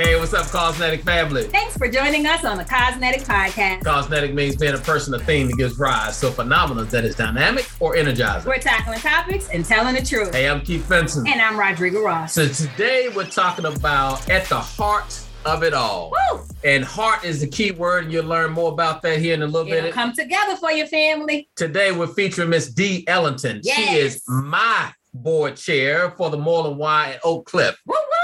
Hey, 0.00 0.18
what's 0.18 0.32
up, 0.32 0.46
Cosmetic 0.46 1.02
family? 1.02 1.42
Thanks 1.42 1.76
for 1.76 1.86
joining 1.86 2.26
us 2.26 2.42
on 2.42 2.56
the 2.56 2.64
Cosmetic 2.64 3.20
Podcast. 3.20 3.84
Cosmetic 3.84 4.32
means 4.32 4.56
being 4.56 4.72
a 4.72 4.78
person, 4.78 5.12
a 5.12 5.18
thing 5.18 5.46
that 5.48 5.58
gives 5.58 5.78
rise 5.78 6.18
to 6.20 6.28
a 6.28 6.30
phenomenon 6.30 6.88
that 6.88 7.04
is 7.04 7.16
dynamic 7.16 7.68
or 7.80 7.94
energizing. 7.96 8.48
We're 8.48 8.60
tackling 8.60 8.98
topics 9.00 9.50
and 9.50 9.62
telling 9.62 9.94
the 9.94 10.02
truth. 10.02 10.34
Hey, 10.34 10.48
I'm 10.48 10.62
Keith 10.62 10.88
Benson. 10.88 11.26
And 11.26 11.38
I'm 11.38 11.60
Rodrigo 11.60 12.02
Ross. 12.02 12.32
So 12.32 12.48
today 12.48 13.10
we're 13.14 13.28
talking 13.28 13.66
about 13.66 14.26
at 14.30 14.46
the 14.46 14.58
heart 14.58 15.20
of 15.44 15.62
it 15.62 15.74
all. 15.74 16.14
Woo! 16.32 16.44
And 16.64 16.82
heart 16.82 17.22
is 17.22 17.42
the 17.42 17.48
key 17.48 17.72
word, 17.72 18.04
and 18.04 18.12
you'll 18.12 18.24
learn 18.24 18.52
more 18.52 18.72
about 18.72 19.02
that 19.02 19.18
here 19.18 19.34
in 19.34 19.42
a 19.42 19.46
little 19.46 19.70
It'll 19.70 19.82
bit. 19.82 19.92
come 19.92 20.14
together 20.14 20.56
for 20.56 20.72
your 20.72 20.86
family. 20.86 21.50
Today 21.56 21.92
we're 21.92 22.06
featuring 22.06 22.48
Miss 22.48 22.72
Dee 22.72 23.06
Ellington. 23.06 23.60
She 23.62 23.98
is 23.98 24.22
my 24.26 24.94
board 25.12 25.56
chair 25.56 26.12
for 26.12 26.30
the 26.30 26.38
Moorland 26.38 26.78
Y 26.78 27.10
at 27.10 27.20
Oak 27.22 27.44
Cliff 27.44 27.76
Woo 27.84 27.94
woo! 27.94 28.19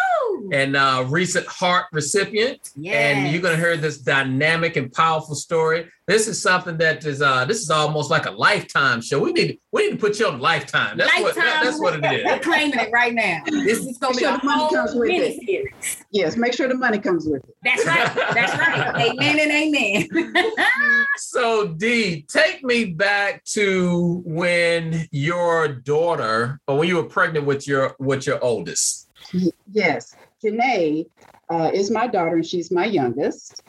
And 0.52 0.76
uh, 0.76 1.04
recent 1.08 1.46
heart 1.46 1.86
recipient. 1.92 2.70
And 2.84 3.32
you're 3.32 3.42
gonna 3.42 3.56
hear 3.56 3.76
this 3.76 3.98
dynamic 3.98 4.76
and 4.76 4.92
powerful 4.92 5.34
story. 5.34 5.88
This 6.06 6.28
is 6.28 6.40
something 6.40 6.78
that 6.78 7.04
is 7.04 7.20
uh 7.20 7.44
this 7.46 7.60
is 7.62 7.68
almost 7.70 8.10
like 8.12 8.26
a 8.26 8.30
lifetime 8.30 9.00
show. 9.02 9.18
We 9.18 9.32
need 9.32 9.58
we 9.72 9.86
need 9.86 9.92
to 9.94 9.96
put 9.98 10.20
you 10.20 10.28
on 10.28 10.38
lifetime. 10.38 10.96
That's 10.98 11.10
what 11.20 11.34
that- 11.34 11.44
Lifetime. 11.44 11.64
that's 11.64 11.80
what 11.80 11.94
it 11.96 12.20
is. 12.20 12.24
We're 12.24 12.38
claiming 12.38 12.78
it 12.78 12.90
right 12.92 13.12
now. 13.12 13.40
This 13.46 13.78
is 13.84 13.98
gonna 13.98 14.14
be 14.14 14.20
Sure 14.20 14.34
a 14.34 14.38
the 14.38 14.44
money 14.44 14.58
whole 14.60 14.70
comes 14.70 14.94
with 14.94 15.08
mini 15.08 15.24
it. 15.26 15.44
series. 15.44 16.04
Yes, 16.12 16.36
make 16.36 16.52
sure 16.52 16.68
the 16.68 16.74
money 16.76 16.98
comes 17.00 17.26
with 17.26 17.42
it. 17.42 17.56
That's 17.64 17.84
right. 17.84 18.14
That's 18.34 18.56
right. 18.56 18.94
Amen 19.18 19.38
and 19.40 19.50
amen. 19.50 20.52
So 21.18 21.68
D, 21.68 22.22
take 22.28 22.62
me 22.62 22.84
back 22.84 23.42
to 23.46 24.22
when 24.26 25.08
your 25.10 25.66
daughter 25.68 26.60
or 26.68 26.78
when 26.78 26.88
you 26.88 26.96
were 26.96 27.04
pregnant 27.04 27.46
with 27.46 27.66
your 27.66 27.96
with 27.98 28.26
your 28.26 28.42
oldest. 28.44 29.08
Yes, 29.72 30.14
Janae 30.44 31.06
uh, 31.50 31.70
is 31.72 31.90
my 31.90 32.06
daughter, 32.06 32.36
and 32.36 32.46
she's 32.46 32.70
my 32.70 32.84
youngest. 32.86 33.62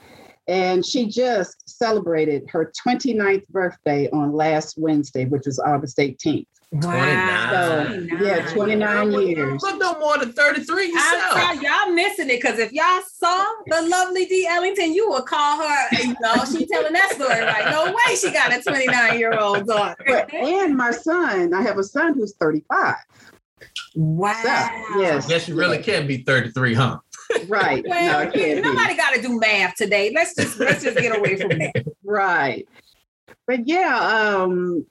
And 0.48 0.86
she 0.86 1.08
just 1.08 1.70
celebrated 1.70 2.50
her 2.50 2.72
29th 2.88 3.48
birthday 3.50 4.10
on 4.12 4.32
last 4.32 4.78
Wednesday, 4.78 5.26
which 5.26 5.46
was 5.46 5.60
August 5.60 5.98
18th. 5.98 6.48
Wow. 6.72 7.50
So, 7.52 8.08
yeah, 8.22 8.46
29 8.52 9.12
years. 9.12 9.62
Look 9.62 9.80
no 9.80 9.98
more 10.00 10.18
than 10.18 10.34
33 10.34 10.88
yourself. 10.88 11.14
I'm 11.14 11.56
sorry, 11.56 11.66
y'all 11.66 11.94
missing 11.94 12.30
it 12.30 12.42
because 12.42 12.60
if 12.60 12.74
y'all 12.74 13.02
saw 13.10 13.46
the 13.68 13.84
lovely 13.84 14.26
Dee 14.26 14.48
Ellington, 14.48 14.94
you 14.94 15.10
would 15.10 15.26
call 15.26 15.62
her. 15.62 15.88
You 16.02 16.16
know, 16.22 16.44
she 16.46 16.66
telling 16.66 16.94
that 16.94 17.12
story 17.14 17.42
right. 17.42 17.70
No 17.72 17.86
way 17.86 18.16
she 18.18 18.32
got 18.32 18.54
a 18.54 18.62
29 18.62 19.18
year 19.18 19.38
old 19.38 19.66
daughter. 19.66 19.96
But, 20.06 20.34
and 20.34 20.76
my 20.76 20.92
son, 20.92 21.54
I 21.54 21.62
have 21.62 21.78
a 21.78 21.84
son 21.84 22.16
who's 22.16 22.36
35. 22.36 22.96
Wow. 23.96 24.34
So, 24.44 25.00
yes. 25.00 25.28
Guess 25.28 25.48
you 25.48 25.56
really 25.56 25.82
can 25.82 26.08
be 26.08 26.18
33, 26.18 26.74
huh? 26.74 27.00
Right. 27.48 27.84
no, 27.84 27.90
Well, 27.90 28.22
it 28.22 28.34
can't 28.34 28.64
nobody 28.64 28.96
got 28.96 29.14
to 29.14 29.22
do 29.22 29.38
math 29.38 29.76
today. 29.76 30.12
Let's 30.16 30.34
just 30.34 30.60
let's 30.60 30.82
just 30.82 30.98
get 30.98 31.18
away 31.18 31.36
from 31.36 31.60
that. 31.60 31.86
Right. 32.04 32.68
But 33.46 33.68
yeah, 33.68 33.98
um, 33.98 34.86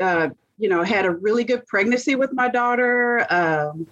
uh, 0.00 0.28
you 0.58 0.68
know, 0.68 0.82
had 0.82 1.06
a 1.06 1.10
really 1.10 1.44
good 1.44 1.66
pregnancy 1.66 2.14
with 2.14 2.32
my 2.32 2.48
daughter. 2.48 3.26
Um, 3.30 3.86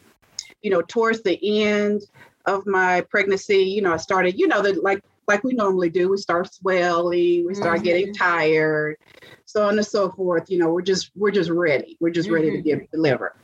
you 0.63 0.71
know, 0.71 0.83
towards 0.83 1.23
the 1.23 1.39
end 1.63 2.03
of 2.45 2.67
my 2.67 3.01
pregnancy, 3.03 3.63
you 3.63 3.81
know, 3.81 3.95
I 3.95 3.97
started, 3.97 4.39
you 4.39 4.47
know, 4.47 4.63
the, 4.63 4.75
like 4.81 5.03
like 5.29 5.43
we 5.43 5.55
normally 5.55 5.91
do, 5.91 6.09
we 6.11 6.17
start 6.19 6.53
swelling, 6.53 7.47
we 7.47 7.55
start 7.55 7.83
getting 7.83 8.15
tired, 8.15 8.97
so 9.45 9.67
on 9.67 9.77
and 9.77 9.87
so 9.87 10.11
forth. 10.11 10.51
You 10.51 10.59
know, 10.59 10.71
we're 10.71 10.83
just 10.83 11.11
we're 11.17 11.31
just 11.31 11.51
ready. 11.51 11.97
We're 12.01 12.11
just 12.11 12.29
ready 12.29 12.51
to 12.51 12.59
give 12.59 12.91
deliver. 12.91 13.35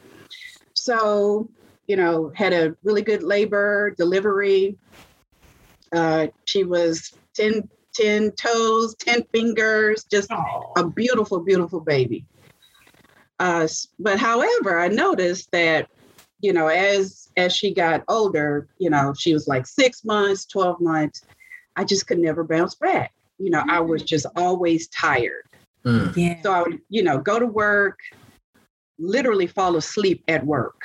So, 0.83 1.49
you 1.87 1.95
know, 1.95 2.33
had 2.35 2.53
a 2.53 2.75
really 2.83 3.03
good 3.03 3.23
labor 3.23 3.95
delivery. 3.97 4.77
Uh, 5.93 6.27
she 6.45 6.65
was 6.65 7.13
10, 7.35 7.69
10 7.95 8.33
toes, 8.33 8.97
10 8.97 9.23
fingers, 9.33 10.03
just 10.11 10.29
a 10.77 10.85
beautiful, 10.85 11.39
beautiful 11.39 11.79
baby. 11.79 12.25
Uh, 13.39 13.69
but 14.01 14.19
however, 14.19 14.81
I 14.81 14.89
noticed 14.89 15.53
that, 15.53 15.89
you 16.41 16.53
know, 16.53 16.67
as 16.67 17.29
as 17.37 17.55
she 17.55 17.73
got 17.73 18.03
older, 18.09 18.67
you 18.79 18.91
know, 18.91 19.15
she 19.17 19.33
was 19.33 19.47
like 19.47 19.69
six 19.69 20.05
months, 20.05 20.47
12 20.47 20.81
months, 20.81 21.23
I 21.77 21.85
just 21.85 22.09
could 22.09 22.19
never 22.19 22.43
bounce 22.43 22.75
back. 22.75 23.13
You 23.39 23.51
know, 23.51 23.63
I 23.69 23.79
was 23.79 24.03
just 24.03 24.27
always 24.35 24.89
tired. 24.89 25.45
Mm. 25.85 26.17
Yeah. 26.17 26.43
So 26.43 26.53
I 26.53 26.63
would, 26.63 26.81
you 26.89 27.05
know, 27.05 27.19
go 27.19 27.39
to 27.39 27.47
work, 27.47 28.01
literally 29.03 29.47
fall 29.47 29.77
asleep 29.77 30.23
at 30.29 30.47
work. 30.47 30.81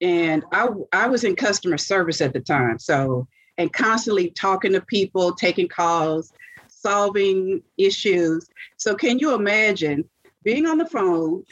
And 0.00 0.44
I 0.52 0.68
I 0.92 1.08
was 1.08 1.24
in 1.24 1.36
customer 1.36 1.78
service 1.78 2.20
at 2.20 2.32
the 2.32 2.40
time. 2.40 2.78
So 2.78 3.26
and 3.58 3.72
constantly 3.72 4.30
talking 4.30 4.72
to 4.72 4.80
people, 4.82 5.34
taking 5.34 5.68
calls, 5.68 6.32
solving 6.68 7.62
issues. 7.78 8.46
So 8.76 8.94
can 8.94 9.18
you 9.18 9.34
imagine 9.34 10.04
being 10.44 10.66
on 10.66 10.78
the 10.78 10.86
phone 10.86 11.44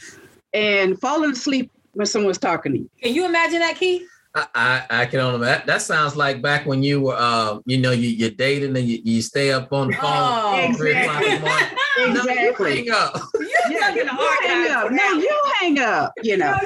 and 0.52 1.00
falling 1.00 1.30
asleep 1.30 1.72
when 1.92 2.06
someone's 2.06 2.38
talking 2.38 2.72
to 2.72 2.78
you? 2.78 2.90
Can 3.02 3.14
you 3.14 3.24
imagine 3.24 3.60
that, 3.60 3.76
Keith? 3.76 4.06
I, 4.34 4.46
I, 4.54 4.86
I 4.90 5.06
can 5.06 5.20
only 5.20 5.46
that, 5.46 5.66
that 5.66 5.80
sounds 5.80 6.16
like 6.16 6.42
back 6.42 6.66
when 6.66 6.82
you 6.82 7.00
were 7.02 7.16
uh 7.16 7.60
you 7.66 7.78
know 7.78 7.92
you, 7.92 8.08
you're 8.08 8.30
dating 8.30 8.76
and 8.76 8.86
you, 8.86 9.00
you 9.04 9.22
stay 9.22 9.52
up 9.52 9.72
on 9.72 9.88
the 9.88 9.96
phone 9.96 10.10
Oh, 10.12 10.72
three 10.76 10.92
o'clock 10.92 11.22
in 11.22 11.34
the 11.34 11.40
morning. 11.40 11.68
No, 11.96 12.04
you 12.06 12.20
Exactly. 12.20 12.76
hang 12.76 12.90
up. 12.90 13.14
You're 13.40 13.78
stuck 13.80 13.96
in 13.96 14.06
the 14.06 14.12
you 14.12 14.38
hang 14.42 14.70
up. 14.70 14.84
archives. 14.84 14.94
No, 14.96 15.12
you 15.12 15.42
hang 15.60 15.78
up, 15.78 16.12
you 16.22 16.36
know. 16.36 16.58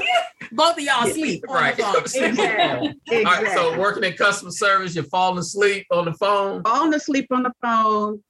Both 0.52 0.78
of 0.78 0.80
y'all 0.80 1.06
sleep. 1.06 1.44
on 1.48 1.54
the 1.54 1.60
Right. 1.60 1.76
phone. 1.78 1.94
Exactly. 3.10 3.24
All 3.24 3.24
right, 3.24 3.48
so 3.54 3.78
working 3.78 4.04
in 4.04 4.12
customer 4.14 4.50
service, 4.50 4.94
you're 4.94 5.04
falling 5.04 5.38
asleep 5.38 5.86
on 5.90 6.04
the 6.06 6.14
phone. 6.14 6.62
falling 6.62 6.94
asleep 6.94 7.26
on 7.30 7.42
the 7.42 7.52
phone 7.62 8.22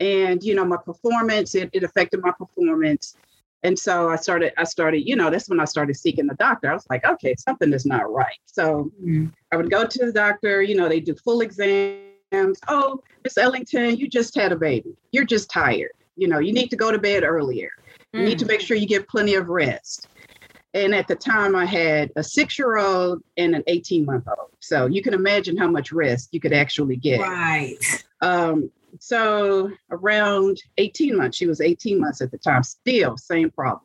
and 0.00 0.42
you 0.42 0.54
know 0.54 0.64
my 0.64 0.76
performance 0.84 1.54
it, 1.54 1.68
it 1.72 1.82
affected 1.84 2.20
my 2.22 2.32
performance 2.32 3.16
and 3.62 3.78
so 3.78 4.08
i 4.08 4.16
started 4.16 4.52
i 4.58 4.64
started 4.64 5.06
you 5.06 5.14
know 5.14 5.28
that's 5.30 5.48
when 5.50 5.60
i 5.60 5.64
started 5.66 5.94
seeking 5.94 6.26
the 6.26 6.34
doctor 6.36 6.68
i 6.70 6.72
was 6.74 6.84
like 6.90 7.04
okay 7.04 7.34
something 7.38 7.72
is 7.72 7.84
not 7.86 8.10
right 8.10 8.38
so 8.46 8.90
Mm. 9.04 9.30
i 9.52 9.56
would 9.56 9.70
go 9.70 9.86
to 9.86 10.06
the 10.06 10.10
doctor 10.12 10.62
you 10.62 10.74
know 10.74 10.88
they 10.88 10.98
do 10.98 11.14
full 11.22 11.42
exams 11.42 12.58
oh 12.68 13.00
miss 13.22 13.36
ellington 13.36 13.96
you 13.96 14.08
just 14.08 14.34
had 14.34 14.50
a 14.50 14.56
baby 14.56 14.96
you're 15.12 15.26
just 15.26 15.50
tired 15.50 15.92
you 16.16 16.28
know 16.28 16.38
you 16.38 16.52
need 16.52 16.68
to 16.68 16.76
go 16.76 16.90
to 16.90 16.98
bed 16.98 17.22
earlier 17.22 17.70
you 18.12 18.22
need 18.22 18.38
to 18.38 18.46
make 18.46 18.60
sure 18.60 18.76
you 18.76 18.86
get 18.86 19.08
plenty 19.08 19.34
of 19.34 19.48
rest 19.48 20.08
and 20.74 20.94
at 20.94 21.08
the 21.08 21.16
time 21.16 21.56
i 21.56 21.64
had 21.64 22.10
a 22.16 22.22
six 22.22 22.58
year 22.58 22.76
old 22.76 23.22
and 23.36 23.54
an 23.54 23.62
18 23.66 24.04
month 24.04 24.28
old 24.28 24.50
so 24.60 24.86
you 24.86 25.02
can 25.02 25.14
imagine 25.14 25.56
how 25.56 25.68
much 25.68 25.92
rest 25.92 26.28
you 26.32 26.40
could 26.40 26.52
actually 26.52 26.96
get 26.96 27.20
Right. 27.20 28.04
um, 28.20 28.70
so 28.98 29.70
around 29.90 30.58
18 30.78 31.16
months, 31.16 31.36
she 31.36 31.46
was 31.46 31.60
18 31.60 32.00
months 32.00 32.20
at 32.20 32.30
the 32.30 32.38
time, 32.38 32.62
still 32.62 33.16
same 33.16 33.50
problem. 33.50 33.82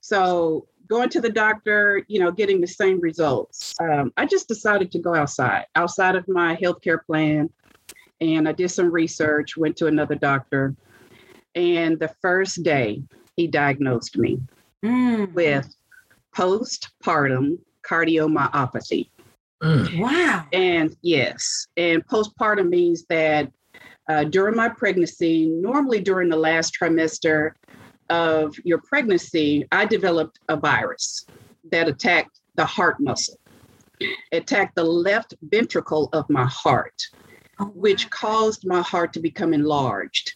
So 0.00 0.66
going 0.88 1.08
to 1.10 1.20
the 1.20 1.30
doctor, 1.30 2.04
you 2.08 2.20
know, 2.20 2.30
getting 2.30 2.60
the 2.60 2.66
same 2.66 3.00
results. 3.00 3.74
Um, 3.80 4.12
I 4.16 4.26
just 4.26 4.48
decided 4.48 4.92
to 4.92 4.98
go 4.98 5.14
outside, 5.14 5.66
outside 5.76 6.16
of 6.16 6.26
my 6.28 6.56
healthcare 6.56 7.04
plan. 7.04 7.50
And 8.20 8.48
I 8.48 8.52
did 8.52 8.70
some 8.70 8.90
research, 8.90 9.56
went 9.56 9.76
to 9.78 9.86
another 9.86 10.14
doctor. 10.14 10.74
And 11.54 11.98
the 11.98 12.12
first 12.20 12.62
day, 12.62 13.02
he 13.36 13.46
diagnosed 13.46 14.16
me 14.18 14.40
Mm. 14.84 15.32
with 15.32 15.74
postpartum 16.36 17.58
cardiomyopathy. 17.88 19.08
Mm. 19.62 19.98
Wow. 19.98 20.46
And 20.52 20.94
yes, 21.00 21.66
and 21.76 22.06
postpartum 22.06 22.68
means 22.68 23.04
that 23.08 23.50
uh, 24.10 24.24
during 24.24 24.56
my 24.56 24.68
pregnancy, 24.68 25.46
normally 25.48 26.00
during 26.00 26.28
the 26.28 26.36
last 26.36 26.76
trimester 26.78 27.52
of 28.10 28.54
your 28.64 28.82
pregnancy, 28.86 29.66
I 29.72 29.86
developed 29.86 30.38
a 30.48 30.56
virus 30.56 31.26
that 31.70 31.88
attacked 31.88 32.38
the 32.56 32.66
heart 32.66 32.96
muscle, 33.00 33.38
attacked 34.32 34.74
the 34.76 34.84
left 34.84 35.32
ventricle 35.42 36.10
of 36.12 36.28
my 36.28 36.44
heart, 36.44 37.00
Oh, 37.60 37.66
which 37.66 38.10
caused 38.10 38.66
my 38.66 38.82
heart 38.82 39.12
to 39.14 39.20
become 39.20 39.54
enlarged. 39.54 40.34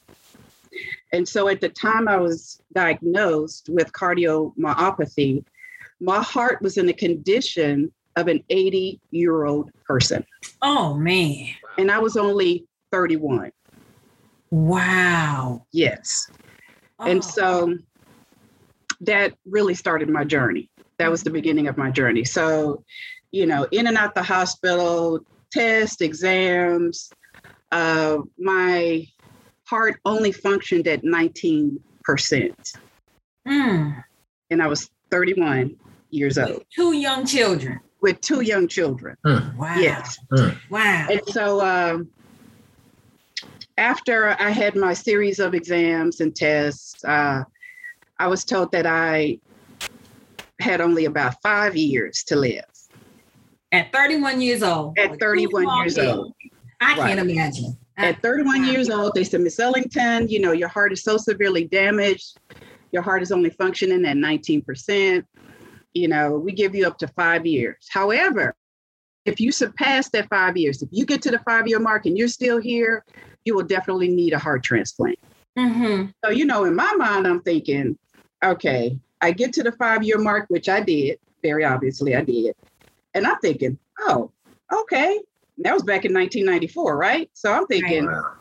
And 1.12 1.28
so 1.28 1.48
at 1.48 1.60
the 1.60 1.68
time 1.68 2.08
I 2.08 2.16
was 2.16 2.60
diagnosed 2.74 3.68
with 3.70 3.92
cardiomyopathy, 3.92 5.44
my 6.00 6.22
heart 6.22 6.60
was 6.62 6.76
in 6.78 6.88
a 6.88 6.92
condition 6.92 7.92
of 8.16 8.28
an 8.28 8.42
80 8.50 9.00
year 9.10 9.44
old 9.44 9.70
person 9.86 10.24
Oh 10.62 10.94
man. 10.94 11.46
and 11.78 11.90
I 11.90 11.98
was 11.98 12.16
only 12.16 12.66
31. 12.90 13.52
Wow. 14.50 15.66
Yes. 15.72 16.30
Oh. 16.98 17.06
And 17.06 17.22
so 17.22 17.76
that 19.00 19.34
really 19.46 19.74
started 19.74 20.08
my 20.08 20.24
journey. 20.24 20.68
That 20.98 21.10
was 21.10 21.22
the 21.22 21.30
beginning 21.30 21.68
of 21.68 21.76
my 21.76 21.90
journey. 21.90 22.24
So, 22.24 22.82
you 23.30 23.46
know, 23.46 23.66
in 23.70 23.86
and 23.86 23.96
out 23.96 24.14
the 24.14 24.22
hospital, 24.22 25.20
tests, 25.52 26.00
exams. 26.00 27.10
Uh, 27.70 28.18
my 28.38 29.06
heart 29.68 30.00
only 30.04 30.32
functioned 30.32 30.88
at 30.88 31.02
19%, 31.02 31.78
Mm. 33.46 34.04
and 34.50 34.62
I 34.62 34.66
was 34.66 34.90
31. 35.10 35.76
years 36.10 36.38
old. 36.38 36.50
With 36.50 36.68
two 36.74 36.92
young 36.92 37.26
children. 37.26 37.80
With 38.00 38.20
two 38.20 38.40
young 38.40 38.68
children. 38.68 39.16
Mm. 39.26 39.56
Wow. 39.56 39.76
Yes. 39.78 40.18
Mm. 40.32 40.56
Wow. 40.70 41.06
And 41.10 41.20
so 41.26 41.60
um, 41.60 42.08
after 43.76 44.30
I 44.40 44.50
had 44.50 44.74
my 44.76 44.92
series 44.94 45.38
of 45.38 45.54
exams 45.54 46.20
and 46.20 46.34
tests, 46.34 47.04
uh, 47.04 47.42
I 48.18 48.26
was 48.26 48.44
told 48.44 48.72
that 48.72 48.86
I 48.86 49.38
had 50.60 50.80
only 50.80 51.04
about 51.04 51.40
five 51.42 51.76
years 51.76 52.24
to 52.24 52.36
live. 52.36 52.64
At 53.70 53.92
31 53.92 54.40
years 54.40 54.62
old. 54.62 54.98
At 54.98 55.20
31 55.20 55.66
years 55.78 55.98
old. 55.98 56.32
I 56.80 56.96
right. 56.96 57.08
can't 57.08 57.30
imagine. 57.30 57.76
At 57.98 58.22
31 58.22 58.64
years 58.64 58.88
old, 58.88 59.12
they 59.14 59.24
said, 59.24 59.40
Miss 59.40 59.58
Ellington, 59.58 60.28
you 60.28 60.38
know, 60.38 60.52
your 60.52 60.68
heart 60.68 60.92
is 60.92 61.02
so 61.02 61.16
severely 61.16 61.64
damaged. 61.64 62.38
Your 62.92 63.02
heart 63.02 63.22
is 63.22 63.32
only 63.32 63.50
functioning 63.50 64.04
at 64.06 64.16
19%. 64.16 65.24
You 65.94 66.08
know, 66.08 66.38
we 66.38 66.52
give 66.52 66.76
you 66.76 66.86
up 66.86 66.96
to 66.98 67.08
five 67.08 67.44
years. 67.44 67.88
However, 67.90 68.54
if 69.24 69.40
you 69.40 69.50
surpass 69.50 70.08
that 70.10 70.28
five 70.28 70.56
years, 70.56 70.80
if 70.80 70.88
you 70.92 71.04
get 71.04 71.22
to 71.22 71.32
the 71.32 71.40
five 71.40 71.66
year 71.66 71.80
mark 71.80 72.06
and 72.06 72.16
you're 72.16 72.28
still 72.28 72.58
here, 72.58 73.04
you 73.44 73.54
will 73.54 73.64
definitely 73.64 74.08
need 74.08 74.32
a 74.32 74.38
heart 74.38 74.62
transplant. 74.62 75.18
Mm-hmm. 75.58 76.10
So, 76.24 76.30
you 76.30 76.44
know, 76.44 76.64
in 76.64 76.76
my 76.76 76.92
mind, 76.96 77.26
I'm 77.26 77.40
thinking, 77.42 77.98
okay, 78.44 78.96
I 79.20 79.32
get 79.32 79.52
to 79.54 79.64
the 79.64 79.72
five 79.72 80.04
year 80.04 80.18
mark, 80.18 80.46
which 80.48 80.68
I 80.68 80.80
did. 80.80 81.18
Very 81.42 81.64
obviously, 81.64 82.14
I 82.14 82.22
did. 82.22 82.54
And 83.14 83.26
I'm 83.26 83.38
thinking, 83.40 83.76
oh, 84.00 84.30
okay, 84.72 85.18
that 85.58 85.74
was 85.74 85.82
back 85.82 86.04
in 86.04 86.14
1994, 86.14 86.96
right? 86.96 87.30
So 87.34 87.52
I'm 87.52 87.66
thinking, 87.66 88.06
right. 88.06 88.34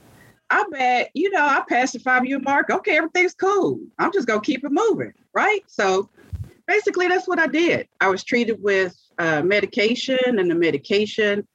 I 0.50 0.64
bet, 0.72 1.12
you 1.14 1.30
know, 1.31 1.44
I 1.44 1.64
passed 1.68 1.94
the 1.94 2.00
five 2.00 2.25
year 2.25 2.40
mark. 2.40 2.69
Okay, 2.69 2.98
everything's 2.98 3.34
cool. 3.34 3.80
I'm 4.00 4.12
just 4.12 4.28
going 4.28 4.42
to 4.42 4.46
keep 4.46 4.64
it 4.64 4.72
moving, 4.72 5.14
right? 5.34 5.62
So 5.68 6.10
basically, 6.68 7.08
that's 7.08 7.28
what 7.28 7.40
I 7.40 7.48
did. 7.48 7.88
I 8.00 8.10
was 8.10 8.24
treated 8.24 8.62
with 8.62 8.96
uh, 9.18 9.42
medication, 9.42 10.40
and 10.40 10.50
the 10.50 10.56
medication, 10.56 11.48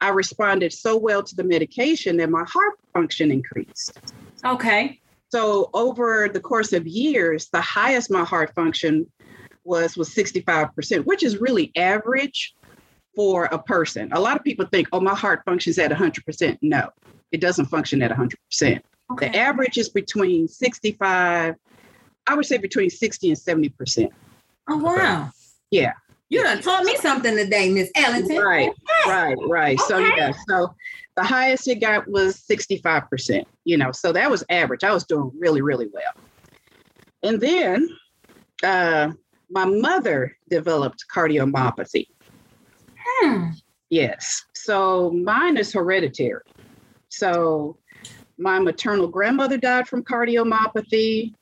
I 0.00 0.08
responded 0.08 0.72
so 0.72 0.96
well 0.96 1.22
to 1.22 1.34
the 1.34 1.44
medication 1.44 2.16
that 2.18 2.28
my 2.28 2.44
heart 2.46 2.74
function 2.92 3.30
increased. 3.30 3.98
Okay. 4.44 5.00
So 5.30 5.70
over 5.72 6.28
the 6.28 6.40
course 6.40 6.72
of 6.72 6.86
years, 6.86 7.48
the 7.52 7.60
highest 7.60 8.10
my 8.10 8.24
heart 8.24 8.54
function 8.54 9.10
was 9.64 9.96
was 9.96 10.10
65%, 10.10 11.06
which 11.06 11.22
is 11.22 11.38
really 11.38 11.72
average 11.76 12.54
for 13.14 13.44
a 13.46 13.58
person. 13.58 14.12
A 14.12 14.20
lot 14.20 14.36
of 14.36 14.44
people 14.44 14.66
think, 14.66 14.88
oh, 14.92 15.00
my 15.00 15.14
heart 15.14 15.42
functions 15.44 15.78
at 15.78 15.90
100%. 15.90 16.58
No, 16.62 16.88
it 17.32 17.40
doesn't 17.40 17.66
function 17.66 18.02
at 18.02 18.10
100%. 18.10 18.80
Okay. 19.12 19.28
The 19.28 19.36
average 19.36 19.78
is 19.78 19.88
between 19.88 20.48
65, 20.48 21.54
I 22.26 22.34
would 22.34 22.46
say 22.46 22.58
between 22.58 22.90
60 22.90 23.28
and 23.28 23.38
70%. 23.38 24.08
Oh, 24.68 24.78
wow. 24.78 25.30
Yeah. 25.70 25.92
You 26.30 26.42
done 26.42 26.62
taught 26.62 26.84
me 26.84 26.96
something 26.96 27.36
today, 27.36 27.70
Miss 27.70 27.90
Ellington. 27.94 28.38
Right, 28.38 28.70
right, 29.06 29.36
right. 29.46 29.78
Okay. 29.78 29.86
So, 29.86 29.98
yeah, 29.98 30.32
so 30.48 30.74
the 31.16 31.22
highest 31.22 31.68
it 31.68 31.80
got 31.80 32.08
was 32.08 32.42
65%, 32.50 33.44
you 33.64 33.76
know, 33.76 33.92
so 33.92 34.10
that 34.12 34.30
was 34.30 34.42
average. 34.48 34.84
I 34.84 34.92
was 34.92 35.04
doing 35.04 35.30
really, 35.38 35.62
really 35.62 35.88
well. 35.92 36.12
And 37.22 37.40
then 37.40 37.88
uh, 38.62 39.12
my 39.50 39.64
mother 39.64 40.36
developed 40.50 41.04
cardiomyopathy. 41.14 42.08
Hmm. 43.04 43.50
Yes. 43.90 44.44
So 44.54 45.10
mine 45.10 45.56
is 45.56 45.72
hereditary. 45.72 46.42
So 47.08 47.76
my 48.38 48.58
maternal 48.58 49.08
grandmother 49.08 49.58
died 49.58 49.88
from 49.88 50.02
cardiomyopathy. 50.02 51.34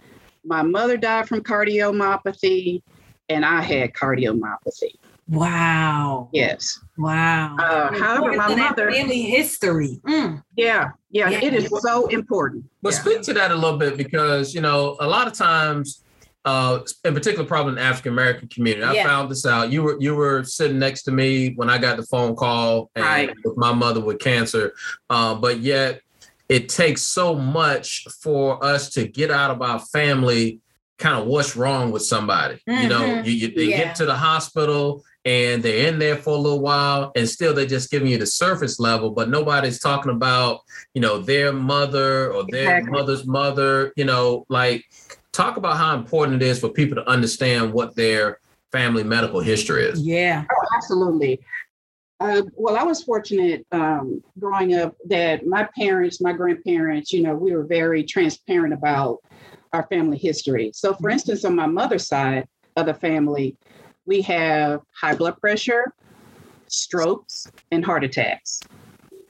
My 0.45 0.63
mother 0.63 0.97
died 0.97 1.29
from 1.29 1.41
cardiomyopathy, 1.41 2.83
and 3.29 3.45
I 3.45 3.63
had 3.63 3.93
cardiomyopathy. 3.93 4.97
Wow. 5.29 6.29
Yes. 6.33 6.79
Wow. 6.99 7.57
Uh, 7.59 7.99
however, 7.99 8.37
my 8.37 8.55
mother 8.55 8.91
family 8.91 9.23
history. 9.23 10.01
Mm. 10.07 10.43
Yeah, 10.57 10.91
yeah, 11.11 11.31
yeah, 11.31 11.45
it 11.45 11.55
is 11.55 11.71
so 11.81 12.07
important. 12.09 12.65
But 12.83 12.93
yeah. 12.93 13.01
speak 13.01 13.23
to 13.23 13.33
that 13.35 13.51
a 13.51 13.55
little 13.55 13.79
bit 13.79 13.97
because 13.97 14.55
you 14.55 14.61
know 14.61 14.97
a 15.01 15.07
lot 15.07 15.27
of 15.27 15.33
times 15.33 16.03
uh, 16.45 16.81
in 17.05 17.15
particular, 17.15 17.45
probably 17.45 17.71
in 17.71 17.77
the 17.77 17.83
African 17.83 18.13
American 18.13 18.49
community. 18.49 18.85
I 18.85 18.93
yeah. 18.95 19.07
found 19.07 19.31
this 19.31 19.47
out. 19.47 19.71
You 19.71 19.83
were 19.83 19.97
you 20.01 20.15
were 20.15 20.45
sitting 20.45 20.79
next 20.79 21.05
to 21.05 21.13
me 21.13 21.55
when 21.55 21.71
I 21.71 21.79
got 21.79 21.97
the 21.97 22.03
phone 22.05 22.35
call 22.35 22.91
and 22.95 23.05
right. 23.05 23.31
with 23.45 23.57
my 23.57 23.73
mother 23.73 24.01
with 24.01 24.19
cancer, 24.19 24.75
uh, 25.09 25.35
but 25.35 25.61
yet 25.61 26.01
it 26.49 26.69
takes 26.69 27.03
so 27.03 27.35
much 27.35 28.07
for 28.21 28.63
us 28.65 28.91
to 28.91 29.07
get 29.07 29.31
out 29.31 29.51
of 29.51 29.63
our 29.63 29.79
family. 29.79 30.61
Kind 30.99 31.21
of 31.21 31.27
what's 31.27 31.57
wrong 31.57 31.91
with 31.91 32.03
somebody? 32.03 32.61
Mm-hmm. 32.69 32.83
You 32.83 32.89
know, 32.89 33.01
mm-hmm. 33.01 33.27
you, 33.27 33.33
you 33.33 33.55
they 33.55 33.65
yeah. 33.65 33.77
get 33.79 33.97
to 33.97 34.07
the 34.07 34.15
hospital 34.15 35.05
and 35.25 35.63
they're 35.63 35.89
in 35.89 35.99
there 35.99 36.17
for 36.17 36.31
a 36.31 36.39
little 36.39 36.61
while 36.61 37.13
and 37.15 37.29
still 37.29 37.55
they're 37.55 37.65
just 37.65 37.91
giving 37.91 38.09
you 38.09 38.19
the 38.19 38.27
surface 38.27 38.81
level 38.81 39.11
but 39.11 39.29
nobody's 39.29 39.79
talking 39.79 40.11
about 40.11 40.61
you 40.95 41.01
know 41.01 41.19
their 41.19 41.53
mother 41.53 42.33
or 42.33 42.45
their 42.49 42.79
exactly. 42.79 42.91
mother's 42.91 43.27
mother 43.27 43.93
you 43.97 44.05
know 44.05 44.45
like 44.49 44.85
talk 45.33 45.57
about 45.57 45.77
how 45.77 45.97
important 45.97 46.43
it 46.43 46.47
is 46.47 46.61
for 46.61 46.69
people 46.69 46.95
to 46.97 47.09
understand 47.09 47.73
what 47.73 47.97
their 47.97 48.39
family 48.71 49.03
medical 49.03 49.41
history 49.41 49.85
is. 49.85 50.01
Yeah. 50.01 50.45
Oh, 50.51 50.67
absolutely. 50.77 51.41
Uh, 52.21 52.43
well, 52.55 52.77
I 52.77 52.85
was 52.85 53.03
fortunate 53.03 53.67
um, 53.73 54.23
growing 54.39 54.75
up 54.75 54.95
that 55.09 55.47
my 55.47 55.69
parents, 55.77 56.21
my 56.21 56.33
grandparents, 56.33 57.13
you 57.13 57.23
know, 57.23 57.35
we 57.35 57.53
were 57.53 57.65
very 57.65 58.05
transparent 58.05 58.73
about 58.73 59.19
our 59.73 59.87
family 59.89 60.19
history. 60.19 60.71
So, 60.73 60.93
for 60.93 61.09
mm-hmm. 61.09 61.11
instance, 61.11 61.45
on 61.45 61.57
my 61.57 61.67
mother's 61.67 62.07
side 62.07 62.47
of 62.77 62.87
the 62.87 62.95
family, 62.95 63.57
we 64.07 64.21
have 64.23 64.83
high 64.95 65.15
blood 65.15 65.41
pressure, 65.41 65.95
strokes, 66.69 67.51
and 67.73 67.85
heart 67.85 68.05
attacks. 68.05 68.61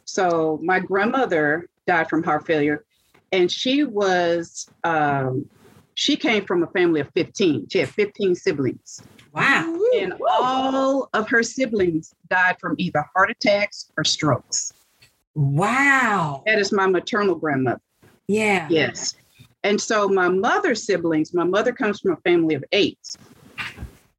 So, 0.04 0.60
my 0.62 0.78
grandmother 0.78 1.68
died 1.86 2.10
from 2.10 2.22
heart 2.22 2.46
failure, 2.46 2.84
and 3.30 3.50
she 3.50 3.84
was 3.84 4.68
um, 4.84 5.48
she 5.94 6.16
came 6.16 6.44
from 6.44 6.62
a 6.62 6.66
family 6.68 7.00
of 7.00 7.10
15. 7.14 7.68
She 7.70 7.78
had 7.78 7.88
15 7.88 8.34
siblings. 8.34 9.02
Wow. 9.32 9.78
And 9.98 10.14
all 10.30 11.08
of 11.12 11.28
her 11.28 11.42
siblings 11.42 12.14
died 12.28 12.56
from 12.60 12.74
either 12.78 13.04
heart 13.14 13.30
attacks 13.30 13.90
or 13.96 14.04
strokes. 14.04 14.72
Wow. 15.34 16.42
That 16.46 16.58
is 16.58 16.72
my 16.72 16.86
maternal 16.86 17.34
grandmother. 17.34 17.80
Yeah. 18.28 18.66
Yes. 18.70 19.14
And 19.64 19.80
so 19.80 20.08
my 20.08 20.28
mother's 20.28 20.84
siblings, 20.84 21.32
my 21.32 21.44
mother 21.44 21.72
comes 21.72 22.00
from 22.00 22.12
a 22.12 22.16
family 22.16 22.54
of 22.54 22.64
eight. 22.72 22.98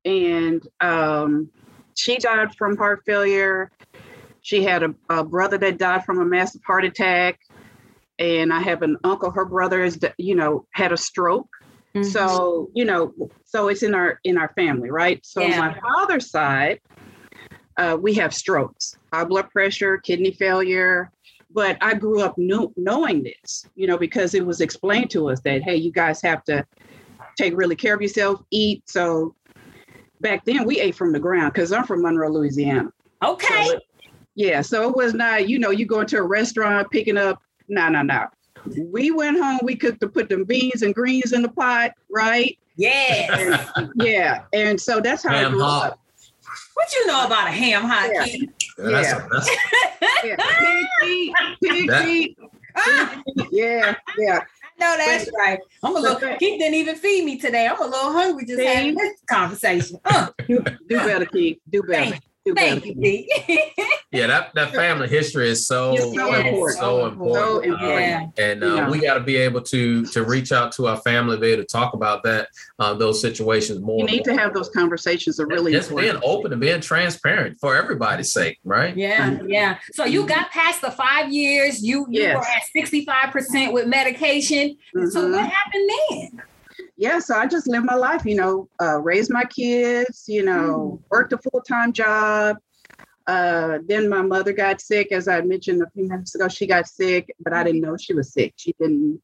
And 0.05 0.65
um, 0.79 1.49
she 1.95 2.17
died 2.17 2.55
from 2.55 2.77
heart 2.77 3.03
failure. 3.05 3.71
She 4.41 4.63
had 4.63 4.83
a, 4.83 4.95
a 5.09 5.23
brother 5.23 5.57
that 5.57 5.77
died 5.77 6.05
from 6.05 6.19
a 6.19 6.25
massive 6.25 6.61
heart 6.65 6.85
attack. 6.85 7.39
And 8.19 8.53
I 8.53 8.61
have 8.61 8.83
an 8.83 8.97
uncle, 9.03 9.31
her 9.31 9.45
brother 9.45 9.83
is, 9.83 9.99
you 10.17 10.35
know, 10.35 10.65
had 10.71 10.91
a 10.91 10.97
stroke. 10.97 11.49
Mm-hmm. 11.95 12.09
So, 12.09 12.69
you 12.73 12.85
know, 12.85 13.13
so 13.45 13.67
it's 13.67 13.83
in 13.83 13.93
our 13.93 14.19
in 14.23 14.37
our 14.37 14.49
family, 14.55 14.89
right? 14.89 15.23
So 15.23 15.41
yeah. 15.41 15.59
my 15.59 15.79
father's 15.79 16.31
side, 16.31 16.79
uh, 17.77 17.97
we 17.99 18.13
have 18.15 18.33
strokes, 18.33 18.97
high 19.13 19.25
blood 19.25 19.49
pressure, 19.51 19.97
kidney 19.97 20.31
failure. 20.31 21.11
But 21.51 21.77
I 21.81 21.93
grew 21.93 22.21
up 22.21 22.35
know, 22.35 22.73
knowing 22.77 23.21
this, 23.21 23.67
you 23.75 23.85
know, 23.85 23.97
because 23.97 24.33
it 24.33 24.43
was 24.43 24.59
explained 24.59 25.11
to 25.11 25.29
us 25.29 25.39
that 25.41 25.61
hey, 25.61 25.75
you 25.75 25.91
guys 25.91 26.19
have 26.23 26.43
to 26.45 26.65
take 27.37 27.55
really 27.55 27.75
care 27.75 27.93
of 27.93 28.01
yourself, 28.01 28.41
eat. 28.49 28.89
So 28.89 29.35
back 30.19 30.45
then 30.45 30.65
we 30.65 30.79
ate 30.79 30.95
from 30.95 31.11
the 31.13 31.19
ground 31.19 31.53
because 31.53 31.71
I'm 31.71 31.85
from 31.85 32.01
Monroe, 32.01 32.31
Louisiana. 32.31 32.91
Okay. 33.23 33.67
So, 33.67 33.79
yeah, 34.35 34.61
so 34.61 34.89
it 34.89 34.95
was 34.95 35.13
not, 35.13 35.47
you 35.47 35.59
know, 35.59 35.69
you 35.69 35.85
go 35.85 35.99
into 35.99 36.17
a 36.17 36.23
restaurant 36.23 36.89
picking 36.89 37.17
up, 37.17 37.39
no, 37.67 37.87
no, 37.89 38.01
no. 38.01 38.25
We 38.77 39.11
went 39.11 39.39
home, 39.39 39.59
we 39.63 39.75
cooked 39.75 40.01
to 40.01 40.07
put 40.07 40.29
them 40.29 40.43
beans 40.43 40.81
and 40.81 40.93
greens 40.93 41.33
in 41.33 41.41
the 41.41 41.49
pot, 41.49 41.91
right? 42.09 42.57
Yeah. 42.75 43.65
And, 43.75 43.91
yeah. 43.95 44.43
And 44.53 44.79
so 44.79 44.99
that's 44.99 45.23
how 45.23 45.31
ham 45.31 45.47
I 45.47 45.49
grew 45.51 45.63
hot. 45.63 45.91
up. 45.91 45.99
What 46.73 46.93
you 46.95 47.07
know 47.07 47.25
about 47.25 47.47
a 47.47 47.51
ham 47.51 47.83
hock? 47.83 48.09
Yeah. 48.13 48.25
Yeah. 48.25 49.01
yeah. 49.01 49.27
That's, 49.31 49.49
yeah. 50.23 50.35
Pig 50.59 50.85
feet, 51.01 51.33
pig 51.61 51.89
that. 51.89 52.03
feet. 52.03 52.37
yeah, 53.51 53.95
yeah. 54.17 54.39
No, 54.79 54.97
that's 54.97 55.25
but, 55.25 55.33
right. 55.37 55.59
I'm 55.83 55.95
a 55.95 55.99
little. 55.99 56.19
Keith 56.37 56.59
didn't 56.59 56.73
even 56.73 56.95
feed 56.95 57.23
me 57.23 57.37
today. 57.37 57.67
I'm 57.67 57.79
a 57.79 57.85
little 57.85 58.11
hungry 58.11 58.45
just 58.45 58.61
having 58.61 58.95
this 58.95 59.19
conversation. 59.29 59.99
Uh. 60.05 60.29
Do, 60.47 60.63
do 60.89 60.97
better, 60.97 61.25
Keith. 61.25 61.59
Do 61.69 61.83
better. 61.83 62.17
Thank 62.55 62.85
you, 62.85 62.95
Pete. 62.95 63.29
yeah, 64.11 64.27
that, 64.27 64.53
that 64.53 64.73
family 64.73 65.07
history 65.07 65.49
is 65.49 65.65
so 65.65 65.95
so 65.95 66.33
important. 66.33 66.77
So 66.77 67.05
important. 67.05 67.35
So 67.35 67.59
important. 67.61 68.39
And 68.39 68.63
uh, 68.63 68.75
yeah. 68.75 68.89
we 68.89 68.99
got 68.99 69.13
to 69.13 69.21
be 69.21 69.37
able 69.37 69.61
to 69.61 70.05
to 70.07 70.25
reach 70.25 70.51
out 70.51 70.73
to 70.73 70.87
our 70.87 70.97
family, 70.97 71.37
be 71.37 71.47
able 71.47 71.63
to 71.63 71.67
talk 71.67 71.93
about 71.93 72.21
that 72.23 72.49
uh, 72.79 72.93
those 72.95 73.21
situations 73.21 73.79
more. 73.79 73.99
You 73.99 74.05
need 74.05 74.25
to 74.25 74.35
have 74.35 74.53
those 74.53 74.69
conversations. 74.69 75.39
Are 75.39 75.47
really 75.47 75.71
just 75.71 75.89
important. 75.89 76.19
being 76.19 76.29
open 76.29 76.51
and 76.51 76.59
being 76.59 76.81
transparent 76.81 77.57
for 77.61 77.75
everybody's 77.75 78.33
sake, 78.33 78.59
right? 78.65 78.95
Yeah, 78.95 79.29
mm-hmm. 79.29 79.49
yeah. 79.49 79.77
So 79.93 80.03
you 80.03 80.25
got 80.27 80.51
past 80.51 80.81
the 80.81 80.91
five 80.91 81.31
years. 81.31 81.81
You 81.81 82.05
you 82.09 82.23
yes. 82.23 82.35
were 82.35 82.41
at 82.41 82.63
sixty 82.73 83.05
five 83.05 83.31
percent 83.31 83.71
with 83.71 83.87
medication. 83.87 84.75
Mm-hmm. 84.93 85.07
So 85.07 85.31
what 85.31 85.49
happened 85.49 85.89
then? 86.09 86.41
Yeah, 86.95 87.19
so 87.19 87.35
I 87.35 87.47
just 87.47 87.67
lived 87.67 87.85
my 87.85 87.95
life, 87.95 88.23
you 88.25 88.35
know, 88.35 88.69
uh, 88.81 88.99
raised 89.01 89.31
my 89.31 89.43
kids, 89.43 90.25
you 90.27 90.43
know, 90.43 90.99
mm. 90.99 91.09
worked 91.09 91.33
a 91.33 91.37
full 91.37 91.61
time 91.61 91.91
job. 91.91 92.57
Uh, 93.25 93.79
then 93.87 94.09
my 94.09 94.21
mother 94.21 94.53
got 94.53 94.81
sick, 94.81 95.11
as 95.11 95.27
I 95.27 95.41
mentioned 95.41 95.81
a 95.81 95.89
few 95.91 96.07
minutes 96.07 96.35
ago. 96.35 96.47
She 96.47 96.67
got 96.67 96.87
sick, 96.87 97.33
but 97.39 97.53
I 97.53 97.63
didn't 97.63 97.81
know 97.81 97.95
she 97.97 98.13
was 98.13 98.33
sick. 98.33 98.53
She 98.57 98.75
didn't. 98.79 99.21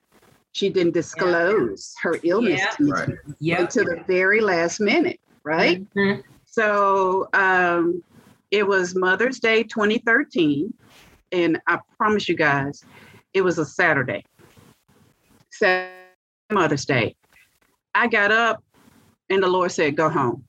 She 0.52 0.70
didn't 0.70 0.94
disclose 0.94 1.94
yeah. 1.98 2.10
her 2.10 2.20
illness 2.24 2.60
yeah. 2.60 2.70
to 2.72 2.84
me 2.84 2.92
right. 2.92 3.10
yep. 3.40 3.60
until 3.60 3.86
the 3.86 4.04
very 4.08 4.42
last 4.42 4.80
minute, 4.80 5.20
right? 5.44 5.84
Mm-hmm. 5.94 6.22
So 6.46 7.30
um, 7.34 8.04
it 8.50 8.68
was 8.68 8.96
Mother's 8.96 9.40
Day 9.40 9.62
2013, 9.62 10.74
and 11.32 11.62
I 11.68 11.80
promise 11.98 12.28
you 12.28 12.36
guys, 12.36 12.84
it 13.36 13.42
was 13.42 13.60
a 13.60 13.66
Saturday. 13.66 14.26
Saturday, 15.52 15.94
Mother's 16.52 16.86
Day. 16.86 17.16
I 18.00 18.08
got 18.08 18.32
up 18.32 18.64
and 19.30 19.44
the 19.44 19.48
Lord 19.48 19.74
said, 19.74 19.98
go 19.98 20.08
home. 20.08 20.46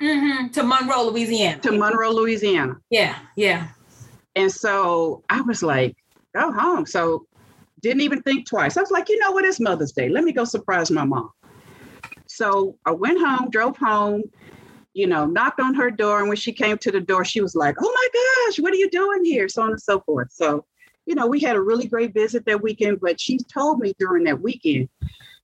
Mm-hmm. 0.00 0.48
To 0.50 0.62
Monroe, 0.62 1.10
Louisiana. 1.10 1.60
To 1.62 1.72
Monroe, 1.72 2.12
Louisiana. 2.12 2.76
Yeah, 2.88 3.18
yeah. 3.34 3.66
And 4.36 4.50
so 4.50 5.24
I 5.28 5.40
was 5.40 5.60
like, 5.64 5.96
go 6.36 6.52
home. 6.52 6.86
So 6.86 7.26
didn't 7.82 8.02
even 8.02 8.22
think 8.22 8.46
twice. 8.48 8.76
I 8.76 8.80
was 8.80 8.92
like, 8.92 9.08
you 9.08 9.18
know 9.18 9.32
what? 9.32 9.44
It's 9.44 9.58
Mother's 9.58 9.90
Day. 9.90 10.08
Let 10.08 10.22
me 10.22 10.30
go 10.30 10.44
surprise 10.44 10.88
my 10.92 11.04
mom. 11.04 11.30
So 12.28 12.76
I 12.86 12.92
went 12.92 13.18
home, 13.18 13.50
drove 13.50 13.76
home, 13.76 14.22
you 14.94 15.08
know, 15.08 15.26
knocked 15.26 15.58
on 15.58 15.74
her 15.74 15.90
door. 15.90 16.20
And 16.20 16.28
when 16.28 16.36
she 16.36 16.52
came 16.52 16.78
to 16.78 16.92
the 16.92 17.00
door, 17.00 17.24
she 17.24 17.40
was 17.40 17.56
like, 17.56 17.74
oh 17.82 17.92
my 17.92 18.46
gosh, 18.46 18.60
what 18.60 18.72
are 18.72 18.76
you 18.76 18.88
doing 18.90 19.24
here? 19.24 19.48
So 19.48 19.62
on 19.62 19.70
and 19.70 19.82
so 19.82 19.98
forth. 20.02 20.28
So, 20.30 20.64
you 21.06 21.16
know, 21.16 21.26
we 21.26 21.40
had 21.40 21.56
a 21.56 21.60
really 21.60 21.88
great 21.88 22.14
visit 22.14 22.44
that 22.46 22.62
weekend, 22.62 23.00
but 23.00 23.20
she 23.20 23.38
told 23.52 23.80
me 23.80 23.94
during 23.98 24.22
that 24.24 24.40
weekend, 24.40 24.88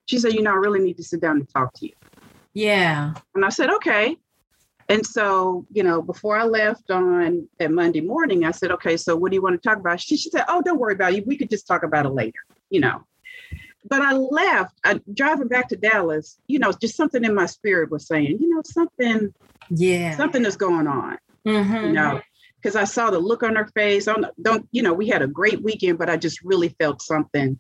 she 0.07 0.19
said, 0.19 0.35
you 0.35 0.43
know, 0.43 0.53
I 0.53 0.57
really 0.57 0.81
need 0.81 0.97
to 0.99 1.05
sit 1.05 1.21
down 1.21 1.37
and 1.37 1.49
talk 1.49 1.73
to 1.75 1.87
you. 1.87 1.93
Yeah. 2.53 3.15
And 3.35 3.45
I 3.45 3.49
said, 3.49 3.71
okay. 3.71 4.17
And 4.89 5.05
so, 5.05 5.67
you 5.73 5.83
know, 5.83 6.03
before 6.03 6.37
I 6.37 6.45
left 6.45 6.91
on 6.91 7.49
that 7.59 7.71
Monday 7.71 8.03
morning, 8.03 8.45
I 8.45 8.51
said, 8.51 8.71
okay, 8.73 8.97
so 8.97 9.17
what 9.17 9.31
do 9.31 9.37
you 9.37 9.43
want 9.43 9.61
to 9.61 9.69
talk 9.69 9.79
about? 9.79 10.01
She, 10.01 10.17
she 10.17 10.31
said, 10.31 10.45
oh, 10.49 10.61
don't 10.63 10.79
worry 10.79 10.95
about 10.95 11.15
it. 11.15 11.27
We 11.27 11.39
could 11.39 11.51
just 11.51 11.67
talk 11.67 11.83
about 11.83 12.07
it 12.07 12.11
later, 12.11 12.41
you 12.71 12.81
know. 12.81 13.05
But 13.89 14.03
I 14.03 14.13
left, 14.13 14.79
I, 14.85 15.01
driving 15.13 15.49
back 15.49 15.69
to 15.69 15.77
Dallas, 15.77 16.39
you 16.47 16.59
know, 16.59 16.73
just 16.73 16.97
something 16.97 17.25
in 17.25 17.35
my 17.35 17.47
spirit 17.47 17.91
was 17.91 18.07
saying, 18.07 18.39
you 18.41 18.55
know, 18.55 18.63
something, 18.65 19.33
yeah, 19.71 20.17
something 20.17 20.45
is 20.45 20.57
going 20.57 20.87
on, 20.87 21.19
mm-hmm. 21.47 21.87
you 21.87 21.93
know, 21.93 22.21
because 22.57 22.77
I 22.77 22.85
saw 22.85 23.11
the 23.11 23.19
look 23.19 23.43
on 23.43 23.57
her 23.57 23.67
face. 23.75 24.09
On 24.09 24.27
don't, 24.41 24.67
you 24.71 24.83
know, 24.83 24.95
we 24.95 25.09
had 25.09 25.23
a 25.23 25.27
great 25.27 25.63
weekend, 25.63 25.99
but 25.99 26.09
I 26.09 26.17
just 26.17 26.43
really 26.43 26.71
felt 26.81 27.03
something 27.03 27.59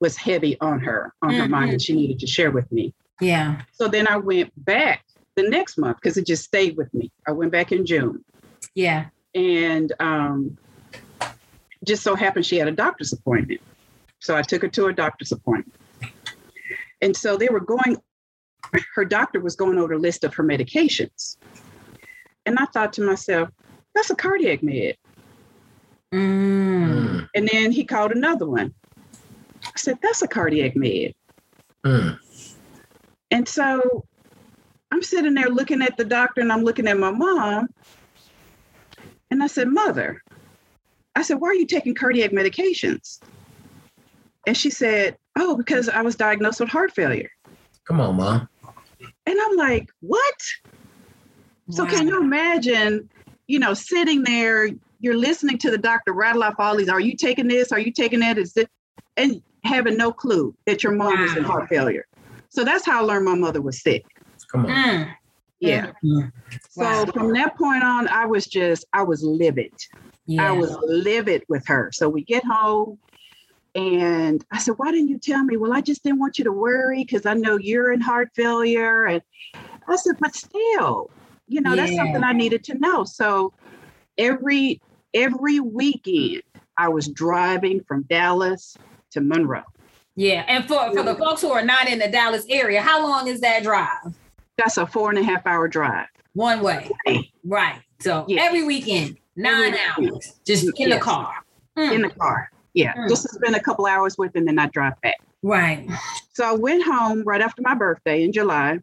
was 0.00 0.16
heavy 0.16 0.58
on 0.60 0.80
her, 0.80 1.14
on 1.22 1.30
mm-hmm. 1.30 1.40
her 1.40 1.48
mind, 1.48 1.72
and 1.72 1.82
she 1.82 1.94
needed 1.94 2.18
to 2.20 2.26
share 2.26 2.50
with 2.50 2.70
me. 2.72 2.94
Yeah. 3.20 3.62
So 3.72 3.86
then 3.86 4.08
I 4.08 4.16
went 4.16 4.52
back 4.64 5.04
the 5.36 5.42
next 5.42 5.78
month 5.78 5.98
because 5.98 6.16
it 6.16 6.26
just 6.26 6.44
stayed 6.44 6.76
with 6.76 6.92
me. 6.94 7.12
I 7.26 7.32
went 7.32 7.52
back 7.52 7.70
in 7.70 7.84
June. 7.84 8.24
Yeah. 8.74 9.06
And 9.34 9.92
um, 10.00 10.58
just 11.84 12.02
so 12.02 12.14
happened 12.14 12.46
she 12.46 12.56
had 12.56 12.68
a 12.68 12.72
doctor's 12.72 13.12
appointment. 13.12 13.60
So 14.20 14.36
I 14.36 14.42
took 14.42 14.62
her 14.62 14.68
to 14.68 14.86
a 14.86 14.92
doctor's 14.92 15.32
appointment. 15.32 15.80
And 17.02 17.16
so 17.16 17.36
they 17.36 17.48
were 17.48 17.60
going, 17.60 17.96
her 18.94 19.04
doctor 19.04 19.40
was 19.40 19.56
going 19.56 19.78
over 19.78 19.94
a 19.94 19.98
list 19.98 20.24
of 20.24 20.34
her 20.34 20.44
medications. 20.44 21.36
And 22.44 22.58
I 22.58 22.66
thought 22.66 22.92
to 22.94 23.02
myself, 23.02 23.48
that's 23.94 24.10
a 24.10 24.14
cardiac 24.14 24.62
med. 24.62 24.96
Mm. 26.12 27.28
And 27.34 27.48
then 27.50 27.72
he 27.72 27.84
called 27.84 28.12
another 28.12 28.46
one. 28.46 28.74
I 29.74 29.78
said, 29.78 29.98
that's 30.02 30.22
a 30.22 30.28
cardiac 30.28 30.76
med. 30.76 31.14
Mm. 31.84 32.18
And 33.30 33.48
so 33.48 34.04
I'm 34.90 35.02
sitting 35.02 35.34
there 35.34 35.48
looking 35.48 35.82
at 35.82 35.96
the 35.96 36.04
doctor 36.04 36.40
and 36.40 36.52
I'm 36.52 36.64
looking 36.64 36.88
at 36.88 36.98
my 36.98 37.10
mom. 37.10 37.68
And 39.30 39.42
I 39.42 39.46
said, 39.46 39.68
Mother, 39.68 40.22
I 41.14 41.22
said, 41.22 41.40
why 41.40 41.48
are 41.48 41.54
you 41.54 41.66
taking 41.66 41.94
cardiac 41.94 42.32
medications? 42.32 43.20
And 44.46 44.56
she 44.56 44.70
said, 44.70 45.16
Oh, 45.38 45.56
because 45.56 45.88
I 45.88 46.02
was 46.02 46.16
diagnosed 46.16 46.60
with 46.60 46.70
heart 46.70 46.92
failure. 46.92 47.30
Come 47.86 48.00
on, 48.00 48.16
mom. 48.16 48.48
And 49.26 49.38
I'm 49.40 49.56
like, 49.56 49.88
What? 50.00 50.34
Wow. 51.68 51.76
So 51.76 51.86
can 51.86 52.08
you 52.08 52.20
imagine, 52.20 53.08
you 53.46 53.60
know, 53.60 53.74
sitting 53.74 54.24
there, 54.24 54.68
you're 54.98 55.16
listening 55.16 55.58
to 55.58 55.70
the 55.70 55.78
doctor 55.78 56.12
rattle 56.12 56.42
off 56.42 56.54
all 56.58 56.76
these, 56.76 56.88
are 56.88 57.00
you 57.00 57.16
taking 57.16 57.46
this? 57.46 57.70
Are 57.70 57.78
you 57.78 57.92
taking 57.92 58.20
that? 58.20 58.38
Is 58.38 58.56
it 58.56 58.68
and 59.16 59.42
having 59.64 59.96
no 59.96 60.12
clue 60.12 60.54
that 60.66 60.82
your 60.82 60.92
mom 60.92 61.14
wow. 61.14 61.22
was 61.22 61.36
in 61.36 61.44
heart 61.44 61.68
failure. 61.68 62.06
So 62.48 62.64
that's 62.64 62.84
how 62.84 63.02
I 63.02 63.04
learned 63.04 63.24
my 63.24 63.34
mother 63.34 63.60
was 63.60 63.82
sick. 63.82 64.04
Come 64.50 64.66
on. 64.66 64.72
Mm. 64.72 65.14
Yeah. 65.60 65.92
Mm. 66.04 66.32
So 66.70 66.82
wow. 66.82 67.04
from 67.06 67.32
that 67.34 67.56
point 67.56 67.84
on, 67.84 68.08
I 68.08 68.26
was 68.26 68.46
just, 68.46 68.86
I 68.92 69.02
was 69.02 69.22
livid. 69.22 69.72
Yeah. 70.26 70.48
I 70.48 70.52
was 70.52 70.76
livid 70.84 71.44
with 71.48 71.66
her. 71.66 71.90
So 71.92 72.08
we 72.08 72.24
get 72.24 72.44
home 72.44 72.98
and 73.74 74.44
I 74.50 74.58
said, 74.58 74.74
Why 74.78 74.90
didn't 74.90 75.08
you 75.08 75.18
tell 75.18 75.44
me? 75.44 75.56
Well, 75.56 75.72
I 75.72 75.80
just 75.80 76.02
didn't 76.02 76.18
want 76.18 76.38
you 76.38 76.44
to 76.44 76.52
worry 76.52 77.04
because 77.04 77.26
I 77.26 77.34
know 77.34 77.56
you're 77.56 77.92
in 77.92 78.00
heart 78.00 78.30
failure. 78.34 79.06
And 79.06 79.22
I 79.86 79.96
said, 79.96 80.16
But 80.18 80.34
still, 80.34 81.10
you 81.46 81.60
know, 81.60 81.74
yeah. 81.74 81.86
that's 81.86 81.96
something 81.96 82.24
I 82.24 82.32
needed 82.32 82.64
to 82.64 82.78
know. 82.78 83.04
So 83.04 83.52
every 84.18 84.80
every 85.14 85.60
weekend 85.60 86.42
I 86.76 86.88
was 86.88 87.08
driving 87.08 87.82
from 87.84 88.02
Dallas 88.02 88.76
to 89.10 89.20
Monroe. 89.20 89.62
Yeah. 90.16 90.44
And 90.48 90.66
for, 90.66 90.92
for 90.92 91.02
the 91.02 91.14
folks 91.14 91.40
who 91.40 91.50
are 91.50 91.64
not 91.64 91.88
in 91.88 91.98
the 91.98 92.08
Dallas 92.08 92.44
area, 92.48 92.80
how 92.82 93.02
long 93.02 93.28
is 93.28 93.40
that 93.40 93.62
drive? 93.62 94.14
That's 94.56 94.76
a 94.76 94.86
four 94.86 95.10
and 95.10 95.18
a 95.18 95.22
half 95.22 95.46
hour 95.46 95.68
drive. 95.68 96.08
One 96.34 96.60
way. 96.60 96.90
Right. 97.44 97.80
So 98.00 98.24
yes. 98.28 98.44
every 98.46 98.64
weekend, 98.64 99.18
nine 99.36 99.74
every 99.74 100.08
hours, 100.08 100.38
just 100.44 100.64
in 100.64 100.72
yes. 100.76 100.98
the 100.98 101.00
car. 101.00 101.34
Mm. 101.78 101.94
In 101.94 102.02
the 102.02 102.10
car. 102.10 102.50
Yeah. 102.74 102.94
Mm. 102.94 103.08
Just 103.08 103.22
to 103.22 103.28
spend 103.30 103.56
a 103.56 103.60
couple 103.60 103.86
hours 103.86 104.18
with 104.18 104.34
and 104.34 104.46
then 104.46 104.56
not 104.56 104.72
drive 104.72 105.00
back. 105.00 105.16
Right. 105.42 105.88
So 106.34 106.44
I 106.44 106.52
went 106.52 106.84
home 106.84 107.22
right 107.24 107.40
after 107.40 107.62
my 107.62 107.74
birthday 107.74 108.22
in 108.22 108.32
July 108.32 108.80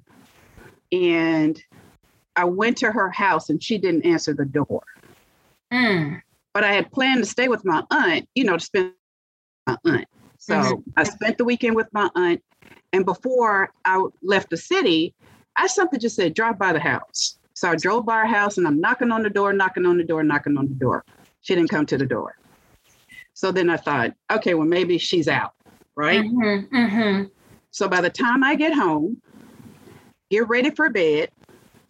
and 0.92 1.62
I 2.36 2.46
went 2.46 2.78
to 2.78 2.92
her 2.92 3.10
house 3.10 3.50
and 3.50 3.62
she 3.62 3.78
didn't 3.78 4.06
answer 4.06 4.34
the 4.34 4.46
door. 4.46 4.84
Mm. 5.72 6.22
But 6.54 6.64
I 6.64 6.74
had 6.74 6.92
planned 6.92 7.24
to 7.24 7.30
stay 7.30 7.48
with 7.48 7.64
my 7.66 7.84
aunt, 7.92 8.28
you 8.34 8.44
know, 8.44 8.58
to 8.58 8.64
spend 8.64 8.94
my 9.68 9.78
aunt. 9.86 10.08
So 10.48 10.56
mm-hmm. 10.56 10.90
I 10.96 11.04
spent 11.04 11.38
the 11.38 11.44
weekend 11.44 11.76
with 11.76 11.88
my 11.92 12.10
aunt. 12.16 12.42
And 12.94 13.06
before 13.06 13.70
I 13.84 14.02
left 14.24 14.50
the 14.50 14.56
city, 14.56 15.14
I 15.58 15.68
something 15.68 16.00
just 16.00 16.16
said, 16.16 16.34
drive 16.34 16.58
by 16.58 16.72
the 16.72 16.80
house. 16.80 17.38
So 17.54 17.70
I 17.70 17.76
drove 17.76 18.06
by 18.06 18.20
her 18.20 18.28
house 18.28 18.58
and 18.58 18.66
I'm 18.66 18.80
knocking 18.80 19.12
on 19.12 19.24
the 19.24 19.30
door, 19.30 19.52
knocking 19.52 19.86
on 19.86 19.98
the 19.98 20.06
door, 20.06 20.24
knocking 20.24 20.58
on 20.58 20.70
the 20.70 20.76
door. 20.76 21.04
She 21.42 21.54
didn't 21.54 21.70
come 21.70 21.86
to 21.88 21.98
the 21.98 22.06
door. 22.06 22.38
So 23.34 23.52
then 23.52 23.70
I 23.70 23.76
thought, 23.76 24.14
okay, 24.32 24.54
well, 24.54 24.68
maybe 24.68 24.98
she's 24.98 25.28
out, 25.28 25.54
right? 25.96 26.22
Mm-hmm, 26.22 26.76
mm-hmm. 26.76 27.24
So 27.72 27.90
by 27.90 28.00
the 28.00 28.10
time 28.10 28.44
I 28.44 28.56
get 28.56 28.74
home, 28.74 29.22
get 30.32 30.48
ready 30.48 30.72
for 30.72 30.90
bed, 30.90 31.30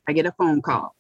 I 0.08 0.14
get 0.14 0.26
a 0.26 0.32
phone 0.32 0.64
call. 0.64 0.96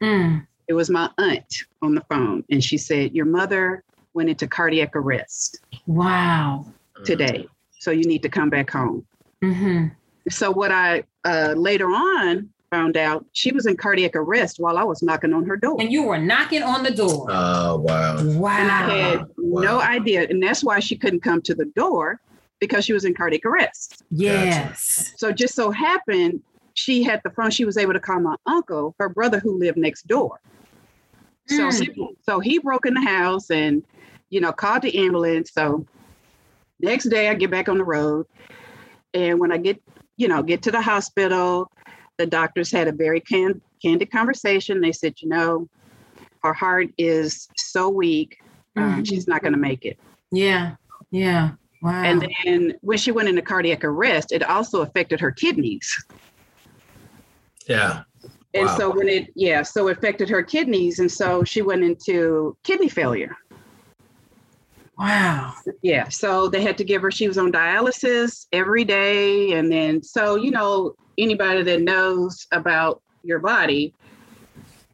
Mm. 0.00 0.46
It 0.68 0.74
was 0.74 0.90
my 0.90 1.10
aunt 1.18 1.52
on 1.82 1.94
the 1.94 2.02
phone, 2.08 2.44
and 2.50 2.62
she 2.62 2.78
said, 2.78 3.14
Your 3.14 3.26
mother 3.26 3.84
went 4.16 4.30
into 4.30 4.48
cardiac 4.48 4.96
arrest. 4.96 5.60
Wow. 5.86 6.66
Today. 7.04 7.46
So 7.78 7.92
you 7.92 8.04
need 8.04 8.22
to 8.22 8.28
come 8.28 8.50
back 8.50 8.70
home. 8.70 9.06
Mm-hmm. 9.44 9.88
So 10.30 10.50
what 10.50 10.72
I 10.72 11.04
uh, 11.24 11.54
later 11.56 11.86
on 11.86 12.48
found 12.70 12.96
out, 12.96 13.24
she 13.32 13.52
was 13.52 13.66
in 13.66 13.76
cardiac 13.76 14.16
arrest 14.16 14.58
while 14.58 14.76
I 14.76 14.82
was 14.82 15.02
knocking 15.02 15.32
on 15.32 15.44
her 15.44 15.56
door. 15.56 15.76
And 15.78 15.92
you 15.92 16.02
were 16.02 16.18
knocking 16.18 16.64
on 16.64 16.82
the 16.82 16.90
door. 16.90 17.28
Oh, 17.30 17.76
wow. 17.76 18.16
Wow. 18.24 18.58
And 18.58 18.70
I 18.70 18.90
had 18.90 19.26
wow. 19.36 19.62
no 19.62 19.80
idea. 19.80 20.26
And 20.28 20.42
that's 20.42 20.64
why 20.64 20.80
she 20.80 20.96
couldn't 20.96 21.20
come 21.20 21.42
to 21.42 21.54
the 21.54 21.66
door 21.76 22.20
because 22.58 22.84
she 22.84 22.92
was 22.92 23.04
in 23.04 23.14
cardiac 23.14 23.44
arrest. 23.44 24.02
Yes. 24.10 24.96
Gotcha. 24.96 25.18
So 25.18 25.32
just 25.32 25.54
so 25.54 25.70
happened, 25.70 26.42
she 26.72 27.02
had 27.04 27.20
the 27.22 27.30
phone. 27.30 27.50
She 27.50 27.64
was 27.64 27.76
able 27.76 27.92
to 27.92 28.00
call 28.00 28.18
my 28.20 28.36
uncle, 28.46 28.94
her 28.98 29.10
brother 29.10 29.38
who 29.38 29.58
lived 29.58 29.78
next 29.78 30.08
door. 30.08 30.40
So, 31.48 31.68
mm. 31.68 32.08
so 32.22 32.40
he 32.40 32.58
broke 32.58 32.86
in 32.86 32.94
the 32.94 33.00
house 33.00 33.50
and 33.50 33.84
you 34.30 34.40
know, 34.40 34.52
called 34.52 34.82
the 34.82 34.96
ambulance. 34.98 35.52
So 35.52 35.86
next 36.80 37.04
day 37.08 37.28
I 37.28 37.34
get 37.34 37.50
back 37.50 37.68
on 37.68 37.78
the 37.78 37.84
road. 37.84 38.26
And 39.14 39.38
when 39.38 39.52
I 39.52 39.56
get, 39.56 39.80
you 40.16 40.28
know, 40.28 40.42
get 40.42 40.62
to 40.62 40.70
the 40.70 40.80
hospital, 40.80 41.70
the 42.18 42.26
doctors 42.26 42.70
had 42.70 42.88
a 42.88 42.92
very 42.92 43.20
can- 43.20 43.60
candid 43.82 44.10
conversation. 44.10 44.80
They 44.80 44.92
said, 44.92 45.14
you 45.20 45.28
know, 45.28 45.68
her 46.42 46.52
heart 46.52 46.88
is 46.98 47.48
so 47.56 47.88
weak, 47.88 48.38
um, 48.76 48.82
mm-hmm. 48.82 49.02
she's 49.04 49.26
not 49.26 49.42
going 49.42 49.52
to 49.52 49.58
make 49.58 49.84
it. 49.84 49.98
Yeah. 50.30 50.76
Yeah. 51.10 51.52
Wow. 51.82 52.02
And 52.02 52.28
then 52.44 52.74
when 52.80 52.98
she 52.98 53.12
went 53.12 53.28
into 53.28 53.42
cardiac 53.42 53.84
arrest, 53.84 54.32
it 54.32 54.42
also 54.42 54.82
affected 54.82 55.20
her 55.20 55.30
kidneys. 55.30 56.04
Yeah. 57.68 58.02
And 58.54 58.66
wow. 58.66 58.76
so 58.76 58.90
when 58.90 59.08
it, 59.08 59.30
yeah, 59.34 59.62
so 59.62 59.88
it 59.88 59.98
affected 59.98 60.28
her 60.30 60.42
kidneys. 60.42 60.98
And 60.98 61.10
so 61.10 61.44
she 61.44 61.62
went 61.62 61.84
into 61.84 62.56
kidney 62.64 62.88
failure. 62.88 63.36
Wow. 64.98 65.54
Yeah. 65.82 66.08
So 66.08 66.48
they 66.48 66.62
had 66.62 66.78
to 66.78 66.84
give 66.84 67.02
her, 67.02 67.10
she 67.10 67.28
was 67.28 67.36
on 67.38 67.52
dialysis 67.52 68.46
every 68.52 68.84
day. 68.84 69.52
And 69.52 69.70
then, 69.70 70.02
so, 70.02 70.36
you 70.36 70.50
know, 70.50 70.94
anybody 71.18 71.62
that 71.62 71.82
knows 71.82 72.46
about 72.52 73.02
your 73.22 73.38
body, 73.38 73.94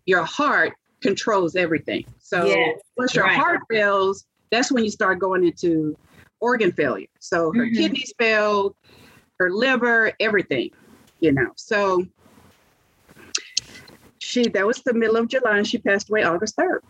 your 0.07 0.25
heart 0.25 0.73
controls 1.01 1.55
everything. 1.55 2.05
So 2.19 2.47
yes, 2.47 2.81
once 2.97 3.15
your 3.15 3.25
right. 3.25 3.37
heart 3.37 3.61
fails, 3.71 4.27
that's 4.51 4.73
when 4.73 4.85
you 4.85 4.91
start 4.91 5.19
going 5.19 5.45
into 5.45 5.97
organ 6.41 6.73
failure. 6.73 7.07
So 7.21 7.53
her 7.53 7.67
mm-hmm. 7.67 7.77
kidneys 7.77 8.13
failed, 8.19 8.75
her 9.39 9.51
liver, 9.51 10.13
everything, 10.19 10.71
you 11.21 11.33
know. 11.33 11.53
So 11.57 12.05
she 14.19 14.49
that 14.49 14.67
was 14.67 14.83
the 14.83 14.95
middle 14.95 15.17
of 15.17 15.29
July 15.29 15.59
and 15.59 15.67
she 15.67 15.79
passed 15.79 16.09
away 16.09 16.25
August 16.25 16.57
3rd. 16.57 16.81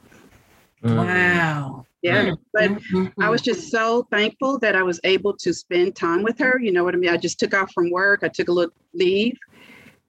Mm-hmm. 0.83 0.97
Wow. 0.97 1.87
Yeah. 2.03 2.25
Mm-hmm. 2.25 2.35
But 2.53 2.71
mm-hmm. 2.71 3.23
I 3.23 3.29
was 3.31 3.43
just 3.43 3.71
so 3.71 4.07
thankful 4.11 4.59
that 4.59 4.75
I 4.75 4.83
was 4.83 5.01
able 5.05 5.37
to 5.39 5.55
spend 5.55 5.97
time 5.97 6.23
with 6.23 6.39
her. 6.39 6.59
You 6.61 6.73
know 6.73 6.85
what 6.85 6.95
I 6.95 6.99
mean? 6.99 7.11
I 7.11 7.17
just 7.17 7.39
took 7.39 7.55
off 7.55 7.73
from 7.73 7.91
work. 7.91 8.21
I 8.23 8.29
took 8.29 8.49
a 8.49 8.53
little 8.53 8.75
leave 8.93 9.39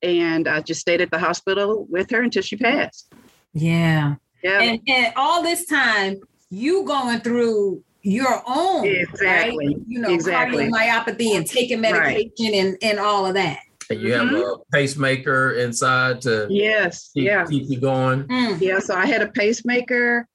and 0.02 0.48
I 0.48 0.62
just 0.62 0.82
stayed 0.82 1.02
at 1.02 1.12
the 1.12 1.20
hospital 1.20 1.86
with 1.90 2.10
her 2.12 2.22
until 2.22 2.42
she 2.42 2.58
passed. 2.58 3.14
Yeah. 3.54 4.16
Yeah. 4.44 4.62
And, 4.62 4.82
and 4.88 5.14
all 5.16 5.42
this 5.42 5.66
time, 5.66 6.20
you 6.50 6.84
going 6.84 7.22
through 7.22 7.84
your 8.04 8.44
own 8.46 8.86
exactly 8.86 9.68
right? 9.68 9.78
you 9.88 9.98
know 9.98 10.14
exactly. 10.14 10.66
cardiomyopathy 10.66 11.38
and 11.38 11.48
taking 11.48 11.80
medication 11.80 12.52
right. 12.52 12.54
and, 12.54 12.78
and 12.82 13.00
all 13.00 13.26
of 13.26 13.34
that 13.34 13.60
and 13.90 14.02
you 14.02 14.10
mm-hmm. 14.10 14.36
have 14.36 14.44
a 14.44 14.56
pacemaker 14.74 15.54
inside 15.54 16.22
to 16.22 16.46
yes 16.50 17.12
keep, 17.14 17.24
yeah 17.24 17.46
keep 17.46 17.64
you 17.70 17.80
going 17.80 18.24
mm. 18.26 18.60
yeah 18.60 18.78
so 18.80 18.94
i 18.94 19.06
had 19.06 19.22
a 19.22 19.30
pacemaker 19.30 20.28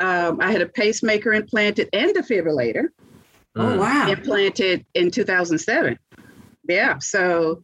um, 0.00 0.40
i 0.40 0.50
had 0.50 0.62
a 0.62 0.68
pacemaker 0.68 1.32
implanted 1.32 1.88
and 1.92 2.14
defibrillator 2.14 2.88
oh 3.56 3.78
wow 3.78 4.08
implanted 4.08 4.84
in 4.94 5.10
2007 5.10 5.98
yeah 6.68 6.98
so 6.98 7.62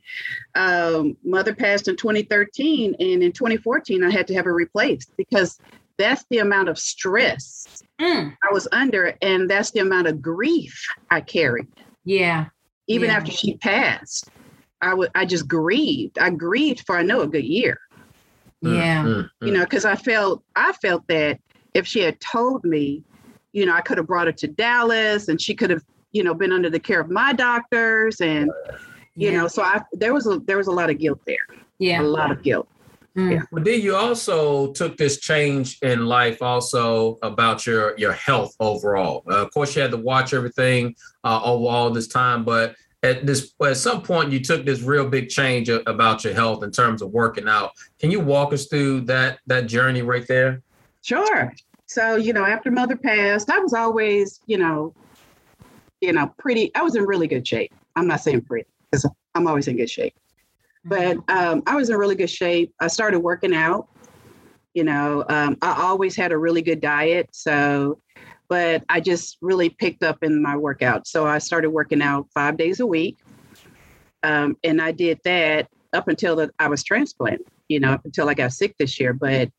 um, 0.54 1.16
mother 1.24 1.54
passed 1.54 1.88
in 1.88 1.96
2013 1.96 2.94
and 2.98 3.22
in 3.22 3.32
2014 3.32 4.04
i 4.04 4.10
had 4.10 4.26
to 4.26 4.34
have 4.34 4.44
her 4.44 4.54
replaced 4.54 5.12
because 5.16 5.58
that's 5.96 6.24
the 6.30 6.38
amount 6.38 6.68
of 6.68 6.78
stress 6.78 7.82
mm. 8.00 8.36
I 8.42 8.52
was 8.52 8.68
under, 8.72 9.14
and 9.22 9.48
that's 9.48 9.70
the 9.70 9.80
amount 9.80 10.06
of 10.06 10.20
grief 10.20 10.84
I 11.10 11.20
carried. 11.20 11.68
Yeah. 12.04 12.46
Even 12.86 13.10
yeah. 13.10 13.16
after 13.16 13.30
she 13.30 13.56
passed, 13.56 14.28
I 14.82 14.94
would 14.94 15.10
I 15.14 15.24
just 15.24 15.48
grieved. 15.48 16.18
I 16.18 16.30
grieved 16.30 16.84
for 16.86 16.96
I 16.96 17.02
know 17.02 17.22
a 17.22 17.26
good 17.26 17.44
year. 17.44 17.78
Yeah. 18.60 19.04
Mm-hmm. 19.04 19.46
You 19.46 19.52
know, 19.52 19.64
because 19.64 19.84
I 19.84 19.96
felt 19.96 20.42
I 20.54 20.72
felt 20.72 21.06
that 21.08 21.40
if 21.74 21.86
she 21.86 22.00
had 22.00 22.18
told 22.20 22.64
me, 22.64 23.02
you 23.52 23.66
know, 23.66 23.74
I 23.74 23.80
could 23.80 23.98
have 23.98 24.06
brought 24.06 24.26
her 24.26 24.32
to 24.32 24.48
Dallas 24.48 25.28
and 25.28 25.40
she 25.40 25.54
could 25.54 25.70
have, 25.70 25.82
you 26.12 26.22
know, 26.22 26.34
been 26.34 26.52
under 26.52 26.70
the 26.70 26.80
care 26.80 27.00
of 27.00 27.10
my 27.10 27.32
doctors 27.32 28.20
and 28.20 28.50
you 29.16 29.30
yeah. 29.30 29.42
know, 29.42 29.48
so 29.48 29.62
I 29.62 29.82
there 29.92 30.14
was 30.14 30.26
a 30.26 30.40
there 30.40 30.56
was 30.56 30.66
a 30.66 30.72
lot 30.72 30.90
of 30.90 30.98
guilt 30.98 31.20
there. 31.26 31.46
Yeah. 31.78 32.00
A 32.00 32.02
lot 32.02 32.30
of 32.30 32.42
guilt. 32.42 32.68
Mm. 33.16 33.32
Yeah. 33.32 33.42
But 33.52 33.64
then 33.64 33.80
you 33.80 33.94
also 33.94 34.72
took 34.72 34.96
this 34.96 35.20
change 35.20 35.78
in 35.82 36.06
life 36.06 36.42
also 36.42 37.18
about 37.22 37.66
your 37.66 37.96
your 37.96 38.12
health 38.12 38.54
overall. 38.58 39.22
Uh, 39.30 39.42
of 39.42 39.52
course, 39.52 39.76
you 39.76 39.82
had 39.82 39.92
to 39.92 39.96
watch 39.96 40.34
everything 40.34 40.96
uh, 41.22 41.40
over 41.44 41.68
all 41.68 41.90
this 41.90 42.08
time, 42.08 42.44
but 42.44 42.74
at 43.04 43.24
this 43.26 43.54
at 43.64 43.76
some 43.76 44.02
point 44.02 44.32
you 44.32 44.40
took 44.40 44.64
this 44.64 44.82
real 44.82 45.08
big 45.08 45.28
change 45.28 45.68
about 45.68 46.24
your 46.24 46.34
health 46.34 46.64
in 46.64 46.72
terms 46.72 47.02
of 47.02 47.10
working 47.10 47.48
out. 47.48 47.70
Can 48.00 48.10
you 48.10 48.18
walk 48.18 48.52
us 48.52 48.66
through 48.66 49.02
that 49.02 49.38
that 49.46 49.66
journey 49.66 50.02
right 50.02 50.26
there? 50.26 50.62
Sure. 51.04 51.52
So 51.86 52.16
you 52.16 52.32
know, 52.32 52.46
after 52.46 52.70
mother 52.70 52.96
passed, 52.96 53.50
I 53.50 53.58
was 53.58 53.74
always 53.74 54.40
you 54.46 54.56
know, 54.56 54.94
you 56.00 56.12
know, 56.12 56.32
pretty. 56.38 56.74
I 56.74 56.82
was 56.82 56.96
in 56.96 57.04
really 57.04 57.26
good 57.26 57.46
shape. 57.46 57.72
I'm 57.94 58.06
not 58.06 58.20
saying 58.20 58.40
pretty 58.42 58.66
because 58.90 59.06
I'm 59.34 59.46
always 59.46 59.68
in 59.68 59.76
good 59.76 59.90
shape. 59.90 60.14
But 60.84 61.18
um, 61.28 61.62
I 61.66 61.76
was 61.76 61.90
in 61.90 61.96
really 61.96 62.14
good 62.14 62.30
shape. 62.30 62.72
I 62.80 62.88
started 62.88 63.20
working 63.20 63.54
out. 63.54 63.88
You 64.72 64.84
know, 64.84 65.24
um, 65.28 65.56
I 65.60 65.82
always 65.82 66.16
had 66.16 66.32
a 66.32 66.38
really 66.38 66.62
good 66.62 66.80
diet. 66.80 67.28
So, 67.32 68.00
but 68.48 68.82
I 68.88 69.00
just 69.00 69.36
really 69.42 69.68
picked 69.68 70.02
up 70.02 70.22
in 70.22 70.42
my 70.42 70.56
workout. 70.56 71.06
So 71.06 71.26
I 71.26 71.38
started 71.38 71.70
working 71.70 72.02
out 72.02 72.28
five 72.34 72.56
days 72.56 72.80
a 72.80 72.86
week. 72.86 73.18
Um, 74.22 74.56
and 74.64 74.80
I 74.80 74.90
did 74.90 75.20
that 75.24 75.68
up 75.92 76.08
until 76.08 76.36
the, 76.36 76.50
I 76.58 76.68
was 76.68 76.82
transplanted, 76.82 77.46
you 77.68 77.78
know, 77.78 77.92
up 77.92 78.04
until 78.04 78.28
I 78.28 78.34
got 78.34 78.52
sick 78.52 78.74
this 78.78 78.98
year. 78.98 79.12
But 79.12 79.50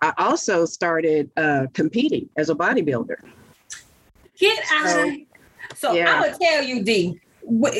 I 0.00 0.12
also 0.18 0.64
started 0.66 1.30
uh, 1.36 1.66
competing 1.72 2.28
as 2.36 2.50
a 2.50 2.54
bodybuilder. 2.54 3.16
Get 4.38 4.62
out. 4.70 4.88
So, 4.88 5.16
so 5.74 5.92
yeah. 5.94 6.12
I'm 6.12 6.22
gonna 6.22 6.38
tell 6.38 6.62
you, 6.62 6.82
D 6.82 7.20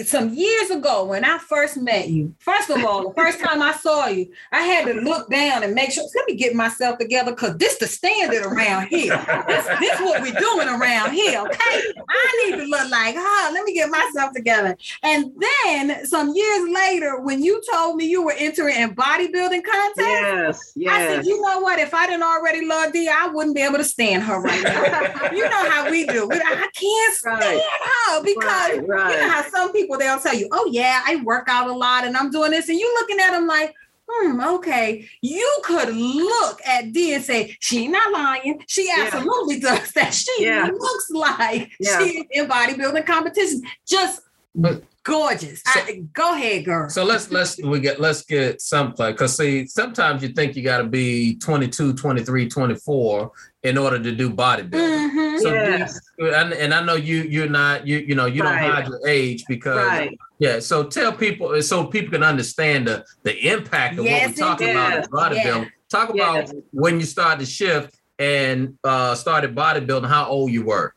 some 0.05 0.33
years 0.33 0.71
ago 0.71 1.05
when 1.05 1.25
I 1.25 1.39
first 1.39 1.77
met 1.77 2.09
you, 2.09 2.35
first 2.39 2.71
of 2.71 2.85
all, 2.85 3.09
the 3.09 3.15
first 3.15 3.41
time 3.41 3.63
I 3.63 3.73
saw 3.73 4.07
you, 4.07 4.31
I 4.53 4.63
had 4.63 4.87
to 4.87 5.01
look 5.01 5.29
down 5.31 5.65
and 5.65 5.75
make 5.75 5.91
sure, 5.91 6.05
let 6.15 6.27
me 6.27 6.37
get 6.37 6.55
myself 6.55 6.99
together 6.99 7.33
because 7.33 7.57
this 7.57 7.77
the 7.79 7.87
standard 7.87 8.45
around 8.45 8.89
here. 8.89 9.17
This, 9.47 9.67
this 9.81 10.01
what 10.01 10.23
we're 10.23 10.39
doing 10.39 10.69
around 10.69 11.13
here, 11.13 11.41
okay? 11.41 11.83
I 12.09 12.47
need 12.51 12.57
to 12.59 12.65
look 12.65 12.91
like, 12.91 13.15
huh, 13.19 13.53
let 13.53 13.65
me 13.65 13.75
get 13.75 13.91
myself 13.91 14.33
together. 14.35 14.77
And 15.03 15.33
then 15.37 16.07
some 16.07 16.33
years 16.35 16.69
later, 16.69 17.21
when 17.21 17.43
you 17.43 17.61
told 17.73 17.97
me 17.97 18.07
you 18.07 18.25
were 18.25 18.35
entering 18.37 18.77
in 18.77 18.95
bodybuilding 18.95 19.63
contests, 19.65 19.97
yes, 19.97 20.73
yes. 20.77 20.93
I 20.93 21.07
said, 21.07 21.27
you 21.27 21.41
know 21.43 21.61
what? 21.61 21.79
If 21.79 21.93
I 21.93 22.07
didn't 22.07 22.23
already 22.23 22.65
love 22.65 22.93
D, 22.93 23.09
I 23.09 23.29
wouldn't 23.29 23.57
be 23.57 23.63
able 23.63 23.79
to 23.79 23.85
stand 23.85 24.23
her 24.23 24.41
right 24.41 24.63
now. 24.63 25.31
you 25.33 25.43
know 25.43 25.71
how 25.71 25.91
we 25.91 26.07
do. 26.07 26.29
I 26.31 26.69
can't 26.75 27.15
stand 27.15 27.41
right. 27.41 27.63
her 28.07 28.23
because 28.23 28.79
right, 28.79 28.89
right. 28.89 29.13
you 29.13 29.21
know 29.21 29.29
how 29.29 29.43
some 29.57 29.73
people 29.73 29.99
they'll 29.99 30.21
tell 30.21 30.35
you, 30.35 30.49
"Oh 30.53 30.69
yeah, 30.71 31.03
I 31.07 31.17
work 31.17 31.49
out 31.49 31.69
a 31.69 31.73
lot 31.73 32.05
and 32.05 32.17
I'm 32.17 32.31
doing 32.31 32.51
this," 32.51 32.69
and 32.69 32.79
you 32.79 32.93
looking 33.01 33.19
at 33.21 33.33
them 33.33 33.47
like, 33.47 33.75
"Hmm, 34.09 34.41
okay." 34.41 35.09
You 35.23 35.61
could 35.65 35.95
look 35.95 36.61
at 36.67 36.93
D 36.93 37.15
and 37.15 37.25
say, 37.25 37.57
"She 37.61 37.89
not 37.89 38.13
lying. 38.13 38.63
She 38.67 38.91
absolutely 38.97 39.61
yeah. 39.61 39.77
does 39.77 39.93
that. 39.93 40.15
She 40.15 40.45
yeah. 40.45 40.69
looks 40.73 41.11
like 41.11 41.73
yeah. 41.81 41.99
she's 41.99 42.25
in 42.31 42.47
bodybuilding 42.47 43.07
competition." 43.07 43.63
Just 43.87 44.23
but 44.55 44.83
gorgeous. 45.07 45.63
So, 45.63 45.81
I, 45.81 46.03
go 46.13 46.35
ahead, 46.35 46.65
girl. 46.65 46.89
So 46.91 47.05
let's 47.05 47.31
let's 47.31 47.63
we 47.63 47.81
get 47.81 48.01
let's 48.01 48.23
get 48.25 48.61
someplace 48.61 49.13
because 49.13 49.37
see 49.37 49.67
sometimes 49.67 50.23
you 50.23 50.31
think 50.31 50.57
you 50.57 50.63
got 50.63 50.79
to 50.79 50.85
be 50.85 51.37
22, 51.39 51.95
23, 51.95 52.49
24 52.49 53.33
in 53.63 53.79
order 53.79 54.03
to 54.03 54.13
do 54.13 54.31
bodybuilding. 54.31 54.71
Mm-hmm. 54.71 55.39
So 55.39 55.53
yes. 55.53 56.01
And, 56.19 56.53
and, 56.53 56.75
I 56.75 56.85
know 56.85 56.95
you 56.95 57.23
you're 57.23 57.49
not 57.49 57.87
you 57.87 57.99
you 57.99 58.15
know 58.15 58.27
you 58.27 58.43
right. 58.43 58.63
don't 58.63 58.71
hide 58.71 58.89
your 58.89 59.07
age 59.07 59.45
because 59.49 59.87
right. 59.87 60.19
yeah. 60.39 60.59
So 60.61 60.85
tell 60.85 61.13
people 61.13 61.61
so 61.63 61.87
people 61.87 62.13
can 62.13 62.23
understand 62.23 62.89
the 62.89 63.05
the 63.23 63.49
impact 63.49 63.99
of 63.99 64.05
yes, 64.05 64.29
what 64.29 64.37
we're 64.37 64.45
talking 64.45 64.71
about 64.71 65.11
bodybuilding. 65.11 65.65
Yeah. 65.65 65.71
Talk 65.89 66.11
about 66.11 66.47
yes. 66.47 66.55
when 66.73 66.99
you 66.99 67.07
started 67.07 67.41
to 67.41 67.47
shift 67.51 67.97
and 68.19 68.77
uh, 68.83 69.15
started 69.15 69.55
bodybuilding. 69.55 70.09
How 70.09 70.27
old 70.27 70.51
you 70.51 70.65
were? 70.65 70.95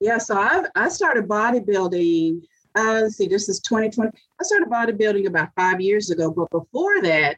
Yeah, 0.00 0.18
so 0.18 0.36
I 0.36 0.64
I 0.74 0.88
started 0.88 1.28
bodybuilding 1.28 2.42
uh, 2.74 3.00
let's 3.02 3.16
see, 3.16 3.28
this 3.28 3.48
is 3.48 3.60
2020. 3.60 4.10
I 4.40 4.44
started 4.44 4.68
bodybuilding 4.68 5.26
about 5.26 5.50
five 5.54 5.80
years 5.80 6.10
ago, 6.10 6.30
but 6.30 6.50
before 6.50 7.02
that, 7.02 7.36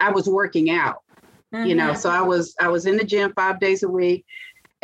I 0.00 0.10
was 0.10 0.28
working 0.28 0.70
out. 0.70 1.02
Mm-hmm. 1.52 1.66
You 1.66 1.74
know, 1.74 1.90
mm-hmm. 1.90 1.98
so 1.98 2.10
I 2.10 2.20
was 2.20 2.54
I 2.60 2.68
was 2.68 2.86
in 2.86 2.96
the 2.96 3.04
gym 3.04 3.32
five 3.34 3.60
days 3.60 3.82
a 3.82 3.88
week, 3.88 4.24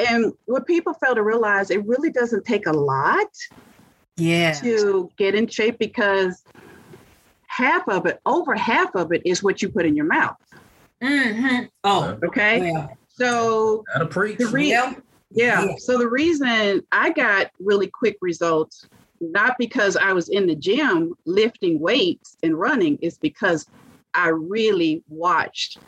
and 0.01 0.33
what 0.47 0.67
people 0.67 0.95
fail 0.95 1.15
to 1.15 1.23
realize, 1.23 1.71
it 1.71 1.85
really 1.87 2.11
doesn't 2.11 2.45
take 2.45 2.67
a 2.67 2.73
lot, 2.73 3.29
yeah, 4.17 4.53
to 4.53 5.11
get 5.17 5.35
in 5.35 5.47
shape 5.47 5.79
because 5.79 6.45
half 7.47 7.89
of 7.89 8.07
it, 8.07 8.21
over 8.27 8.55
half 8.55 8.95
of 8.95 9.13
it, 9.13 9.23
is 9.25 9.43
what 9.43 9.63
you 9.63 9.69
put 9.69 9.87
in 9.87 9.97
your 9.97 10.07
mouth. 10.07 10.37
Mm-hmm. 11.03 11.67
Oh, 11.85 12.19
okay. 12.25 12.73
Yeah. 12.73 12.89
So 13.09 13.85
the 13.97 14.49
re- 14.53 14.71
yeah. 14.71 14.95
yeah. 15.31 15.75
So 15.79 15.99
the 15.99 16.09
reason 16.09 16.83
I 16.93 17.11
got 17.11 17.51
really 17.59 17.89
quick 17.89 18.17
results 18.21 18.89
not 19.21 19.57
because 19.59 19.97
I 19.97 20.13
was 20.13 20.29
in 20.29 20.47
the 20.47 20.55
gym 20.55 21.15
lifting 21.27 21.79
weights 21.79 22.37
and 22.43 22.59
running, 22.59 22.99
is 23.03 23.19
because 23.19 23.67
I 24.15 24.29
really 24.29 25.03
watched 25.09 25.79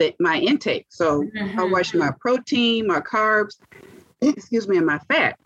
the, 0.00 0.14
my 0.18 0.38
intake. 0.38 0.86
So 0.88 1.22
mm-hmm. 1.22 1.60
I 1.60 1.64
watched 1.64 1.94
my 1.94 2.10
protein, 2.18 2.88
my 2.88 3.00
carbs, 3.00 3.58
excuse 4.20 4.66
me, 4.66 4.78
and 4.78 4.86
my 4.86 4.98
fat. 5.08 5.38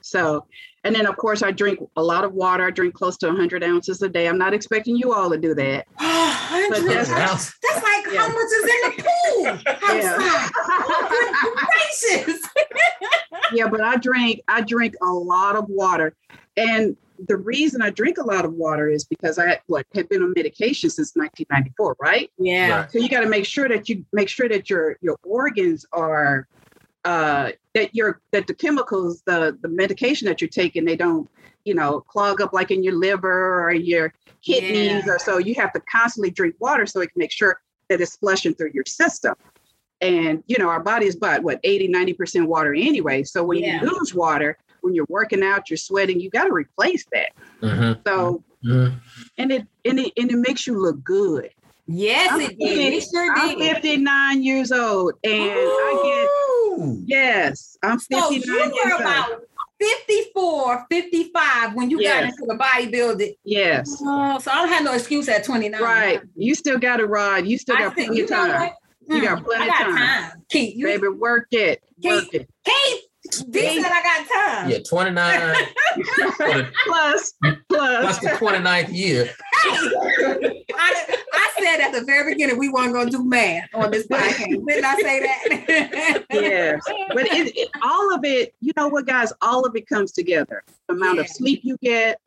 So, 0.00 0.46
and 0.82 0.92
then 0.94 1.06
of 1.06 1.16
course 1.16 1.42
I 1.42 1.52
drink 1.52 1.78
a 1.96 2.02
lot 2.02 2.24
of 2.24 2.32
water. 2.32 2.66
I 2.66 2.70
drink 2.70 2.94
close 2.94 3.16
to 3.18 3.28
100 3.28 3.62
ounces 3.62 4.02
a 4.02 4.08
day. 4.08 4.26
I'm 4.26 4.38
not 4.38 4.52
expecting 4.52 4.96
you 4.96 5.12
all 5.12 5.30
to 5.30 5.38
do 5.38 5.54
that. 5.54 5.86
but 5.98 6.84
that's, 6.84 7.08
that's 7.08 7.52
like 7.76 8.12
yeah. 8.12 8.20
how 8.20 8.28
much 8.28 8.36
is 8.36 8.64
in 8.64 8.80
the 8.82 9.04
pool 9.04 9.46
outside. 9.84 10.50
Yeah. 12.10 12.34
yeah, 13.52 13.68
but 13.68 13.80
I 13.80 13.96
drink 13.96 14.40
I 14.48 14.62
drink 14.62 14.96
a 15.02 15.06
lot 15.06 15.56
of 15.56 15.66
water. 15.68 16.14
And 16.56 16.96
the 17.28 17.36
reason 17.36 17.82
I 17.82 17.90
drink 17.90 18.18
a 18.18 18.24
lot 18.24 18.44
of 18.44 18.54
water 18.54 18.88
is 18.88 19.04
because 19.04 19.38
I 19.38 19.60
what 19.66 19.86
had 19.94 20.08
been 20.08 20.22
on 20.22 20.32
medication 20.36 20.90
since 20.90 21.12
1994, 21.14 21.96
right? 22.00 22.30
Yeah. 22.38 22.80
Right. 22.80 22.90
So 22.90 22.98
you 22.98 23.08
got 23.08 23.20
to 23.20 23.28
make 23.28 23.46
sure 23.46 23.68
that 23.68 23.88
you 23.88 24.04
make 24.12 24.28
sure 24.28 24.48
that 24.48 24.68
your 24.70 24.96
your 25.00 25.16
organs 25.22 25.86
are 25.92 26.48
uh, 27.04 27.50
that 27.74 27.94
you're 27.94 28.20
that 28.32 28.46
the 28.46 28.54
chemicals, 28.54 29.22
the 29.26 29.58
the 29.60 29.68
medication 29.68 30.26
that 30.26 30.40
you're 30.40 30.48
taking, 30.48 30.84
they 30.84 30.96
don't, 30.96 31.28
you 31.64 31.74
know, 31.74 32.00
clog 32.00 32.40
up 32.40 32.52
like 32.52 32.70
in 32.70 32.82
your 32.82 32.94
liver 32.94 33.64
or 33.64 33.72
your 33.72 34.12
kidneys 34.42 35.06
yeah. 35.06 35.12
or 35.12 35.18
so. 35.18 35.38
You 35.38 35.54
have 35.56 35.72
to 35.72 35.80
constantly 35.90 36.30
drink 36.30 36.54
water 36.60 36.86
so 36.86 37.00
it 37.00 37.12
can 37.12 37.20
make 37.20 37.32
sure 37.32 37.60
that 37.88 38.00
it's 38.00 38.16
flushing 38.16 38.54
through 38.54 38.70
your 38.74 38.84
system. 38.86 39.34
And 40.00 40.42
you 40.46 40.58
know, 40.58 40.68
our 40.68 40.82
body 40.82 41.06
is 41.06 41.16
about 41.16 41.42
what 41.42 41.60
80, 41.62 41.88
90% 41.88 42.46
water 42.46 42.74
anyway. 42.74 43.22
So 43.22 43.44
when 43.44 43.58
yeah. 43.58 43.80
you 43.80 43.90
lose 43.90 44.14
water, 44.14 44.58
when 44.82 44.94
you're 44.94 45.06
working 45.08 45.42
out, 45.42 45.70
you're 45.70 45.76
sweating, 45.76 46.20
you 46.20 46.30
got 46.30 46.44
to 46.44 46.52
replace 46.52 47.04
that. 47.12 47.30
Mm-hmm. 47.62 48.00
So 48.06 48.44
mm-hmm. 48.64 48.96
and 49.38 49.52
it 49.52 49.66
and 49.84 50.00
it 50.00 50.12
and 50.16 50.30
it 50.30 50.36
makes 50.36 50.66
you 50.66 50.80
look 50.80 51.02
good. 51.02 51.50
Yes, 51.86 52.30
I'm 52.32 52.40
it 52.40 52.58
did. 52.58 53.02
sure 53.02 53.32
I'm 53.34 53.58
59 53.58 54.42
years 54.42 54.70
old 54.70 55.14
and 55.24 55.34
Ooh. 55.34 55.48
I 56.78 56.78
get 56.78 57.06
yes, 57.06 57.76
I'm 57.82 57.98
59 57.98 58.40
so 58.42 58.54
you 58.54 58.82
were 58.84 58.96
about 59.00 59.42
54, 59.82 60.86
55 60.88 61.74
when 61.74 61.90
you 61.90 62.00
yes. 62.00 62.14
got 62.14 62.24
into 62.24 62.46
the 62.46 62.56
bodybuilding. 62.56 63.36
Yes. 63.44 64.00
Oh, 64.00 64.38
so 64.38 64.50
I 64.50 64.54
don't 64.56 64.68
have 64.68 64.84
no 64.84 64.92
excuse 64.92 65.28
at 65.28 65.44
29. 65.44 65.82
Right. 65.82 66.20
You 66.36 66.54
still 66.54 66.78
got 66.78 66.98
to 66.98 67.06
ride. 67.06 67.46
You 67.46 67.58
still 67.58 67.76
got 67.76 67.94
plenty 67.94 68.20
of 68.20 68.28
time. 68.28 68.70
You 69.08 69.22
got 69.22 69.44
plenty 69.44 69.68
of 69.68 69.74
time. 69.74 69.96
time. 69.96 70.42
Keith, 70.48 70.76
you, 70.76 70.86
Baby, 70.86 71.08
work 71.08 71.48
it. 71.50 71.82
Keith, 72.00 72.12
work 72.12 72.34
it. 72.34 72.48
Keith, 72.64 73.04
D 73.50 73.80
said 73.80 73.92
I 73.92 74.02
got 74.02 74.28
time. 74.28 74.70
Yeah, 74.70 74.78
29 74.88 75.56
plus, 76.86 77.32
plus. 77.68 77.68
Plus 77.68 78.18
the 78.18 78.28
29th 78.30 78.92
year. 78.92 79.30
I, 79.64 81.18
I, 81.32 81.50
said 81.60 81.80
at 81.80 81.92
the 81.92 82.04
very 82.04 82.34
beginning 82.34 82.58
we 82.58 82.68
weren't 82.68 82.92
going 82.92 83.06
to 83.06 83.16
do 83.18 83.24
math 83.24 83.68
on 83.74 83.92
this 83.92 84.08
podcast. 84.08 84.66
Didn't 84.66 84.84
I 84.84 84.96
say 84.96 85.20
that? 85.20 86.24
yes. 86.32 86.82
But 87.14 87.26
it, 87.26 87.56
it, 87.56 87.68
all 87.80 88.12
of 88.12 88.24
it, 88.24 88.54
you 88.60 88.72
know 88.76 88.88
what, 88.88 89.06
guys, 89.06 89.32
all 89.40 89.64
of 89.64 89.76
it 89.76 89.86
comes 89.86 90.10
together. 90.10 90.64
The 90.88 90.94
amount 90.94 91.16
yeah. 91.16 91.22
of 91.22 91.28
sleep 91.28 91.60
you 91.62 91.76
get. 91.80 92.20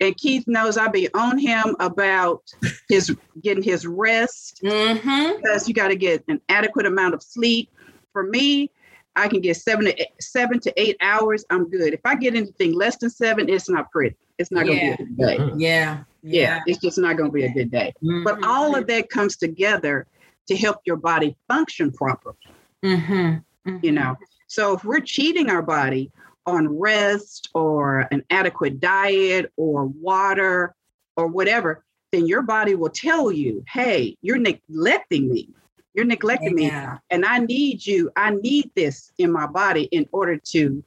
And 0.00 0.16
Keith 0.16 0.44
knows 0.46 0.76
I 0.76 0.88
be 0.88 1.12
on 1.14 1.38
him 1.38 1.74
about 1.80 2.42
his 2.88 3.16
getting 3.42 3.64
his 3.64 3.86
rest 3.86 4.60
mm-hmm. 4.62 5.36
because 5.36 5.66
you 5.66 5.74
got 5.74 5.88
to 5.88 5.96
get 5.96 6.22
an 6.28 6.40
adequate 6.48 6.86
amount 6.86 7.14
of 7.14 7.22
sleep. 7.22 7.70
For 8.12 8.22
me, 8.22 8.70
I 9.18 9.28
can 9.28 9.40
get 9.40 9.56
seven 9.56 9.86
to 9.86 10.00
eight, 10.00 10.08
seven 10.20 10.60
to 10.60 10.80
eight 10.80 10.96
hours. 11.00 11.44
I'm 11.50 11.68
good. 11.68 11.92
If 11.92 12.00
I 12.04 12.14
get 12.14 12.34
anything 12.34 12.74
less 12.74 12.96
than 12.96 13.10
seven, 13.10 13.48
it's 13.48 13.68
not 13.68 13.90
pretty. 13.90 14.16
It's 14.38 14.50
not 14.50 14.66
yeah. 14.66 14.72
going 14.72 14.78
to 14.78 14.96
be 14.96 15.02
a 15.02 15.06
good 15.06 15.16
day. 15.16 15.36
Mm-hmm. 15.38 15.60
Yeah. 15.60 16.04
yeah. 16.22 16.40
yeah. 16.42 16.60
It's 16.66 16.78
just 16.78 16.98
not 16.98 17.16
going 17.16 17.30
to 17.30 17.34
be 17.34 17.44
a 17.44 17.52
good 17.52 17.70
day. 17.70 17.92
Mm-hmm. 18.02 18.24
But 18.24 18.44
all 18.44 18.76
of 18.76 18.86
that 18.86 19.10
comes 19.10 19.36
together 19.36 20.06
to 20.46 20.56
help 20.56 20.78
your 20.86 20.96
body 20.96 21.36
function 21.48 21.92
properly. 21.92 22.36
Mm-hmm. 22.84 23.14
mm-hmm. 23.14 23.76
You 23.82 23.92
know, 23.92 24.16
so 24.46 24.74
if 24.74 24.84
we're 24.84 25.00
cheating 25.00 25.50
our 25.50 25.62
body 25.62 26.10
on 26.46 26.78
rest 26.78 27.50
or 27.54 28.08
an 28.10 28.24
adequate 28.30 28.80
diet 28.80 29.52
or 29.56 29.86
water 29.86 30.74
or 31.16 31.26
whatever, 31.26 31.84
then 32.12 32.26
your 32.26 32.42
body 32.42 32.74
will 32.74 32.88
tell 32.88 33.30
you, 33.30 33.62
hey, 33.68 34.16
you're 34.22 34.38
neglecting 34.38 35.30
me. 35.30 35.50
You're 35.98 36.06
neglecting 36.06 36.56
yeah. 36.56 36.92
me. 36.92 36.98
And 37.10 37.24
I 37.24 37.40
need 37.40 37.84
you. 37.84 38.08
I 38.14 38.30
need 38.30 38.70
this 38.76 39.10
in 39.18 39.32
my 39.32 39.48
body 39.48 39.88
in 39.90 40.08
order 40.12 40.36
to 40.36 40.84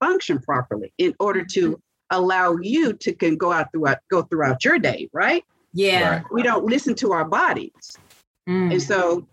function 0.00 0.38
properly, 0.38 0.90
in 0.96 1.14
order 1.20 1.44
to 1.44 1.72
mm-hmm. 1.72 2.16
allow 2.16 2.56
you 2.56 2.94
to 2.94 3.12
can 3.12 3.36
go 3.36 3.52
out 3.52 3.70
throughout 3.72 3.98
go 4.10 4.22
throughout 4.22 4.64
your 4.64 4.78
day, 4.78 5.10
right? 5.12 5.44
Yeah. 5.74 6.08
Right. 6.08 6.24
We 6.32 6.42
don't 6.42 6.64
listen 6.64 6.94
to 6.94 7.12
our 7.12 7.26
bodies. 7.26 7.98
Mm. 8.48 8.72
And 8.72 8.82
so 8.82 9.26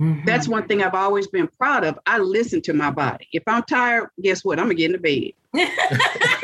mm-hmm. 0.00 0.24
that's 0.24 0.48
one 0.48 0.66
thing 0.66 0.82
I've 0.82 0.94
always 0.94 1.26
been 1.26 1.48
proud 1.48 1.84
of. 1.84 1.98
I 2.06 2.16
listen 2.16 2.62
to 2.62 2.72
my 2.72 2.90
body. 2.90 3.28
If 3.34 3.42
I'm 3.46 3.64
tired, 3.64 4.08
guess 4.22 4.42
what? 4.42 4.58
I'm 4.58 4.68
gonna 4.68 4.74
get 4.76 4.94
in 4.94 5.02
the 5.02 5.34
bed. 5.52 5.68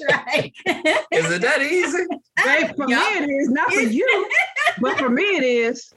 I 0.00 0.04
know 0.04 0.14
that's 0.16 0.36
right. 0.36 0.52
is 1.12 1.30
it 1.30 1.42
that 1.42 1.62
easy? 1.62 2.06
Hey, 2.38 2.70
for 2.76 2.88
yep. 2.88 3.00
me 3.00 3.24
it 3.24 3.30
is, 3.30 3.48
not 3.48 3.72
for 3.72 3.80
you. 3.80 4.30
but 4.78 4.98
for 4.98 5.08
me 5.08 5.22
it 5.22 5.42
is. 5.42 5.92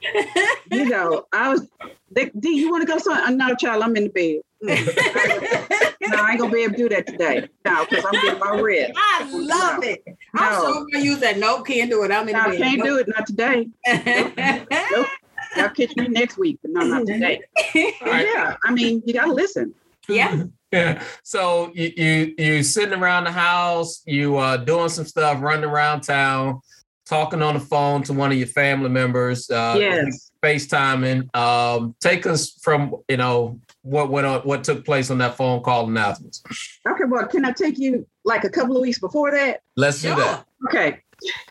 You 0.71 0.85
know, 0.85 1.25
I 1.33 1.49
was 1.49 1.67
D, 2.13 2.49
you 2.49 2.71
want 2.71 2.81
to 2.81 2.87
go 2.87 2.97
somewhere? 2.97 3.23
Uh, 3.23 3.29
no, 3.29 3.55
child, 3.55 3.83
I'm 3.83 3.95
in 3.97 4.05
the 4.05 4.09
bed. 4.09 4.41
no, 4.61 6.17
I 6.17 6.31
ain't 6.31 6.39
gonna 6.39 6.51
be 6.51 6.63
able 6.63 6.73
to 6.73 6.77
do 6.77 6.89
that 6.89 7.07
today. 7.07 7.47
No, 7.65 7.85
because 7.85 8.05
I'm 8.05 8.21
getting 8.21 8.39
my 8.39 8.59
rest. 8.59 8.93
I 8.95 9.29
love 9.31 9.81
no. 9.81 9.87
it. 9.87 10.03
I'm 10.35 10.51
no. 10.51 10.59
so 10.61 10.85
gonna 10.91 11.03
use 11.03 11.19
that. 11.19 11.37
No, 11.37 11.61
can't 11.61 11.89
do 11.89 12.03
it. 12.03 12.11
I'm 12.11 12.27
in 12.27 12.33
no, 12.33 12.43
the 12.43 12.49
bed. 12.51 12.59
can't 12.59 12.77
nope. 12.79 12.87
do 12.87 12.97
it. 12.97 13.07
Not 13.07 13.27
today. 13.27 13.67
nope. 13.87 14.67
nope. 14.91 15.07
Y'all 15.55 15.69
catch 15.69 15.95
me 15.95 16.07
next 16.07 16.37
week, 16.37 16.59
but 16.61 16.71
no, 16.71 16.81
not 16.81 17.05
today. 17.05 17.41
Right. 17.75 18.25
Yeah, 18.25 18.55
I 18.63 18.71
mean, 18.71 19.01
you 19.05 19.13
gotta 19.13 19.33
listen. 19.33 19.73
Yeah. 20.09 20.43
Yeah. 20.71 21.03
So 21.23 21.71
you 21.73 21.91
you 21.95 22.35
you 22.37 22.63
sitting 22.63 22.99
around 22.99 23.25
the 23.25 23.31
house, 23.31 24.01
you 24.05 24.37
uh 24.37 24.57
doing 24.57 24.89
some 24.89 25.05
stuff, 25.05 25.41
running 25.41 25.65
around 25.65 26.01
town, 26.01 26.61
talking 27.05 27.41
on 27.41 27.55
the 27.55 27.59
phone 27.59 28.03
to 28.03 28.13
one 28.13 28.31
of 28.31 28.37
your 28.37 28.47
family 28.47 28.89
members. 28.89 29.49
Uh, 29.49 29.75
yes. 29.79 30.31
FaceTiming. 30.43 31.35
Um, 31.35 31.95
take 31.99 32.25
us 32.25 32.51
from 32.61 32.95
you 33.09 33.17
know 33.17 33.59
what 33.81 34.09
went 34.09 34.27
on, 34.27 34.41
what 34.41 34.63
took 34.63 34.85
place 34.85 35.09
on 35.11 35.17
that 35.19 35.35
phone 35.35 35.61
call 35.61 35.87
and 35.87 35.97
afterwards. 35.97 36.43
Okay. 36.87 37.03
Well, 37.07 37.27
can 37.27 37.45
I 37.45 37.51
take 37.51 37.77
you 37.77 38.07
like 38.23 38.43
a 38.43 38.49
couple 38.49 38.75
of 38.75 38.81
weeks 38.81 38.99
before 38.99 39.31
that? 39.31 39.61
Let's 39.75 40.01
do 40.01 40.15
that. 40.15 40.45
Okay. 40.67 41.01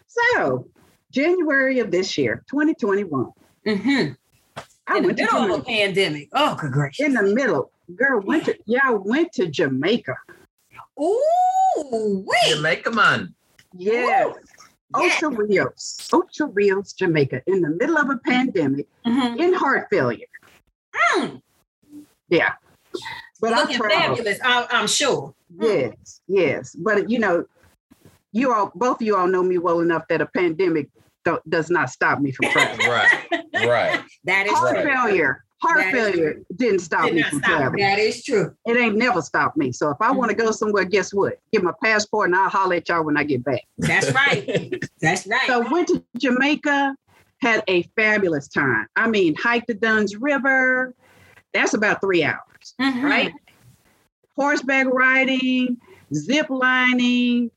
So 0.07 0.69
January 1.11 1.81
of 1.81 1.91
this 1.91 2.17
year, 2.17 2.45
2021. 2.51 3.33
Mm-hmm. 3.67 4.13
I 4.87 4.97
in 4.97 5.03
the 5.03 5.15
middle 5.15 5.55
of 5.55 5.61
a 5.61 5.63
pandemic. 5.63 6.29
Oh, 6.33 6.57
good 6.59 6.73
gracious. 6.73 7.07
In 7.07 7.15
the 7.15 7.23
middle. 7.23 7.71
Girl, 7.95 8.21
went 8.21 8.45
to 8.47 8.57
yeah, 8.67 8.91
went 8.91 9.33
to 9.35 9.47
Jamaica. 9.47 10.17
Ooh, 11.01 12.25
wait. 12.27 12.57
Jamaica 12.57 12.91
man. 12.91 13.35
Yes. 13.75 14.35
Ocho 14.95 15.31
Rios, 15.31 16.09
Ocho 16.13 16.47
Rios, 16.47 16.95
Jamaica, 16.95 17.43
in 17.47 17.61
the 17.61 17.69
middle 17.69 17.99
of 17.99 18.09
a 18.09 18.17
pandemic, 18.19 18.87
mm-hmm. 19.07 19.39
in 19.39 19.53
heart 19.53 19.87
failure. 19.91 20.27
Mm. 21.13 21.43
Yeah. 22.31 22.55
But 23.41 23.53
Looking 23.53 23.83
I'm 23.83 23.91
fabulous, 23.91 24.39
I'm, 24.43 24.67
I'm 24.71 24.87
sure. 24.87 25.35
Yes, 25.61 26.21
yes. 26.27 26.75
But 26.75 27.11
you 27.11 27.19
know, 27.19 27.45
you 28.33 28.53
all, 28.53 28.73
both 28.75 29.01
of 29.01 29.07
you 29.07 29.17
all 29.17 29.29
know 29.29 29.43
me 29.43 29.59
well 29.59 29.81
enough 29.81 30.09
that 30.09 30.21
a 30.21 30.27
pandemic 30.27 30.89
does 31.49 31.71
not 31.71 31.91
stop 31.91 32.21
me 32.21 32.33
from 32.33 32.51
traveling. 32.51 32.89
right, 32.89 33.27
right. 33.67 34.05
That 34.25 34.47
is 34.47 34.53
heart 34.55 34.77
true. 34.77 34.85
failure. 34.85 35.45
Heart 35.61 35.79
that 35.79 35.93
failure 35.93 36.41
didn't 36.55 36.81
stop 36.81 37.07
did 37.07 37.15
me 37.15 37.23
from 37.23 37.39
stop. 37.41 37.59
traveling. 37.59 37.83
That 37.83 37.99
is 37.99 38.23
true. 38.23 38.55
It 38.65 38.77
ain't 38.77 38.97
never 38.97 39.21
stopped 39.21 39.57
me. 39.57 39.73
So 39.73 39.91
if 39.91 39.97
I 40.01 40.09
mm-hmm. 40.09 40.19
want 40.19 40.31
to 40.31 40.37
go 40.37 40.53
somewhere, 40.53 40.85
guess 40.85 41.13
what? 41.13 41.41
Get 41.53 41.65
my 41.65 41.73
passport 41.83 42.29
and 42.29 42.37
I'll 42.37 42.49
holler 42.49 42.77
at 42.77 42.89
y'all 42.89 43.05
when 43.05 43.17
I 43.17 43.25
get 43.25 43.43
back. 43.43 43.63
That's 43.77 44.13
right. 44.13 44.81
That's 45.01 45.27
right. 45.27 45.47
So 45.49 45.69
went 45.71 45.89
to 45.89 46.05
Jamaica, 46.17 46.95
had 47.41 47.65
a 47.67 47.83
fabulous 47.97 48.47
time. 48.47 48.87
I 48.95 49.09
mean, 49.09 49.35
hiked 49.35 49.67
the 49.67 49.75
Dunn's 49.75 50.17
River. 50.17 50.95
That's 51.53 51.75
about 51.75 52.01
three 52.01 52.23
hours, 52.23 52.75
mm-hmm. 52.81 53.05
right? 53.05 53.33
Horseback 54.37 54.87
riding, 54.93 55.77
zip 56.15 56.51
lining, 56.51 57.51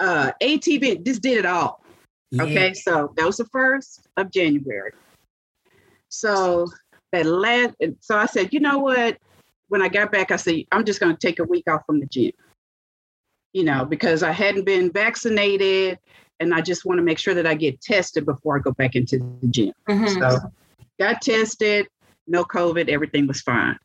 uh, 0.00 0.32
ATV, 0.42 1.04
just 1.04 1.22
did 1.22 1.38
it 1.38 1.46
all. 1.46 1.82
Yeah. 2.30 2.42
Okay, 2.42 2.74
so 2.74 3.14
that 3.16 3.24
was 3.24 3.38
the 3.38 3.46
first 3.46 4.06
of 4.18 4.30
January. 4.30 4.92
So 6.10 6.68
that 7.12 7.26
last, 7.26 7.74
so 8.00 8.16
I 8.16 8.26
said, 8.26 8.52
you 8.52 8.60
know 8.60 8.78
what? 8.78 9.18
When 9.68 9.82
I 9.82 9.88
got 9.88 10.10
back, 10.12 10.30
I 10.30 10.36
said, 10.36 10.64
I'm 10.72 10.84
just 10.84 11.00
going 11.00 11.14
to 11.14 11.26
take 11.26 11.38
a 11.38 11.44
week 11.44 11.64
off 11.68 11.82
from 11.86 12.00
the 12.00 12.06
gym, 12.06 12.32
you 13.52 13.64
know, 13.64 13.84
because 13.84 14.22
I 14.22 14.32
hadn't 14.32 14.64
been 14.64 14.90
vaccinated 14.90 15.98
and 16.40 16.54
I 16.54 16.60
just 16.60 16.84
want 16.84 16.98
to 16.98 17.02
make 17.02 17.18
sure 17.18 17.34
that 17.34 17.46
I 17.46 17.54
get 17.54 17.80
tested 17.80 18.24
before 18.24 18.56
I 18.56 18.60
go 18.60 18.72
back 18.72 18.94
into 18.94 19.18
the 19.18 19.48
gym. 19.48 19.72
Mm-hmm. 19.88 20.20
So 20.20 20.38
got 20.98 21.20
tested, 21.20 21.88
no 22.26 22.44
COVID, 22.44 22.88
everything 22.88 23.26
was 23.26 23.40
fine. 23.40 23.78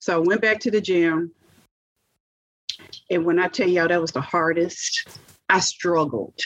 So 0.00 0.16
I 0.16 0.18
went 0.18 0.42
back 0.42 0.60
to 0.60 0.70
the 0.70 0.80
gym. 0.80 1.32
And 3.10 3.24
when 3.24 3.38
I 3.38 3.48
tell 3.48 3.68
y'all 3.68 3.88
that 3.88 4.00
was 4.00 4.12
the 4.12 4.20
hardest, 4.20 5.18
I 5.48 5.60
struggled. 5.60 6.38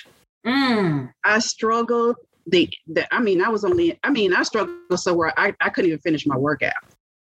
Mm. 0.47 1.11
I 1.25 1.39
struggled 1.39 2.17
the, 2.47 2.69
the 2.87 3.13
I 3.15 3.21
mean, 3.21 3.43
I 3.43 3.49
was 3.49 3.65
only, 3.65 3.99
I 4.03 4.11
mean, 4.11 4.33
I 4.33 4.43
struggled 4.43 5.01
so 5.01 5.15
where 5.15 5.39
I, 5.39 5.55
I 5.61 5.71
couldn't 5.71 5.91
even 5.91 6.01
finish 6.01 6.27
my 6.27 6.37
workout. 6.37 6.75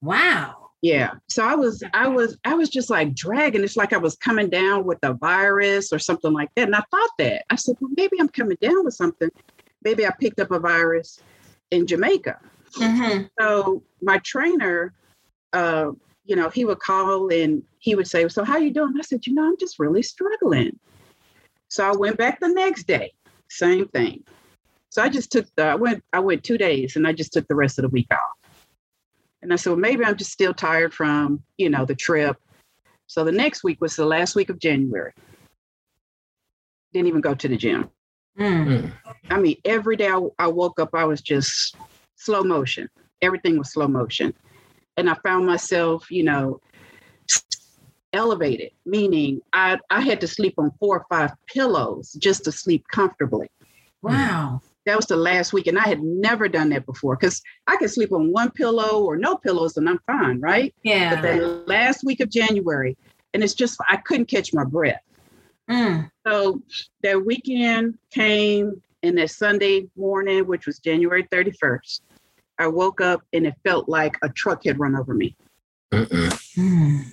Wow. 0.01 0.69
Yeah. 0.81 1.11
So 1.29 1.45
I 1.45 1.55
was, 1.55 1.81
I 1.93 2.07
was, 2.07 2.37
I 2.43 2.55
was 2.55 2.69
just 2.69 2.89
like 2.89 3.15
dragging. 3.15 3.63
It's 3.63 3.77
like 3.77 3.93
I 3.93 3.97
was 3.97 4.15
coming 4.17 4.49
down 4.49 4.85
with 4.85 4.99
a 5.03 5.13
virus 5.13 5.93
or 5.93 5.99
something 5.99 6.33
like 6.33 6.49
that. 6.55 6.67
And 6.67 6.75
I 6.75 6.83
thought 6.91 7.09
that. 7.19 7.45
I 7.49 7.55
said, 7.55 7.75
well, 7.79 7.91
maybe 7.95 8.17
I'm 8.19 8.27
coming 8.27 8.57
down 8.59 8.83
with 8.83 8.93
something. 8.93 9.29
Maybe 9.83 10.05
I 10.05 10.11
picked 10.19 10.39
up 10.39 10.51
a 10.51 10.59
virus 10.59 11.21
in 11.71 11.87
Jamaica. 11.87 12.37
Mm-hmm. 12.77 13.23
So 13.39 13.83
my 14.01 14.17
trainer, 14.19 14.93
uh, 15.53 15.91
you 16.25 16.35
know, 16.35 16.49
he 16.49 16.65
would 16.65 16.79
call 16.79 17.31
and 17.31 17.63
he 17.79 17.95
would 17.95 18.07
say, 18.07 18.27
So 18.27 18.43
how 18.43 18.57
you 18.57 18.71
doing? 18.71 18.93
I 18.97 19.01
said, 19.01 19.25
you 19.27 19.33
know, 19.33 19.45
I'm 19.45 19.57
just 19.57 19.79
really 19.79 20.01
struggling. 20.01 20.79
So 21.67 21.87
I 21.87 21.95
went 21.95 22.17
back 22.17 22.39
the 22.39 22.49
next 22.49 22.87
day, 22.87 23.13
same 23.49 23.87
thing. 23.89 24.23
So 24.93 25.01
I 25.01 25.09
just 25.09 25.31
took 25.31 25.47
the 25.55 25.63
I 25.63 25.73
went 25.73 26.03
I 26.13 26.19
went 26.19 26.43
two 26.43 26.55
days 26.55 26.95
and 26.95 27.07
I 27.07 27.13
just 27.13 27.33
took 27.33 27.47
the 27.47 27.55
rest 27.55 27.79
of 27.79 27.81
the 27.81 27.89
week 27.89 28.05
off. 28.11 28.19
And 29.41 29.51
I 29.51 29.55
said, 29.55 29.71
well, 29.71 29.79
maybe 29.79 30.05
I'm 30.05 30.15
just 30.15 30.31
still 30.31 30.53
tired 30.53 30.93
from, 30.93 31.41
you 31.57 31.67
know, 31.67 31.83
the 31.83 31.95
trip. 31.95 32.37
So 33.07 33.23
the 33.23 33.31
next 33.31 33.63
week 33.63 33.81
was 33.81 33.95
the 33.95 34.05
last 34.05 34.35
week 34.35 34.51
of 34.51 34.59
January. 34.59 35.13
Didn't 36.93 37.07
even 37.07 37.21
go 37.21 37.33
to 37.33 37.47
the 37.47 37.57
gym. 37.57 37.89
Mm. 38.37 38.91
I 39.31 39.39
mean, 39.39 39.55
every 39.65 39.95
day 39.95 40.09
I, 40.09 40.27
I 40.37 40.45
woke 40.45 40.79
up, 40.79 40.91
I 40.93 41.05
was 41.05 41.21
just 41.21 41.75
slow 42.15 42.43
motion. 42.43 42.87
Everything 43.23 43.57
was 43.57 43.73
slow 43.73 43.87
motion. 43.87 44.31
And 44.95 45.09
I 45.09 45.15
found 45.23 45.47
myself, 45.47 46.11
you 46.11 46.21
know, 46.21 46.59
elevated, 48.13 48.69
meaning 48.85 49.41
I, 49.53 49.79
I 49.89 50.01
had 50.01 50.21
to 50.21 50.27
sleep 50.27 50.53
on 50.59 50.71
four 50.79 50.99
or 50.99 51.05
five 51.09 51.31
pillows 51.47 52.11
just 52.19 52.43
to 52.43 52.51
sleep 52.51 52.85
comfortably. 52.91 53.49
Wow. 54.03 54.61
That 54.85 54.97
was 54.97 55.05
the 55.05 55.15
last 55.15 55.53
week. 55.53 55.67
And 55.67 55.79
I 55.79 55.87
had 55.87 56.01
never 56.01 56.47
done 56.47 56.69
that 56.69 56.85
before 56.85 57.15
because 57.15 57.41
I 57.67 57.77
could 57.77 57.89
sleep 57.89 58.11
on 58.11 58.31
one 58.31 58.51
pillow 58.51 59.03
or 59.03 59.17
no 59.17 59.37
pillows 59.37 59.77
and 59.77 59.87
I'm 59.87 59.99
fine, 60.05 60.39
right? 60.41 60.73
Yeah. 60.83 61.15
But 61.15 61.21
that 61.21 61.67
last 61.67 62.03
week 62.03 62.19
of 62.19 62.29
January, 62.29 62.97
and 63.33 63.43
it's 63.43 63.53
just, 63.53 63.79
I 63.89 63.97
couldn't 63.97 64.25
catch 64.25 64.53
my 64.53 64.63
breath. 64.63 65.01
Mm. 65.69 66.11
So 66.27 66.61
that 67.01 67.25
weekend 67.25 67.97
came 68.11 68.81
and 69.03 69.17
that 69.17 69.31
Sunday 69.31 69.87
morning, 69.95 70.45
which 70.47 70.65
was 70.65 70.79
January 70.79 71.23
31st, 71.31 72.01
I 72.59 72.67
woke 72.67 73.01
up 73.01 73.21
and 73.33 73.47
it 73.47 73.55
felt 73.63 73.89
like 73.89 74.17
a 74.21 74.29
truck 74.29 74.65
had 74.65 74.79
run 74.79 74.95
over 74.95 75.13
me. 75.13 75.35
Mm. 75.91 77.05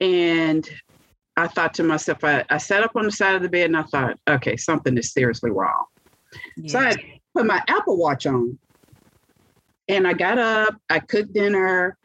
And 0.00 0.68
I 1.36 1.48
thought 1.48 1.74
to 1.74 1.82
myself, 1.82 2.24
I, 2.24 2.44
I 2.48 2.58
sat 2.58 2.82
up 2.82 2.96
on 2.96 3.04
the 3.04 3.12
side 3.12 3.34
of 3.34 3.42
the 3.42 3.48
bed 3.48 3.66
and 3.66 3.76
I 3.76 3.82
thought, 3.82 4.18
okay, 4.28 4.56
something 4.56 4.96
is 4.96 5.12
seriously 5.12 5.50
wrong. 5.50 5.84
Yeah. 6.56 6.70
So 6.70 6.78
I 6.78 7.20
put 7.34 7.46
my 7.46 7.62
Apple 7.68 7.96
Watch 7.96 8.26
on 8.26 8.58
and 9.88 10.06
I 10.06 10.12
got 10.12 10.38
up, 10.38 10.74
I 10.90 10.98
cooked 10.98 11.32
dinner, 11.32 11.96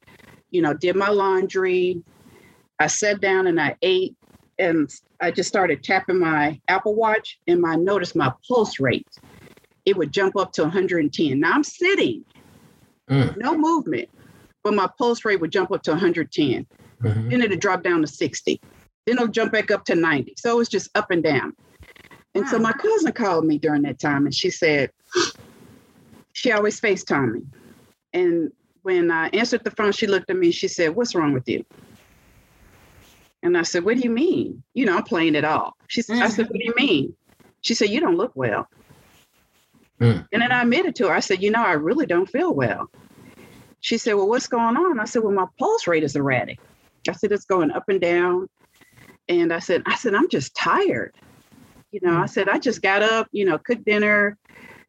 you 0.49 0.61
know, 0.61 0.73
did 0.73 0.95
my 0.95 1.09
laundry. 1.09 2.03
I 2.79 2.87
sat 2.87 3.21
down 3.21 3.47
and 3.47 3.59
I 3.59 3.75
ate 3.81 4.15
and 4.59 4.89
I 5.19 5.31
just 5.31 5.49
started 5.49 5.83
tapping 5.83 6.19
my 6.19 6.59
Apple 6.67 6.95
Watch 6.95 7.39
and 7.47 7.65
I 7.65 7.75
noticed 7.75 8.15
my 8.15 8.31
pulse 8.47 8.79
rate. 8.79 9.07
It 9.85 9.97
would 9.97 10.11
jump 10.11 10.35
up 10.35 10.51
to 10.53 10.63
110. 10.63 11.39
Now 11.39 11.53
I'm 11.53 11.63
sitting, 11.63 12.23
mm. 13.09 13.35
no 13.37 13.57
movement, 13.57 14.09
but 14.63 14.73
my 14.73 14.87
pulse 14.97 15.25
rate 15.25 15.41
would 15.41 15.51
jump 15.51 15.71
up 15.71 15.81
to 15.83 15.91
110. 15.91 16.67
Mm-hmm. 17.01 17.29
Then 17.29 17.41
it'd 17.41 17.59
drop 17.59 17.81
down 17.83 18.01
to 18.01 18.07
60. 18.07 18.61
Then 19.05 19.15
it'll 19.15 19.27
jump 19.27 19.51
back 19.51 19.71
up 19.71 19.85
to 19.85 19.95
90. 19.95 20.35
So 20.37 20.59
it's 20.59 20.69
just 20.69 20.89
up 20.95 21.09
and 21.09 21.23
down. 21.23 21.55
And 22.33 22.45
wow. 22.45 22.51
so 22.51 22.59
my 22.59 22.71
cousin 22.73 23.11
called 23.11 23.45
me 23.45 23.57
during 23.57 23.81
that 23.83 23.99
time 23.99 24.25
and 24.25 24.33
she 24.33 24.49
said, 24.49 24.91
she 26.33 26.51
always 26.51 26.79
FaceTime 26.79 27.33
me. 27.33 27.41
And 28.13 28.51
when 28.83 29.11
I 29.11 29.27
answered 29.29 29.63
the 29.63 29.71
phone, 29.71 29.91
she 29.91 30.07
looked 30.07 30.29
at 30.29 30.35
me 30.35 30.47
and 30.47 30.55
she 30.55 30.67
said, 30.67 30.95
What's 30.95 31.13
wrong 31.13 31.33
with 31.33 31.47
you? 31.47 31.65
And 33.43 33.57
I 33.57 33.63
said, 33.63 33.83
What 33.83 33.97
do 33.97 34.03
you 34.03 34.09
mean? 34.09 34.63
You 34.73 34.85
know, 34.85 34.97
I'm 34.97 35.03
playing 35.03 35.35
it 35.35 35.45
off. 35.45 35.73
She 35.87 36.01
said, 36.01 36.15
mm-hmm. 36.15 36.23
I 36.23 36.29
said, 36.29 36.47
What 36.47 36.57
do 36.57 36.63
you 36.63 36.73
mean? 36.77 37.15
She 37.61 37.73
said, 37.73 37.89
You 37.89 37.99
don't 37.99 38.17
look 38.17 38.31
well. 38.35 38.67
Mm. 39.99 40.27
And 40.31 40.41
then 40.41 40.51
I 40.51 40.63
admitted 40.63 40.95
to 40.95 41.07
her, 41.07 41.13
I 41.13 41.19
said, 41.19 41.43
You 41.43 41.51
know, 41.51 41.63
I 41.63 41.73
really 41.73 42.05
don't 42.05 42.29
feel 42.29 42.53
well. 42.53 42.89
She 43.81 43.97
said, 43.97 44.13
Well, 44.13 44.27
what's 44.27 44.47
going 44.47 44.77
on? 44.77 44.99
I 44.99 45.05
said, 45.05 45.23
Well, 45.23 45.33
my 45.33 45.47
pulse 45.59 45.87
rate 45.87 46.03
is 46.03 46.15
erratic. 46.15 46.59
I 47.07 47.13
said, 47.13 47.31
It's 47.31 47.45
going 47.45 47.71
up 47.71 47.87
and 47.89 48.01
down. 48.01 48.47
And 49.29 49.53
I 49.53 49.59
said, 49.59 49.83
I 49.85 49.95
said, 49.95 50.15
I'm 50.15 50.29
just 50.29 50.55
tired. 50.55 51.15
You 51.91 51.99
know, 52.01 52.17
I 52.17 52.23
mm. 52.23 52.29
said, 52.29 52.49
I 52.49 52.57
just 52.57 52.81
got 52.81 53.03
up, 53.03 53.27
you 53.31 53.45
know, 53.45 53.57
cooked 53.57 53.85
dinner, 53.85 54.37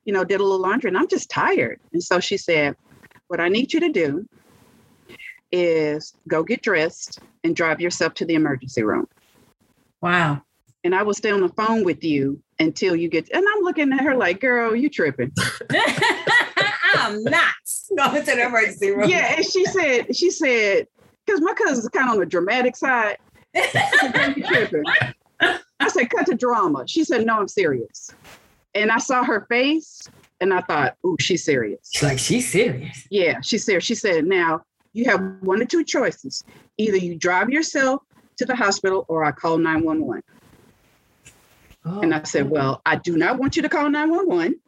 you 0.04 0.12
know, 0.12 0.24
did 0.24 0.40
a 0.40 0.42
little 0.42 0.60
laundry, 0.60 0.88
and 0.88 0.96
I'm 0.96 1.08
just 1.08 1.30
tired. 1.30 1.80
And 1.92 2.02
so 2.02 2.20
she 2.20 2.36
said, 2.36 2.76
What 3.28 3.40
I 3.40 3.48
need 3.48 3.72
you 3.72 3.80
to 3.80 3.88
do 3.90 4.26
is 5.50 6.14
go 6.28 6.42
get 6.42 6.62
dressed 6.62 7.18
and 7.44 7.54
drive 7.54 7.80
yourself 7.80 8.14
to 8.14 8.24
the 8.24 8.34
emergency 8.34 8.82
room. 8.82 9.06
Wow. 10.00 10.42
And 10.84 10.94
I 10.94 11.02
will 11.02 11.14
stay 11.14 11.30
on 11.30 11.40
the 11.40 11.48
phone 11.50 11.84
with 11.84 12.02
you 12.02 12.42
until 12.58 12.96
you 12.96 13.08
get, 13.08 13.30
and 13.32 13.44
I'm 13.46 13.62
looking 13.62 13.92
at 13.92 14.00
her 14.00 14.16
like, 14.16 14.40
girl, 14.40 14.74
you 14.74 14.88
tripping. 14.88 15.32
I'm 16.94 17.22
not 17.24 17.54
going 17.96 18.24
to 18.24 18.34
the 18.34 18.46
emergency 18.46 18.90
room. 18.90 19.08
Yeah. 19.08 19.34
And 19.36 19.44
she 19.44 19.64
said, 19.66 20.14
she 20.14 20.30
said, 20.30 20.86
because 21.24 21.40
my 21.40 21.54
cousin's 21.54 21.88
kind 21.88 22.08
of 22.08 22.14
on 22.14 22.20
the 22.20 22.26
dramatic 22.26 22.76
side. 22.76 23.18
I 25.82 25.88
said, 25.88 26.10
cut 26.10 26.26
the 26.26 26.34
drama. 26.34 26.84
She 26.86 27.04
said, 27.04 27.26
no, 27.26 27.38
I'm 27.38 27.48
serious. 27.48 28.10
And 28.74 28.90
I 28.90 28.98
saw 28.98 29.24
her 29.24 29.46
face 29.48 30.08
and 30.40 30.52
I 30.52 30.60
thought, 30.62 30.96
ooh, 31.04 31.16
she's 31.20 31.44
serious. 31.44 31.90
She's 31.92 32.02
like, 32.02 32.18
she's 32.18 32.50
serious. 32.50 33.06
Yeah, 33.10 33.40
she's 33.42 33.64
serious. 33.64 33.84
She 33.84 33.94
said, 33.94 34.24
now 34.26 34.64
you 34.92 35.06
have 35.06 35.20
one 35.40 35.62
or 35.62 35.64
two 35.64 35.84
choices. 35.84 36.44
Either 36.78 36.96
you 36.96 37.16
drive 37.16 37.50
yourself 37.50 38.02
to 38.36 38.44
the 38.44 38.56
hospital 38.56 39.04
or 39.08 39.24
I 39.24 39.32
call 39.32 39.58
911. 39.58 40.22
Oh. 41.84 42.00
And 42.00 42.14
I 42.14 42.22
said, 42.22 42.48
Well, 42.48 42.80
I 42.86 42.96
do 42.96 43.16
not 43.16 43.38
want 43.38 43.56
you 43.56 43.62
to 43.62 43.68
call 43.68 43.90
911. 43.90 44.58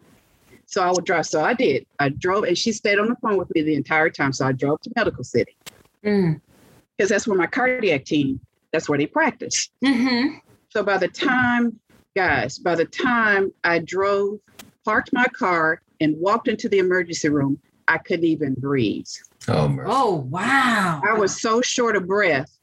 So 0.66 0.83
I 0.83 0.90
would 0.90 1.05
drive. 1.05 1.27
So 1.27 1.42
I 1.42 1.55
did. 1.55 1.87
I 1.98 2.09
drove 2.09 2.44
and 2.44 2.57
she 2.57 2.72
stayed 2.72 2.98
on 2.98 3.09
the 3.09 3.16
phone 3.16 3.37
with 3.37 3.55
me 3.55 3.62
the 3.62 3.74
entire 3.74 4.11
time. 4.11 4.33
So 4.33 4.46
I 4.46 4.53
drove 4.53 4.81
to 4.83 4.90
Medical 4.96 5.22
City. 5.22 5.57
Because 6.03 6.24
mm. 6.24 7.09
that's 7.09 7.27
where 7.27 7.37
my 7.37 7.46
cardiac 7.46 8.05
team, 8.05 8.40
that's 8.72 8.88
where 8.88 8.98
they 8.98 9.07
practice. 9.07 9.70
Mm-hmm. 9.85 10.38
So 10.75 10.83
by 10.83 10.99
the 10.99 11.07
time, 11.07 11.79
guys, 12.17 12.59
by 12.59 12.75
the 12.75 12.85
time 12.85 13.53
I 13.63 13.79
drove, 13.79 14.41
parked 14.85 15.13
my 15.13 15.27
car, 15.27 15.81
and 16.01 16.17
walked 16.19 16.49
into 16.49 16.69
the 16.69 16.79
emergency 16.79 17.29
room, 17.29 17.61
I 17.87 17.99
couldn't 17.99 18.25
even 18.25 18.55
breathe. 18.55 19.07
Oh, 19.47 19.79
oh 19.87 20.15
wow. 20.29 21.01
I 21.09 21.13
was 21.13 21.41
so 21.41 21.61
short 21.61 21.95
of 21.95 22.09
breath. 22.09 22.59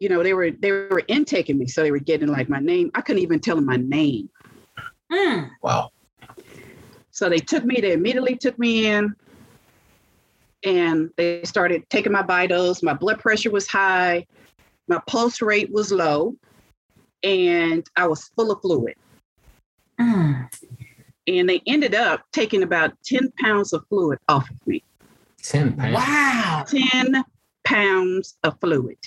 You 0.00 0.08
know, 0.08 0.24
they 0.24 0.34
were 0.34 0.50
they 0.50 0.72
were 0.72 1.04
intaking 1.06 1.56
me, 1.56 1.68
so 1.68 1.84
they 1.84 1.92
were 1.92 2.00
getting 2.00 2.26
like 2.26 2.48
my 2.48 2.58
name. 2.58 2.90
I 2.96 3.00
couldn't 3.00 3.22
even 3.22 3.38
tell 3.38 3.54
them 3.54 3.66
my 3.66 3.76
name. 3.76 4.28
Mm. 5.12 5.48
Wow. 5.62 5.90
So 7.12 7.28
they 7.28 7.38
took 7.38 7.64
me, 7.64 7.80
they 7.80 7.92
immediately 7.92 8.34
took 8.34 8.58
me 8.58 8.88
in 8.88 9.14
and 10.64 11.10
they 11.16 11.44
started 11.44 11.88
taking 11.90 12.10
my 12.10 12.22
vitals. 12.22 12.82
My 12.82 12.92
blood 12.92 13.20
pressure 13.20 13.52
was 13.52 13.68
high, 13.68 14.26
my 14.88 15.00
pulse 15.06 15.40
rate 15.40 15.70
was 15.72 15.92
low, 15.92 16.34
and 17.26 17.84
I 17.96 18.06
was 18.06 18.30
full 18.36 18.52
of 18.52 18.60
fluid. 18.62 18.94
Mm. 20.00 20.48
And 21.26 21.48
they 21.48 21.60
ended 21.66 21.94
up 21.94 22.22
taking 22.32 22.62
about 22.62 22.94
10 23.04 23.32
pounds 23.40 23.72
of 23.72 23.84
fluid 23.88 24.20
off 24.28 24.48
of 24.48 24.66
me. 24.66 24.84
10 25.42 25.76
pounds. 25.76 25.94
Wow. 25.94 26.64
10 26.68 27.24
pounds 27.64 28.38
of 28.44 28.58
fluid. 28.60 28.98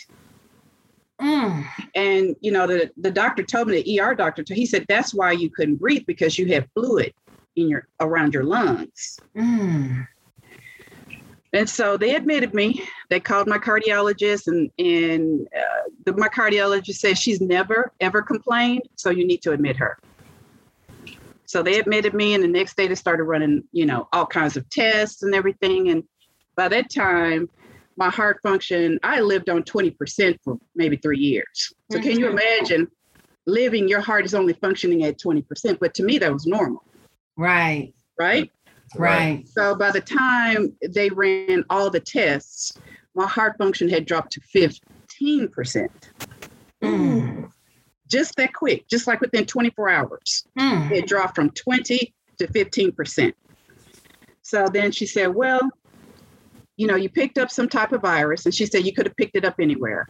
Mm. 1.21 1.65
And 1.95 2.35
you 2.41 2.51
know, 2.51 2.67
the, 2.67 2.91
the 2.97 3.11
doctor 3.11 3.43
told 3.43 3.69
me, 3.69 3.81
the 3.81 4.01
ER 4.01 4.15
doctor, 4.15 4.43
he 4.47 4.65
said 4.65 4.85
that's 4.89 5.13
why 5.13 5.31
you 5.31 5.49
couldn't 5.49 5.77
breathe 5.77 6.03
because 6.05 6.37
you 6.37 6.47
have 6.53 6.67
fluid 6.73 7.13
in 7.55 7.69
your 7.69 7.87
around 8.01 8.33
your 8.33 8.43
lungs. 8.43 9.19
Mm. 9.35 10.07
And 11.53 11.69
so 11.69 11.97
they 11.97 12.15
admitted 12.15 12.53
me. 12.53 12.87
They 13.09 13.19
called 13.19 13.47
my 13.47 13.57
cardiologist, 13.57 14.47
and 14.47 14.69
and 14.77 15.47
uh, 15.55 15.89
the, 16.05 16.13
my 16.13 16.27
cardiologist 16.27 16.95
said 16.95 17.17
she's 17.17 17.41
never 17.41 17.91
ever 17.99 18.21
complained, 18.21 18.83
so 18.95 19.09
you 19.09 19.25
need 19.25 19.41
to 19.43 19.51
admit 19.51 19.75
her. 19.77 19.97
So 21.45 21.63
they 21.63 21.79
admitted 21.79 22.13
me, 22.13 22.35
and 22.35 22.43
the 22.43 22.47
next 22.47 22.77
day 22.77 22.87
they 22.87 22.95
started 22.95 23.23
running, 23.23 23.63
you 23.71 23.87
know, 23.87 24.07
all 24.13 24.27
kinds 24.27 24.55
of 24.55 24.69
tests 24.69 25.23
and 25.23 25.33
everything. 25.33 25.89
And 25.89 26.03
by 26.55 26.67
that 26.67 26.93
time, 26.93 27.49
my 27.97 28.09
heart 28.09 28.39
function, 28.43 28.99
I 29.01 29.21
lived 29.21 29.49
on 29.49 29.63
20% 29.63 30.37
for 30.43 30.59
maybe 30.75 30.97
three 30.97 31.17
years. 31.17 31.73
So 31.91 31.97
mm-hmm. 31.97 32.07
can 32.07 32.19
you 32.19 32.27
mm-hmm. 32.27 32.37
imagine 32.37 32.87
living, 33.47 33.87
your 33.87 34.01
heart 34.01 34.25
is 34.25 34.33
only 34.33 34.53
functioning 34.53 35.03
at 35.03 35.19
20%, 35.19 35.79
but 35.79 35.93
to 35.95 36.03
me, 36.03 36.17
that 36.19 36.31
was 36.31 36.45
normal. 36.45 36.83
Right. 37.35 37.93
Right. 38.19 38.51
Right. 38.95 39.47
So 39.47 39.75
by 39.75 39.91
the 39.91 40.01
time 40.01 40.75
they 40.87 41.09
ran 41.09 41.63
all 41.69 41.89
the 41.89 41.99
tests, 41.99 42.73
my 43.15 43.27
heart 43.27 43.57
function 43.57 43.89
had 43.89 44.05
dropped 44.05 44.31
to 44.33 44.41
15%. 44.41 45.89
Mm. 46.83 47.51
Just 48.07 48.35
that 48.37 48.53
quick, 48.53 48.87
just 48.87 49.05
like 49.07 49.21
within 49.21 49.45
24 49.45 49.89
hours. 49.89 50.47
Mm. 50.57 50.91
It 50.91 51.07
dropped 51.07 51.35
from 51.35 51.51
20 51.51 52.13
to 52.39 52.47
15%. 52.47 53.33
So 54.41 54.65
then 54.71 54.91
she 54.91 55.05
said, 55.05 55.27
Well, 55.27 55.69
you 56.79 56.87
know, 56.87 56.95
you 56.95 57.09
picked 57.09 57.37
up 57.37 57.51
some 57.51 57.67
type 57.67 57.91
of 57.91 58.01
virus. 58.01 58.45
And 58.45 58.55
she 58.55 58.65
said, 58.65 58.85
you 58.85 58.93
could 58.93 59.05
have 59.05 59.15
picked 59.17 59.35
it 59.35 59.43
up 59.43 59.55
anywhere. 59.59 60.07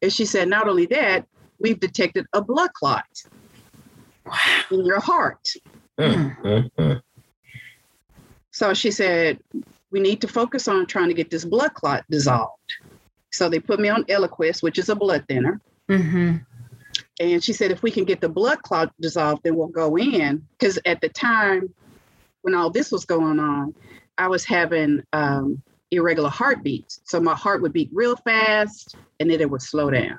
And 0.00 0.12
she 0.12 0.24
said, 0.24 0.48
not 0.48 0.68
only 0.68 0.86
that, 0.86 1.26
we've 1.58 1.80
detected 1.80 2.26
a 2.32 2.40
blood 2.40 2.72
clot 2.74 3.04
in 4.70 4.84
your 4.86 5.00
heart. 5.00 5.48
Mm-hmm. 5.98 6.92
So 8.56 8.72
she 8.72 8.90
said, 8.90 9.38
we 9.90 10.00
need 10.00 10.22
to 10.22 10.28
focus 10.28 10.66
on 10.66 10.86
trying 10.86 11.08
to 11.08 11.14
get 11.14 11.28
this 11.28 11.44
blood 11.44 11.74
clot 11.74 12.06
dissolved. 12.08 12.72
So 13.30 13.50
they 13.50 13.60
put 13.60 13.78
me 13.78 13.90
on 13.90 14.04
Eliquis, 14.04 14.62
which 14.62 14.78
is 14.78 14.88
a 14.88 14.94
blood 14.94 15.26
thinner. 15.28 15.60
Mm-hmm. 15.90 16.36
And 17.20 17.44
she 17.44 17.52
said, 17.52 17.70
if 17.70 17.82
we 17.82 17.90
can 17.90 18.04
get 18.04 18.22
the 18.22 18.30
blood 18.30 18.62
clot 18.62 18.94
dissolved, 18.98 19.42
then 19.44 19.56
we'll 19.56 19.66
go 19.68 19.98
in. 19.98 20.42
Because 20.52 20.78
at 20.86 21.02
the 21.02 21.10
time 21.10 21.74
when 22.40 22.54
all 22.54 22.70
this 22.70 22.90
was 22.90 23.04
going 23.04 23.38
on, 23.38 23.74
I 24.16 24.28
was 24.28 24.46
having 24.46 25.02
um, 25.12 25.62
irregular 25.90 26.30
heartbeats. 26.30 27.02
So 27.04 27.20
my 27.20 27.34
heart 27.34 27.60
would 27.60 27.74
beat 27.74 27.90
real 27.92 28.16
fast 28.16 28.96
and 29.20 29.30
then 29.30 29.42
it 29.42 29.50
would 29.50 29.60
slow 29.60 29.90
down. 29.90 30.18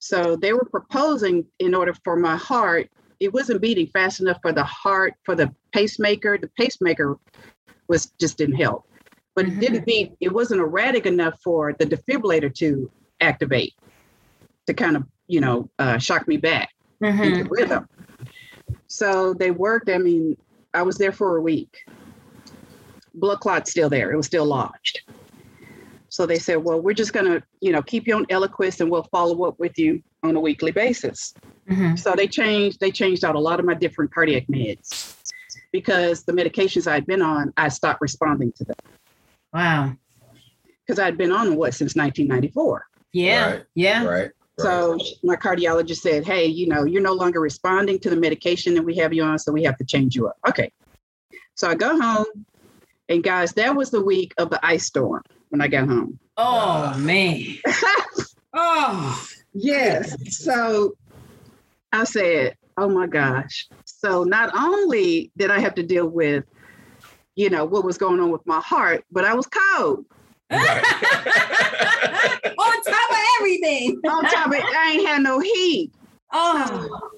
So 0.00 0.34
they 0.34 0.52
were 0.52 0.64
proposing 0.64 1.46
in 1.60 1.76
order 1.76 1.94
for 2.02 2.16
my 2.16 2.34
heart, 2.34 2.90
it 3.20 3.32
wasn't 3.32 3.60
beating 3.60 3.86
fast 3.86 4.20
enough 4.20 4.38
for 4.42 4.52
the 4.52 4.64
heart, 4.64 5.14
for 5.22 5.36
the 5.36 5.54
pacemaker. 5.72 6.38
The 6.38 6.50
pacemaker 6.58 7.18
was 7.88 8.12
just 8.20 8.38
didn't 8.38 8.56
help. 8.56 8.84
But 9.34 9.46
mm-hmm. 9.46 9.56
it 9.56 9.60
didn't 9.60 9.86
beat, 9.86 10.12
it 10.20 10.32
wasn't 10.32 10.60
erratic 10.60 11.06
enough 11.06 11.40
for 11.42 11.72
the 11.78 11.86
defibrillator 11.86 12.52
to 12.56 12.90
activate 13.20 13.74
to 14.66 14.74
kind 14.74 14.96
of, 14.96 15.04
you 15.26 15.40
know, 15.40 15.70
uh, 15.78 15.98
shock 15.98 16.26
me 16.28 16.36
back 16.36 16.70
mm-hmm. 17.02 17.22
into 17.22 17.48
rhythm. 17.50 17.88
So 18.88 19.34
they 19.34 19.50
worked. 19.50 19.90
I 19.90 19.98
mean, 19.98 20.36
I 20.74 20.82
was 20.82 20.98
there 20.98 21.12
for 21.12 21.36
a 21.36 21.40
week. 21.40 21.84
Blood 23.14 23.40
clot 23.40 23.68
still 23.68 23.88
there. 23.88 24.12
It 24.12 24.16
was 24.16 24.26
still 24.26 24.44
lodged. 24.44 25.02
So 26.10 26.26
they 26.26 26.38
said, 26.38 26.56
well, 26.56 26.80
we're 26.80 26.94
just 26.94 27.12
going 27.12 27.26
to, 27.26 27.42
you 27.60 27.70
know, 27.70 27.82
keep 27.82 28.06
you 28.06 28.16
on 28.16 28.26
Eliquis 28.26 28.80
and 28.80 28.90
we'll 28.90 29.04
follow 29.04 29.44
up 29.44 29.58
with 29.58 29.78
you 29.78 30.02
on 30.22 30.34
a 30.36 30.40
weekly 30.40 30.72
basis. 30.72 31.34
Mm-hmm. 31.70 31.96
So 31.96 32.14
they 32.16 32.26
changed, 32.26 32.80
they 32.80 32.90
changed 32.90 33.24
out 33.24 33.34
a 33.34 33.40
lot 33.40 33.60
of 33.60 33.66
my 33.66 33.74
different 33.74 34.12
cardiac 34.12 34.46
meds 34.48 35.17
because 35.72 36.24
the 36.24 36.32
medications 36.32 36.90
I'd 36.90 37.06
been 37.06 37.22
on, 37.22 37.52
I 37.56 37.68
stopped 37.68 38.00
responding 38.00 38.52
to 38.52 38.64
them. 38.64 38.76
Wow. 39.52 39.92
Because 40.86 40.98
I'd 40.98 41.18
been 41.18 41.32
on 41.32 41.56
what 41.56 41.74
since 41.74 41.94
1994. 41.94 42.86
Yeah. 43.12 43.50
Right. 43.50 43.64
Yeah. 43.74 44.04
Right. 44.04 44.30
So 44.58 44.98
my 45.22 45.36
cardiologist 45.36 45.98
said, 45.98 46.26
"Hey, 46.26 46.46
you 46.46 46.66
know, 46.66 46.84
you're 46.84 47.02
no 47.02 47.12
longer 47.12 47.40
responding 47.40 48.00
to 48.00 48.10
the 48.10 48.16
medication 48.16 48.74
that 48.74 48.82
we 48.82 48.96
have 48.96 49.12
you 49.12 49.22
on, 49.22 49.38
so 49.38 49.52
we 49.52 49.62
have 49.62 49.78
to 49.78 49.84
change 49.84 50.16
you 50.16 50.26
up." 50.26 50.36
Okay. 50.48 50.72
So 51.54 51.68
I 51.68 51.76
go 51.76 52.00
home, 52.00 52.26
and 53.08 53.22
guys, 53.22 53.52
that 53.52 53.76
was 53.76 53.90
the 53.90 54.02
week 54.02 54.34
of 54.36 54.50
the 54.50 54.64
ice 54.66 54.84
storm 54.84 55.22
when 55.50 55.60
I 55.60 55.68
got 55.68 55.88
home. 55.88 56.18
Oh 56.36 56.96
man. 56.98 57.44
oh 58.52 59.28
yes. 59.54 60.16
So 60.36 60.96
I 61.92 62.04
said, 62.04 62.56
"Oh 62.78 62.88
my 62.88 63.06
gosh." 63.06 63.68
So 63.84 64.24
not 64.24 64.50
only 64.56 65.30
did 65.36 65.50
I 65.50 65.58
have 65.58 65.74
to 65.74 65.82
deal 65.82 66.08
with, 66.08 66.44
you 67.34 67.50
know, 67.50 67.64
what 67.64 67.84
was 67.84 67.98
going 67.98 68.20
on 68.20 68.30
with 68.30 68.46
my 68.46 68.60
heart, 68.60 69.04
but 69.10 69.24
I 69.24 69.34
was 69.34 69.46
cold. 69.46 70.04
Right. 70.50 70.60
On 72.58 72.82
top 72.82 73.10
of 73.10 73.16
everything. 73.38 74.00
On 74.08 74.24
top 74.24 74.46
of 74.46 74.54
it, 74.54 74.64
I 74.64 74.92
ain't 74.92 75.06
had 75.06 75.22
no 75.22 75.38
heat. 75.40 75.92
Oh. 76.32 77.10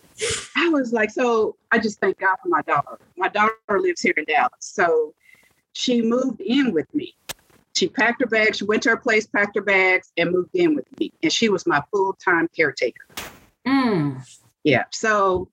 I 0.56 0.68
was 0.68 0.92
like, 0.92 1.10
so 1.10 1.56
I 1.70 1.78
just 1.78 2.00
thank 2.00 2.18
God 2.18 2.36
for 2.42 2.48
my 2.48 2.62
daughter. 2.62 2.98
My 3.16 3.28
daughter 3.28 3.54
lives 3.68 4.02
here 4.02 4.14
in 4.16 4.24
Dallas. 4.24 4.50
So 4.60 5.14
she 5.72 6.02
moved 6.02 6.40
in 6.40 6.72
with 6.72 6.92
me. 6.94 7.14
She 7.74 7.88
packed 7.88 8.20
her 8.20 8.26
bags, 8.26 8.58
she 8.58 8.64
went 8.64 8.82
to 8.82 8.90
her 8.90 8.96
place, 8.96 9.26
packed 9.26 9.56
her 9.56 9.62
bags, 9.62 10.12
and 10.16 10.30
moved 10.30 10.50
in 10.54 10.74
with 10.74 10.84
me. 10.98 11.12
And 11.22 11.32
she 11.32 11.48
was 11.48 11.66
my 11.66 11.82
full 11.90 12.12
time 12.14 12.48
caretaker. 12.54 13.06
Mm. 13.66 14.22
Yeah. 14.64 14.84
So 14.90 15.48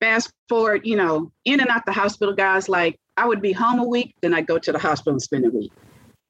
fast 0.00 0.32
forward, 0.48 0.86
you 0.86 0.96
know, 0.96 1.30
in 1.44 1.60
and 1.60 1.68
out 1.68 1.86
the 1.86 1.92
hospital, 1.92 2.34
guys, 2.34 2.68
like 2.68 2.98
I 3.16 3.26
would 3.26 3.42
be 3.42 3.52
home 3.52 3.80
a 3.80 3.84
week, 3.84 4.14
then 4.20 4.34
I'd 4.34 4.46
go 4.46 4.58
to 4.58 4.72
the 4.72 4.78
hospital 4.78 5.12
and 5.12 5.22
spend 5.22 5.44
a 5.44 5.50
week. 5.50 5.72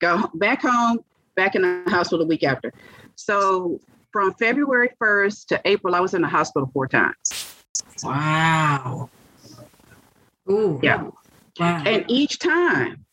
Go 0.00 0.30
back 0.34 0.62
home, 0.62 1.00
back 1.36 1.54
in 1.54 1.62
the 1.62 1.90
hospital 1.90 2.20
the 2.20 2.26
week 2.28 2.44
after. 2.44 2.72
So 3.16 3.80
from 4.12 4.34
February 4.34 4.90
1st 5.00 5.46
to 5.46 5.60
April, 5.64 5.94
I 5.94 6.00
was 6.00 6.14
in 6.14 6.22
the 6.22 6.28
hospital 6.28 6.70
four 6.72 6.86
times. 6.88 7.64
Wow. 8.02 9.10
Ooh. 10.50 10.80
Yeah. 10.82 11.08
Wow. 11.58 11.82
And 11.84 12.04
each 12.08 12.38
time, 12.38 13.04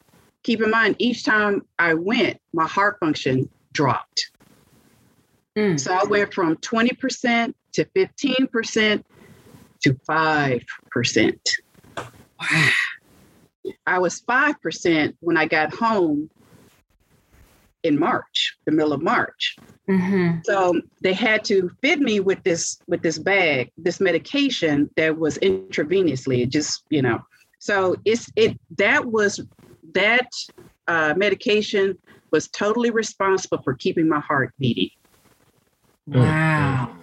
keep 0.43 0.61
in 0.61 0.69
mind, 0.69 0.95
each 0.99 1.23
time 1.23 1.63
I 1.79 1.95
went, 1.95 2.39
my 2.53 2.67
heart 2.67 2.97
function 2.99 3.49
dropped. 3.73 4.29
Mm. 5.57 5.79
So 5.79 5.93
I 5.93 6.03
went 6.03 6.33
from 6.33 6.55
20% 6.57 7.53
to 7.75 7.85
15% 7.85 9.03
to 9.83 9.93
5%. 9.93 11.39
Wow. 11.97 12.69
I 13.87 13.99
was 13.99 14.21
5% 14.21 15.13
when 15.19 15.37
I 15.37 15.45
got 15.45 15.73
home 15.73 16.29
in 17.83 17.99
March, 17.99 18.57
the 18.65 18.71
middle 18.71 18.93
of 18.93 19.01
March. 19.01 19.55
Mm-hmm. 19.87 20.39
So 20.43 20.81
they 21.01 21.13
had 21.13 21.43
to 21.45 21.69
fit 21.81 21.99
me 21.99 22.19
with 22.19 22.41
this 22.43 22.79
with 22.87 23.03
this 23.03 23.19
bag, 23.19 23.71
this 23.77 23.99
medication 23.99 24.89
that 24.97 25.17
was 25.17 25.37
intravenously. 25.37 26.41
It 26.41 26.49
just 26.49 26.83
you 26.89 27.03
know, 27.03 27.23
so 27.59 27.95
it's 28.03 28.29
it 28.35 28.59
that 28.77 29.05
was 29.05 29.39
that 29.93 30.27
uh, 30.87 31.13
medication 31.15 31.97
was 32.31 32.47
totally 32.47 32.89
responsible 32.89 33.61
for 33.63 33.75
keeping 33.75 34.09
my 34.09 34.19
heart 34.19 34.51
beating. 34.59 34.89
Wow. 36.07 36.95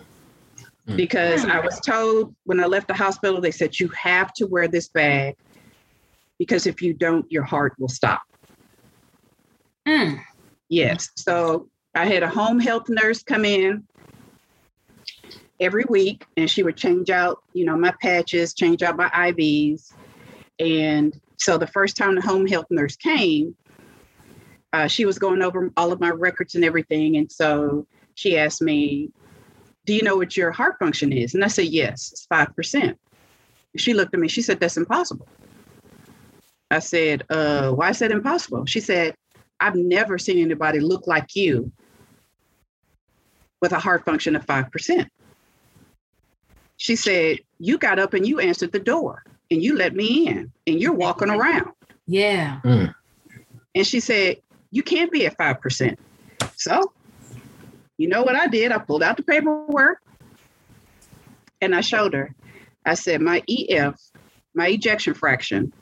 Mm-hmm. 0.86 0.96
Because 0.96 1.44
I 1.44 1.60
was 1.60 1.78
told 1.80 2.34
when 2.44 2.58
I 2.58 2.66
left 2.66 2.88
the 2.88 2.94
hospital, 2.94 3.40
they 3.40 3.52
said 3.52 3.78
you 3.78 3.88
have 3.88 4.32
to 4.34 4.46
wear 4.46 4.66
this 4.66 4.88
bag 4.88 5.36
because 6.38 6.66
if 6.66 6.82
you 6.82 6.92
don't, 6.92 7.30
your 7.30 7.44
heart 7.44 7.74
will 7.78 7.88
stop. 7.88 8.22
Mm. 9.86 10.20
Yes. 10.68 11.10
So 11.16 11.68
I 11.94 12.06
had 12.06 12.24
a 12.24 12.28
home 12.28 12.58
health 12.58 12.88
nurse 12.88 13.22
come 13.22 13.44
in 13.44 13.84
every 15.60 15.84
week 15.88 16.26
and 16.36 16.50
she 16.50 16.64
would 16.64 16.76
change 16.76 17.10
out, 17.10 17.42
you 17.52 17.64
know, 17.64 17.76
my 17.76 17.94
patches, 18.02 18.52
change 18.52 18.82
out 18.82 18.96
my 18.96 19.08
IVs. 19.10 19.92
And 20.58 21.18
so 21.36 21.58
the 21.58 21.66
first 21.66 21.96
time 21.96 22.16
the 22.16 22.22
home 22.22 22.46
health 22.46 22.66
nurse 22.70 22.96
came, 22.96 23.54
uh, 24.72 24.88
she 24.88 25.04
was 25.04 25.18
going 25.18 25.42
over 25.42 25.70
all 25.76 25.92
of 25.92 26.00
my 26.00 26.10
records 26.10 26.54
and 26.54 26.64
everything. 26.64 27.18
And 27.18 27.30
so 27.30 27.86
she 28.14 28.36
asked 28.36 28.62
me, 28.62 29.10
Do 29.84 29.94
you 29.94 30.02
know 30.02 30.16
what 30.16 30.36
your 30.36 30.52
heart 30.52 30.78
function 30.78 31.12
is? 31.12 31.34
And 31.34 31.44
I 31.44 31.48
said, 31.48 31.66
Yes, 31.66 32.12
it's 32.12 32.26
5%. 32.26 32.96
She 33.76 33.94
looked 33.94 34.14
at 34.14 34.20
me, 34.20 34.28
she 34.28 34.42
said, 34.42 34.60
That's 34.60 34.76
impossible. 34.76 35.26
I 36.70 36.78
said, 36.78 37.24
uh, 37.30 37.70
Why 37.70 37.90
is 37.90 37.98
that 37.98 38.10
impossible? 38.10 38.66
She 38.66 38.80
said, 38.80 39.14
I've 39.60 39.76
never 39.76 40.18
seen 40.18 40.38
anybody 40.38 40.80
look 40.80 41.06
like 41.06 41.36
you 41.36 41.72
with 43.60 43.72
a 43.72 43.78
heart 43.78 44.04
function 44.04 44.34
of 44.34 44.44
5%. 44.44 45.06
She 46.76 46.96
said, 46.96 47.38
You 47.58 47.78
got 47.78 47.98
up 47.98 48.12
and 48.12 48.26
you 48.26 48.40
answered 48.40 48.72
the 48.72 48.80
door 48.80 49.22
and 49.50 49.62
you 49.62 49.76
let 49.76 49.94
me 49.94 50.26
in 50.26 50.52
and 50.66 50.80
you're 50.80 50.92
walking 50.92 51.30
around. 51.30 51.70
Yeah. 52.06 52.60
Mm. 52.64 52.94
And 53.74 53.86
she 53.86 54.00
said, 54.00 54.38
You 54.70 54.82
can't 54.82 55.12
be 55.12 55.26
at 55.26 55.38
5%. 55.38 55.96
So, 56.56 56.92
you 58.02 58.08
know 58.08 58.24
what 58.24 58.34
I 58.34 58.48
did? 58.48 58.72
I 58.72 58.78
pulled 58.78 59.04
out 59.04 59.16
the 59.16 59.22
paperwork 59.22 59.98
and 61.60 61.72
I 61.72 61.82
showed 61.82 62.14
her. 62.14 62.34
I 62.84 62.94
said, 62.94 63.20
My 63.20 63.44
EF, 63.48 63.94
my 64.56 64.66
ejection 64.66 65.14
fraction 65.14 65.72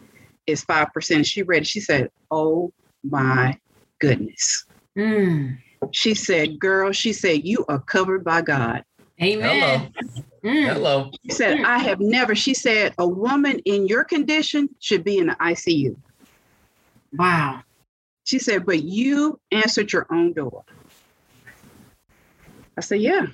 is 0.47 0.63
5%. 0.67 1.25
She 1.25 1.43
read, 1.43 1.67
she 1.67 1.81
said, 1.81 2.11
Oh 2.31 2.75
my 3.03 3.59
goodness. 4.01 4.67
Mm. 4.99 5.57
She 5.93 6.13
said, 6.13 6.61
Girl, 6.61 6.93
she 6.93 7.15
said, 7.15 7.47
you 7.47 7.65
are 7.71 7.81
covered 7.81 8.23
by 8.23 8.43
God. 8.43 8.85
Amen. 9.23 9.91
Hello. 10.43 10.55
Mm. 10.55 10.67
Hello. 10.67 11.11
She 11.25 11.33
said, 11.33 11.65
I 11.65 11.79
have 11.79 12.01
never, 12.01 12.35
she 12.35 12.53
said, 12.53 12.93
a 12.99 13.09
woman 13.09 13.61
in 13.65 13.87
your 13.87 14.05
condition 14.05 14.69
should 14.79 15.05
be 15.05 15.17
in 15.17 15.29
the 15.29 15.37
ICU. 15.37 15.97
Wow. 17.15 17.63
She 18.25 18.39
said, 18.39 18.67
but 18.67 18.83
you 18.83 19.41
answered 19.51 19.91
your 19.91 20.07
own 20.13 20.35
door. 20.35 20.65
I 22.77 22.81
said, 22.81 23.01
yeah. 23.01 23.27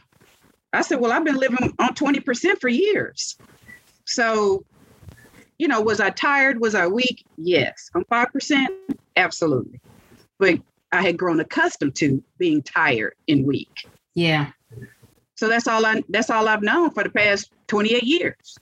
I 0.73 0.83
said, 0.83 1.01
well, 1.01 1.13
I've 1.13 1.25
been 1.25 1.37
living 1.37 1.75
on 1.79 1.95
20% 1.95 2.61
for 2.61 2.69
years. 2.69 3.37
So, 4.05 4.65
you 5.59 5.69
know, 5.69 5.81
was 5.81 6.01
I 6.01 6.11
tired? 6.11 6.61
Was 6.61 6.75
I 6.75 6.87
weak? 6.87 7.25
Yes. 7.37 7.91
On 7.95 8.05
5%? 8.05 8.67
Absolutely 9.17 9.81
but 10.39 10.61
I 10.93 11.03
had 11.03 11.17
grown 11.17 11.41
accustomed 11.41 11.95
to 11.97 12.23
being 12.39 12.63
tired 12.63 13.15
and 13.29 13.47
weak. 13.47 13.89
Yeah. 14.15 14.51
So 15.35 15.49
that's 15.49 15.67
all 15.67 15.85
I 15.85 16.03
that's 16.09 16.31
all 16.31 16.49
I've 16.49 16.63
known 16.63 16.91
for 16.91 17.03
the 17.03 17.11
past 17.11 17.51
28 17.67 18.03
years. 18.03 18.59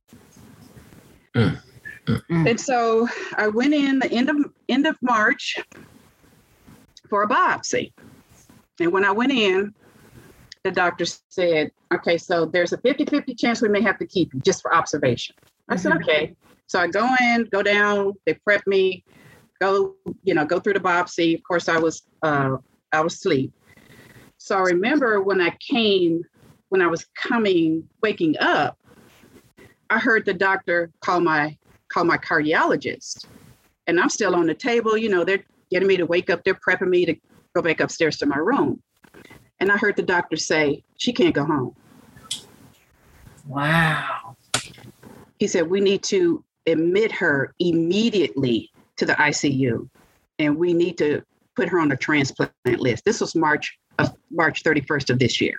Mm. 1.34 1.60
Mm. 2.06 2.50
And 2.50 2.60
so 2.60 3.08
I 3.36 3.48
went 3.48 3.74
in 3.74 3.98
the 3.98 4.10
end 4.10 4.28
of 4.28 4.36
end 4.68 4.86
of 4.86 4.96
March 5.00 5.58
for 7.08 7.22
a 7.22 7.28
biopsy. 7.28 7.92
And 8.80 8.92
when 8.92 9.04
I 9.04 9.12
went 9.12 9.32
in, 9.32 9.72
the 10.64 10.70
doctor 10.70 11.04
said, 11.28 11.70
okay, 11.92 12.16
so 12.16 12.46
there's 12.46 12.72
a 12.72 12.78
50 12.78 13.04
50 13.04 13.34
chance 13.34 13.60
we 13.60 13.68
may 13.68 13.82
have 13.82 13.98
to 13.98 14.06
keep 14.06 14.32
you 14.32 14.40
just 14.40 14.62
for 14.62 14.74
observation. 14.74 15.36
I 15.68 15.74
mm-hmm. 15.74 15.82
said, 15.82 15.92
okay. 15.96 16.34
So 16.66 16.80
I 16.80 16.88
go 16.88 17.08
in, 17.20 17.44
go 17.52 17.62
down, 17.62 18.14
they 18.24 18.34
prep 18.34 18.66
me, 18.66 19.04
go, 19.60 19.94
you 20.24 20.34
know, 20.34 20.46
go 20.46 20.58
through 20.58 20.72
the 20.72 20.80
biopsy. 20.80 21.34
Of 21.34 21.42
course, 21.44 21.68
I 21.68 21.78
was 21.78 22.02
uh, 22.22 22.56
I 22.92 23.00
was 23.02 23.14
asleep. 23.14 23.52
So 24.38 24.56
I 24.56 24.60
remember 24.60 25.22
when 25.22 25.40
I 25.40 25.56
came, 25.60 26.22
when 26.70 26.80
I 26.80 26.86
was 26.86 27.06
coming, 27.14 27.86
waking 28.02 28.36
up, 28.38 28.78
I 29.90 29.98
heard 29.98 30.24
the 30.24 30.34
doctor 30.34 30.90
call 31.00 31.20
my 31.20 31.56
call 31.92 32.04
my 32.04 32.16
cardiologist, 32.16 33.26
and 33.86 34.00
I'm 34.00 34.08
still 34.08 34.34
on 34.34 34.46
the 34.46 34.54
table. 34.54 34.96
You 34.96 35.10
know, 35.10 35.24
they're 35.24 35.44
getting 35.70 35.88
me 35.88 35.98
to 35.98 36.06
wake 36.06 36.30
up. 36.30 36.42
They're 36.42 36.58
prepping 36.66 36.88
me 36.88 37.04
to 37.04 37.14
go 37.54 37.60
back 37.60 37.80
upstairs 37.80 38.16
to 38.18 38.26
my 38.26 38.38
room. 38.38 38.82
And 39.64 39.72
I 39.72 39.78
heard 39.78 39.96
the 39.96 40.02
doctor 40.02 40.36
say, 40.36 40.84
she 40.98 41.10
can't 41.10 41.34
go 41.34 41.42
home. 41.42 41.74
Wow. 43.46 44.36
He 45.38 45.46
said, 45.46 45.70
we 45.70 45.80
need 45.80 46.02
to 46.02 46.44
admit 46.66 47.10
her 47.12 47.54
immediately 47.60 48.70
to 48.96 49.06
the 49.06 49.14
ICU 49.14 49.88
and 50.38 50.54
we 50.58 50.74
need 50.74 50.98
to 50.98 51.22
put 51.56 51.70
her 51.70 51.80
on 51.80 51.90
a 51.92 51.96
transplant 51.96 52.52
list. 52.66 53.06
This 53.06 53.22
was 53.22 53.34
March 53.34 53.78
of 53.98 54.14
March 54.30 54.64
31st 54.64 55.08
of 55.08 55.18
this 55.18 55.40
year. 55.40 55.54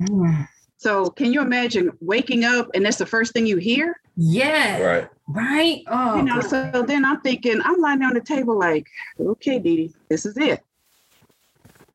Mm. 0.00 0.48
So 0.78 1.10
can 1.10 1.32
you 1.32 1.42
imagine 1.42 1.92
waking 2.00 2.44
up 2.44 2.70
and 2.74 2.84
that's 2.84 2.96
the 2.96 3.06
first 3.06 3.34
thing 3.34 3.46
you 3.46 3.58
hear? 3.58 4.00
Yeah. 4.16 4.82
Right. 4.82 5.08
Right. 5.28 5.82
Oh. 5.86 6.16
You 6.16 6.24
know, 6.24 6.40
so 6.40 6.82
then 6.88 7.04
I'm 7.04 7.20
thinking, 7.20 7.60
I'm 7.64 7.80
lying 7.80 8.02
on 8.02 8.14
the 8.14 8.20
table 8.20 8.58
like, 8.58 8.88
okay, 9.20 9.60
Dee 9.60 9.94
this 10.08 10.26
is 10.26 10.36
it. 10.36 10.64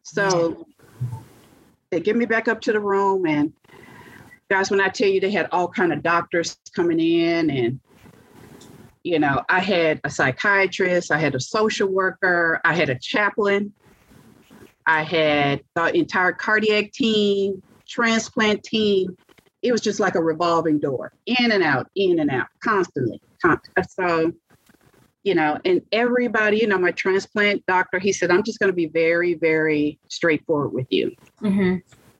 So 0.07 0.65
they 1.91 1.99
get 1.99 2.15
me 2.15 2.25
back 2.25 2.47
up 2.47 2.61
to 2.61 2.71
the 2.71 2.79
room 2.79 3.25
and 3.25 3.51
guys, 4.49 4.71
when 4.71 4.79
I 4.79 4.87
tell 4.87 5.09
you 5.09 5.19
they 5.19 5.31
had 5.31 5.49
all 5.51 5.67
kind 5.67 5.91
of 5.91 6.01
doctors 6.01 6.57
coming 6.73 6.99
in 6.99 7.49
and 7.49 7.79
you 9.03 9.19
know, 9.19 9.43
I 9.49 9.59
had 9.59 9.99
a 10.03 10.09
psychiatrist, 10.09 11.11
I 11.11 11.17
had 11.17 11.35
a 11.35 11.39
social 11.39 11.89
worker, 11.89 12.59
I 12.63 12.73
had 12.73 12.89
a 12.89 12.95
chaplain, 12.99 13.73
I 14.85 15.03
had 15.03 15.61
the 15.75 15.95
entire 15.95 16.31
cardiac 16.31 16.93
team, 16.93 17.61
transplant 17.87 18.63
team. 18.63 19.17
It 19.61 19.71
was 19.73 19.81
just 19.81 19.99
like 19.99 20.15
a 20.15 20.23
revolving 20.23 20.79
door, 20.79 21.13
in 21.25 21.51
and 21.51 21.63
out, 21.63 21.89
in 21.95 22.19
and 22.19 22.29
out, 22.29 22.47
constantly. 22.61 23.21
Uh, 23.43 23.57
so, 23.89 24.33
you 25.27 25.35
know, 25.35 25.59
and 25.65 25.81
everybody, 25.91 26.59
you 26.59 26.67
know, 26.67 26.77
my 26.77 26.91
transplant 26.91 27.65
doctor, 27.65 27.99
he 27.99 28.13
said, 28.13 28.31
I'm 28.31 28.43
just 28.43 28.59
going 28.59 28.69
to 28.69 28.75
be 28.75 28.85
very, 28.85 29.33
very 29.33 29.99
straightforward 30.07 30.71
with 30.71 30.87
you. 30.89 31.11
Mm-hmm. 31.41 31.75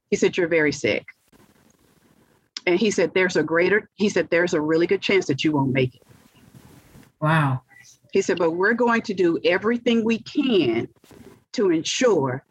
He 0.09 0.17
said, 0.17 0.35
You're 0.35 0.49
very 0.49 0.73
sick. 0.73 1.05
And 2.65 2.77
he 2.77 2.91
said, 2.91 3.13
There's 3.13 3.37
a 3.37 3.43
greater, 3.43 3.89
he 3.95 4.09
said, 4.09 4.27
There's 4.29 4.53
a 4.53 4.59
really 4.59 4.87
good 4.87 5.01
chance 5.01 5.25
that 5.27 5.45
you 5.45 5.53
won't 5.53 5.71
make 5.71 5.95
it. 5.95 6.01
Wow. 7.21 7.61
He 8.11 8.21
said, 8.21 8.37
but 8.39 8.51
we're 8.51 8.73
going 8.73 9.03
to 9.03 9.13
do 9.13 9.39
everything 9.45 10.03
we 10.03 10.19
can 10.19 10.89
to 11.53 11.71
ensure 11.71 12.43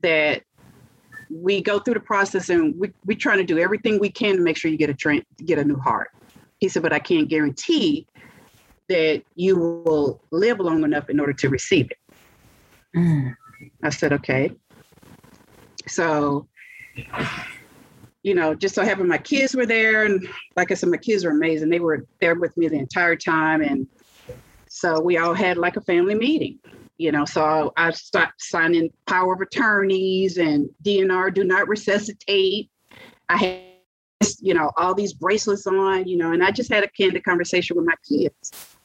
that 0.00 0.42
we 1.30 1.60
go 1.60 1.78
through 1.78 1.94
the 1.94 2.00
process 2.00 2.48
and 2.48 2.74
we, 2.78 2.92
we're 3.04 3.18
trying 3.18 3.38
to 3.38 3.44
do 3.44 3.58
everything 3.58 3.98
we 3.98 4.10
can 4.10 4.36
to 4.36 4.42
make 4.42 4.56
sure 4.56 4.70
you 4.70 4.78
get 4.78 4.90
a 4.90 4.94
train, 4.94 5.22
get 5.44 5.58
a 5.58 5.64
new 5.64 5.76
heart. 5.76 6.10
He 6.58 6.68
said, 6.68 6.82
but 6.82 6.92
I 6.92 6.98
can't 6.98 7.28
guarantee 7.28 8.06
that 8.88 9.22
you 9.34 9.56
will 9.56 10.22
live 10.30 10.60
long 10.60 10.84
enough 10.84 11.10
in 11.10 11.20
order 11.20 11.32
to 11.32 11.48
receive 11.48 11.88
it. 11.90 11.98
Mm. 12.96 13.34
I 13.82 13.90
said, 13.90 14.12
okay. 14.12 14.52
So, 15.88 16.46
you 18.22 18.34
know, 18.34 18.54
just 18.54 18.74
so 18.74 18.82
happened 18.82 19.08
my 19.08 19.18
kids 19.18 19.54
were 19.54 19.66
there. 19.66 20.04
And 20.04 20.26
like 20.56 20.70
I 20.70 20.74
said, 20.74 20.88
my 20.88 20.96
kids 20.96 21.24
were 21.24 21.30
amazing. 21.30 21.68
They 21.68 21.80
were 21.80 22.06
there 22.20 22.34
with 22.34 22.56
me 22.56 22.68
the 22.68 22.78
entire 22.78 23.16
time. 23.16 23.62
And 23.62 23.86
so 24.68 25.00
we 25.00 25.18
all 25.18 25.34
had 25.34 25.56
like 25.56 25.76
a 25.76 25.80
family 25.80 26.14
meeting, 26.14 26.58
you 26.98 27.12
know. 27.12 27.24
So 27.24 27.72
I 27.76 27.90
stopped 27.90 28.40
signing 28.42 28.90
power 29.06 29.34
of 29.34 29.40
attorneys 29.40 30.38
and 30.38 30.68
DNR, 30.84 31.34
do 31.34 31.44
not 31.44 31.68
resuscitate. 31.68 32.70
I 33.28 33.36
had 33.36 33.62
you 34.40 34.54
know, 34.54 34.70
all 34.76 34.94
these 34.94 35.12
bracelets 35.12 35.66
on, 35.66 36.06
you 36.06 36.16
know, 36.16 36.32
and 36.32 36.42
I 36.42 36.50
just 36.50 36.72
had 36.72 36.84
a 36.84 36.88
candid 36.88 37.24
conversation 37.24 37.76
with 37.76 37.86
my 37.86 37.94
kids 38.08 38.75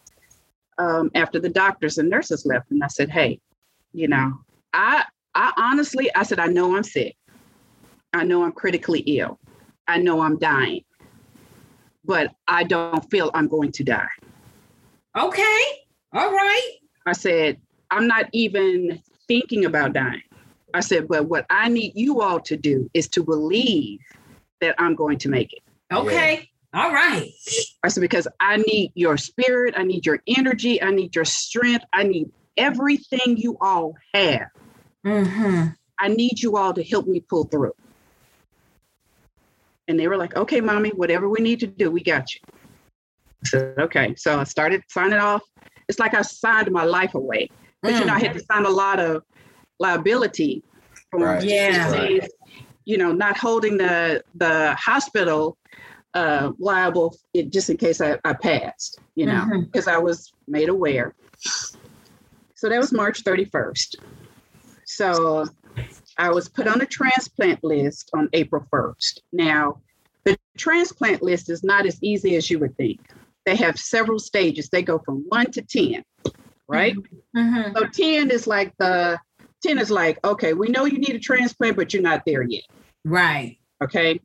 um, 0.77 1.11
after 1.15 1.39
the 1.39 1.49
doctors 1.49 1.97
and 1.97 2.09
nurses 2.09 2.45
left. 2.45 2.71
And 2.71 2.83
I 2.83 2.87
said, 2.87 3.09
hey, 3.09 3.39
you 3.93 4.07
know, 4.07 4.39
I 4.73 5.05
I 5.35 5.53
honestly, 5.57 6.13
I 6.15 6.23
said, 6.23 6.39
I 6.39 6.47
know 6.47 6.75
I'm 6.75 6.83
sick. 6.83 7.15
I 8.13 8.23
know 8.23 8.43
I'm 8.43 8.51
critically 8.51 8.99
ill. 8.99 9.39
I 9.87 9.97
know 9.97 10.21
I'm 10.21 10.37
dying, 10.37 10.83
but 12.03 12.33
I 12.47 12.63
don't 12.63 13.09
feel 13.09 13.31
I'm 13.33 13.47
going 13.47 13.71
to 13.73 13.83
die. 13.83 14.09
Okay. 15.17 15.63
All 16.13 16.31
right. 16.31 16.71
I 17.05 17.13
said, 17.13 17.59
I'm 17.89 18.07
not 18.07 18.27
even 18.33 19.01
thinking 19.27 19.65
about 19.65 19.93
dying. 19.93 20.23
I 20.73 20.79
said, 20.79 21.07
but 21.07 21.27
what 21.27 21.45
I 21.49 21.69
need 21.69 21.93
you 21.95 22.21
all 22.21 22.39
to 22.41 22.55
do 22.55 22.89
is 22.93 23.07
to 23.09 23.23
believe 23.23 23.99
that 24.61 24.75
I'm 24.77 24.95
going 24.95 25.17
to 25.19 25.29
make 25.29 25.51
it. 25.53 25.61
Okay. 25.93 26.49
Yeah. 26.73 26.83
All 26.83 26.91
right. 26.91 27.29
I 27.83 27.87
said, 27.87 28.01
because 28.01 28.27
I 28.39 28.57
need 28.57 28.91
your 28.95 29.17
spirit, 29.17 29.73
I 29.77 29.83
need 29.83 30.05
your 30.05 30.19
energy, 30.27 30.81
I 30.81 30.91
need 30.91 31.15
your 31.15 31.25
strength, 31.25 31.85
I 31.93 32.03
need 32.03 32.31
everything 32.57 33.37
you 33.37 33.57
all 33.59 33.95
have. 34.13 34.47
Mm-hmm. 35.05 35.67
I 35.99 36.07
need 36.07 36.41
you 36.41 36.57
all 36.57 36.73
to 36.73 36.83
help 36.83 37.07
me 37.07 37.19
pull 37.19 37.45
through. 37.45 37.73
And 39.87 39.99
they 39.99 40.07
were 40.07 40.17
like, 40.17 40.35
okay, 40.35 40.61
mommy, 40.61 40.89
whatever 40.89 41.27
we 41.27 41.41
need 41.41 41.59
to 41.61 41.67
do, 41.67 41.91
we 41.91 42.01
got 42.03 42.33
you. 42.33 42.39
I 43.43 43.47
said, 43.47 43.79
okay. 43.79 44.15
So 44.15 44.39
I 44.39 44.43
started 44.45 44.83
signing 44.87 45.19
off. 45.19 45.41
It's 45.89 45.99
like 45.99 46.13
I 46.13 46.21
signed 46.21 46.71
my 46.71 46.85
life 46.85 47.15
away. 47.15 47.49
But 47.81 47.93
mm. 47.93 47.99
you 47.99 48.05
know, 48.05 48.13
I 48.13 48.19
had 48.19 48.33
to 48.33 48.39
sign 48.39 48.65
a 48.65 48.69
lot 48.69 48.99
of 48.99 49.23
liability 49.79 50.63
from 51.09 51.23
right. 51.23 51.43
yeah. 51.43 51.91
Right. 51.91 52.29
you 52.85 52.97
know, 52.97 53.11
not 53.11 53.37
holding 53.37 53.77
the 53.77 54.23
the 54.35 54.75
hospital 54.75 55.57
uh, 56.13 56.51
liable 56.59 57.15
just 57.49 57.69
in 57.69 57.77
case 57.77 58.01
I, 58.01 58.19
I 58.23 58.33
passed, 58.33 58.99
you 59.15 59.25
know, 59.25 59.45
because 59.61 59.85
mm-hmm. 59.85 59.95
I 59.95 59.99
was 59.99 60.33
made 60.47 60.69
aware. 60.69 61.13
So 62.55 62.69
that 62.69 62.77
was 62.77 62.91
March 62.91 63.23
31st. 63.23 63.95
So 64.85 65.45
I 66.17 66.29
was 66.29 66.49
put 66.49 66.67
on 66.67 66.81
a 66.81 66.85
transplant 66.85 67.63
list 67.63 68.09
on 68.13 68.29
April 68.33 68.65
1st. 68.71 69.19
Now, 69.31 69.81
the 70.23 70.37
transplant 70.57 71.23
list 71.23 71.49
is 71.49 71.63
not 71.63 71.85
as 71.85 71.97
easy 72.03 72.35
as 72.35 72.49
you 72.49 72.59
would 72.59 72.77
think. 72.77 72.99
They 73.45 73.55
have 73.55 73.79
several 73.79 74.19
stages. 74.19 74.69
They 74.69 74.83
go 74.83 74.99
from 74.99 75.25
one 75.29 75.49
to 75.51 75.61
10, 75.61 76.03
right? 76.67 76.95
Mm-hmm. 77.35 77.75
So 77.75 77.87
10 77.87 78.29
is 78.29 78.45
like 78.45 78.73
the 78.77 79.19
10 79.63 79.79
is 79.79 79.89
like, 79.89 80.19
okay, 80.23 80.53
we 80.53 80.67
know 80.67 80.85
you 80.85 80.99
need 80.99 81.15
a 81.15 81.19
transplant, 81.19 81.75
but 81.75 81.93
you're 81.93 82.03
not 82.03 82.23
there 82.25 82.43
yet. 82.43 82.63
Right. 83.03 83.57
Okay. 83.83 84.19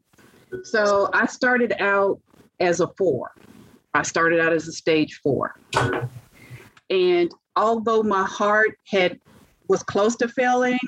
So 0.65 1.11
I 1.13 1.27
started 1.27 1.75
out 1.81 2.21
as 2.61 2.81
a 2.81 2.89
four. 2.89 3.33
I 3.95 4.03
started 4.03 4.41
out 4.41 4.53
as 4.53 4.69
a 4.69 4.73
stage 4.73 5.21
four. 5.23 5.59
And 6.91 7.33
although 7.57 8.03
my 8.03 8.25
heart 8.25 8.79
had 8.87 9.19
was 9.69 9.83
close 9.83 10.17
to 10.17 10.29
failing, 10.29 10.79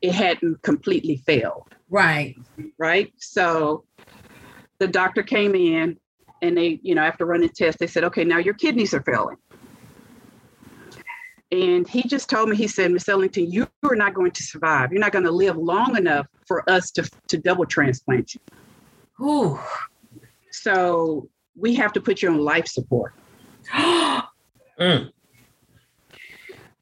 it 0.00 0.12
hadn't 0.12 0.62
completely 0.62 1.16
failed. 1.16 1.68
Right. 1.88 2.36
Right. 2.78 3.12
So 3.16 3.84
the 4.78 4.86
doctor 4.86 5.22
came 5.22 5.54
in 5.54 5.98
and 6.42 6.56
they, 6.56 6.80
you 6.82 6.94
know, 6.94 7.02
after 7.02 7.26
running 7.26 7.48
tests, 7.50 7.80
they 7.80 7.86
said, 7.86 8.04
okay, 8.04 8.24
now 8.24 8.38
your 8.38 8.54
kidneys 8.54 8.94
are 8.94 9.02
failing. 9.02 9.36
And 11.52 11.88
he 11.88 12.04
just 12.04 12.30
told 12.30 12.48
me, 12.48 12.56
he 12.56 12.68
said, 12.68 12.92
Miss 12.92 13.08
Ellington, 13.08 13.50
you 13.50 13.66
are 13.82 13.96
not 13.96 14.14
going 14.14 14.30
to 14.30 14.42
survive. 14.42 14.92
You're 14.92 15.00
not 15.00 15.10
going 15.10 15.24
to 15.24 15.32
live 15.32 15.56
long 15.56 15.96
enough 15.96 16.28
for 16.46 16.68
us 16.70 16.92
to, 16.92 17.10
to 17.26 17.38
double 17.38 17.66
transplant 17.66 18.34
you. 18.34 18.40
Ooh. 19.20 19.58
So 20.50 21.28
we 21.56 21.74
have 21.74 21.92
to 21.92 22.00
put 22.00 22.22
you 22.22 22.30
on 22.30 22.38
life 22.38 22.66
support. 22.66 23.14
mm. 23.72 25.10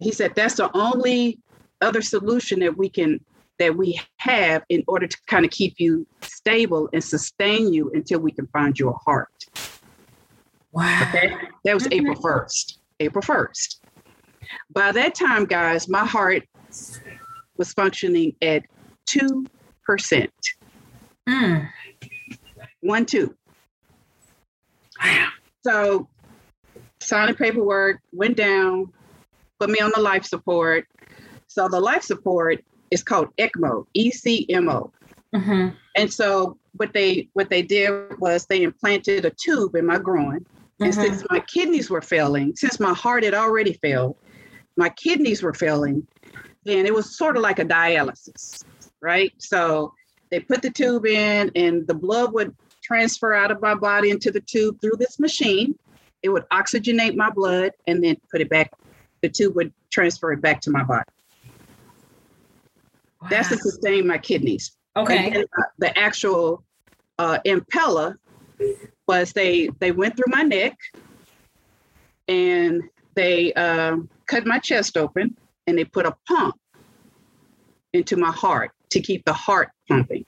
He 0.01 0.13
said, 0.13 0.35
that's 0.35 0.55
the 0.55 0.71
only 0.77 1.39
other 1.81 2.03
solution 2.03 2.61
that 2.61 2.77
we 2.77 2.89
can 2.89 3.21
that 3.59 3.77
we 3.77 4.01
have 4.19 4.63
in 4.69 4.85
order 4.87 5.09
to 5.09 5.17
kind 5.27 5.45
of 5.45 5.51
keep 5.51 5.75
you 5.79 6.07
stable 6.23 6.89
and 6.93 7.03
sustain 7.03 7.73
you 7.73 7.91
until 7.93 8.21
we 8.21 8.31
can 8.31 8.47
find 8.49 8.79
you 8.79 8.89
a 8.89 8.93
heart. 8.93 9.47
Wow. 10.71 11.03
Okay. 11.09 11.35
That 11.65 11.75
was 11.75 11.89
April 11.91 12.15
1st. 12.15 12.79
April 13.01 13.23
1st. 13.23 13.81
By 14.71 14.93
that 14.93 15.17
time, 15.17 15.45
guys, 15.45 15.89
my 15.89 16.07
heart 16.07 16.45
was 17.57 17.73
functioning 17.73 18.37
at 18.43 18.63
2%. 19.09 19.49
Mm. 21.29 21.69
One, 22.81 23.07
two. 23.07 23.35
So, 25.65 26.09
signing 27.01 27.35
paperwork, 27.35 28.01
went 28.13 28.37
down, 28.37 28.93
put 29.59 29.71
me 29.71 29.79
on 29.81 29.93
the 29.95 30.01
life 30.01 30.25
support. 30.25 30.87
So 31.47 31.69
the 31.69 31.81
life 31.81 32.03
support 32.03 32.65
is 32.91 33.03
called 33.03 33.29
ECMO, 33.39 33.87
E 33.95 34.11
C 34.11 34.47
M 34.49 34.69
O. 34.69 34.93
Mm-hmm. 35.35 35.69
And 35.97 36.13
so 36.13 36.59
what 36.73 36.93
they 36.93 37.29
what 37.33 37.51
they 37.51 37.63
did 37.63 38.19
was 38.19 38.47
they 38.47 38.63
implanted 38.63 39.25
a 39.25 39.31
tube 39.31 39.75
in 39.75 39.87
my 39.87 39.99
groin. 39.99 40.41
Mm-hmm. 40.41 40.85
And 40.85 40.95
since 40.95 41.25
my 41.31 41.41
kidneys 41.41 41.91
were 41.91 42.03
failing, 42.03 42.55
since 42.57 42.79
my 42.79 42.95
heart 42.95 43.25
had 43.25 43.35
already 43.35 43.73
failed, 43.75 44.17
my 44.77 44.89
kidneys 44.91 45.43
were 45.43 45.55
failing, 45.55 46.07
then 46.65 46.87
it 46.87 46.95
was 46.95 47.17
sort 47.17 47.37
of 47.37 47.43
like 47.43 47.59
a 47.59 47.65
dialysis, 47.65 48.63
right? 49.01 49.33
So 49.39 49.93
they 50.31 50.41
put 50.41 50.63
the 50.63 50.71
tube 50.71 51.07
in 51.07 51.51
and 51.57 51.87
the 51.87 51.95
blood 51.95 52.33
would 52.33 52.55
transfer 52.89 53.35
out 53.35 53.51
of 53.51 53.61
my 53.61 53.75
body 53.75 54.11
into 54.11 54.31
the 54.31 54.41
tube 54.41 54.81
through 54.81 54.97
this 54.99 55.19
machine. 55.19 55.79
It 56.23 56.31
would 56.31 56.49
oxygenate 56.49 57.15
my 57.17 57.31
blood 57.31 57.73
and 57.87 58.03
then 58.03 58.17
put 58.31 58.41
it 58.41 58.49
back 58.49 58.73
the 59.21 59.29
tube 59.29 59.55
would 59.57 59.73
transfer 59.91 60.33
it 60.33 60.41
back 60.41 60.61
to 60.63 60.71
my 60.71 60.83
body. 60.85 61.05
Wow. 63.21 63.29
That's 63.31 63.49
to 63.49 63.57
sustain 63.57 64.07
my 64.07 64.19
kidneys. 64.19 64.73
Okay. 64.97 65.31
Then, 65.31 65.45
uh, 65.59 65.63
the 65.79 65.99
actual 65.99 66.63
uh, 67.19 67.39
Impella 67.45 68.17
was 69.07 69.33
they 69.33 69.71
they 69.81 69.93
went 69.93 70.17
through 70.17 70.33
my 70.33 70.43
neck 70.43 70.77
and 72.29 72.83
they 73.15 73.53
uh, 73.55 73.97
cut 74.27 74.47
my 74.47 74.59
chest 74.59 74.97
open 74.97 75.37
and 75.67 75.77
they 75.77 75.85
put 75.85 76.07
a 76.07 76.17
pump 76.27 76.55
into 77.93 78.17
my 78.17 78.31
heart 78.31 78.71
to 78.91 79.01
keep 79.01 79.25
the 79.25 79.33
heart 79.33 79.71
pumping. 79.89 80.25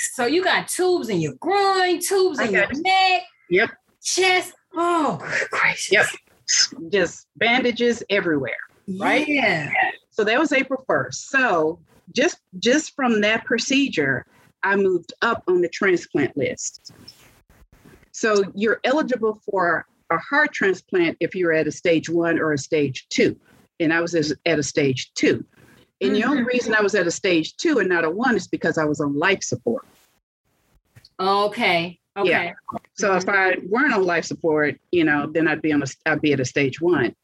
So 0.00 0.26
you 0.26 0.42
got 0.42 0.68
tubes 0.68 1.08
in 1.08 1.20
your 1.20 1.34
groin, 1.34 2.00
tubes 2.00 2.40
in 2.40 2.52
your 2.52 2.66
neck, 2.72 3.22
yep, 3.50 3.70
chest. 4.02 4.54
Oh, 4.74 5.18
gracious. 5.50 5.92
Yep. 5.92 6.06
Just 6.90 7.26
bandages 7.36 8.02
everywhere. 8.08 8.56
Right? 8.98 9.28
Yeah. 9.28 9.70
So 10.10 10.24
that 10.24 10.38
was 10.38 10.52
April 10.52 10.84
1st. 10.88 11.14
So 11.14 11.78
just 12.14 12.38
just 12.58 12.94
from 12.94 13.20
that 13.20 13.44
procedure, 13.44 14.26
I 14.62 14.76
moved 14.76 15.12
up 15.22 15.42
on 15.46 15.60
the 15.60 15.68
transplant 15.68 16.36
list. 16.36 16.92
So 18.12 18.42
you're 18.54 18.80
eligible 18.84 19.40
for 19.50 19.86
a 20.10 20.18
heart 20.18 20.52
transplant 20.52 21.16
if 21.20 21.34
you're 21.34 21.52
at 21.52 21.66
a 21.66 21.72
stage 21.72 22.08
one 22.08 22.38
or 22.38 22.52
a 22.52 22.58
stage 22.58 23.06
two. 23.10 23.38
And 23.78 23.92
I 23.92 24.00
was 24.00 24.14
at 24.14 24.58
a 24.58 24.62
stage 24.62 25.12
two. 25.14 25.44
And 26.00 26.12
mm-hmm. 26.12 26.20
the 26.20 26.24
only 26.24 26.38
mm-hmm. 26.38 26.48
reason 26.48 26.74
I 26.74 26.80
was 26.80 26.94
at 26.94 27.06
a 27.06 27.10
stage 27.10 27.56
two 27.56 27.78
and 27.78 27.88
not 27.88 28.04
a 28.04 28.10
one 28.10 28.36
is 28.36 28.48
because 28.48 28.78
I 28.78 28.84
was 28.84 29.00
on 29.00 29.18
life 29.18 29.42
support. 29.42 29.86
Okay. 31.18 31.98
Okay. 32.16 32.28
Yeah. 32.28 32.52
So 32.94 33.14
if 33.14 33.28
I 33.28 33.56
weren't 33.68 33.92
on 33.92 34.04
life 34.04 34.24
support, 34.24 34.80
you 34.90 35.04
know, 35.04 35.30
then 35.32 35.46
I'd 35.46 35.62
be 35.62 35.72
on 35.72 35.82
a 35.82 35.86
I'd 36.06 36.20
be 36.20 36.32
at 36.32 36.40
a 36.40 36.44
stage 36.44 36.80
one. 36.80 37.14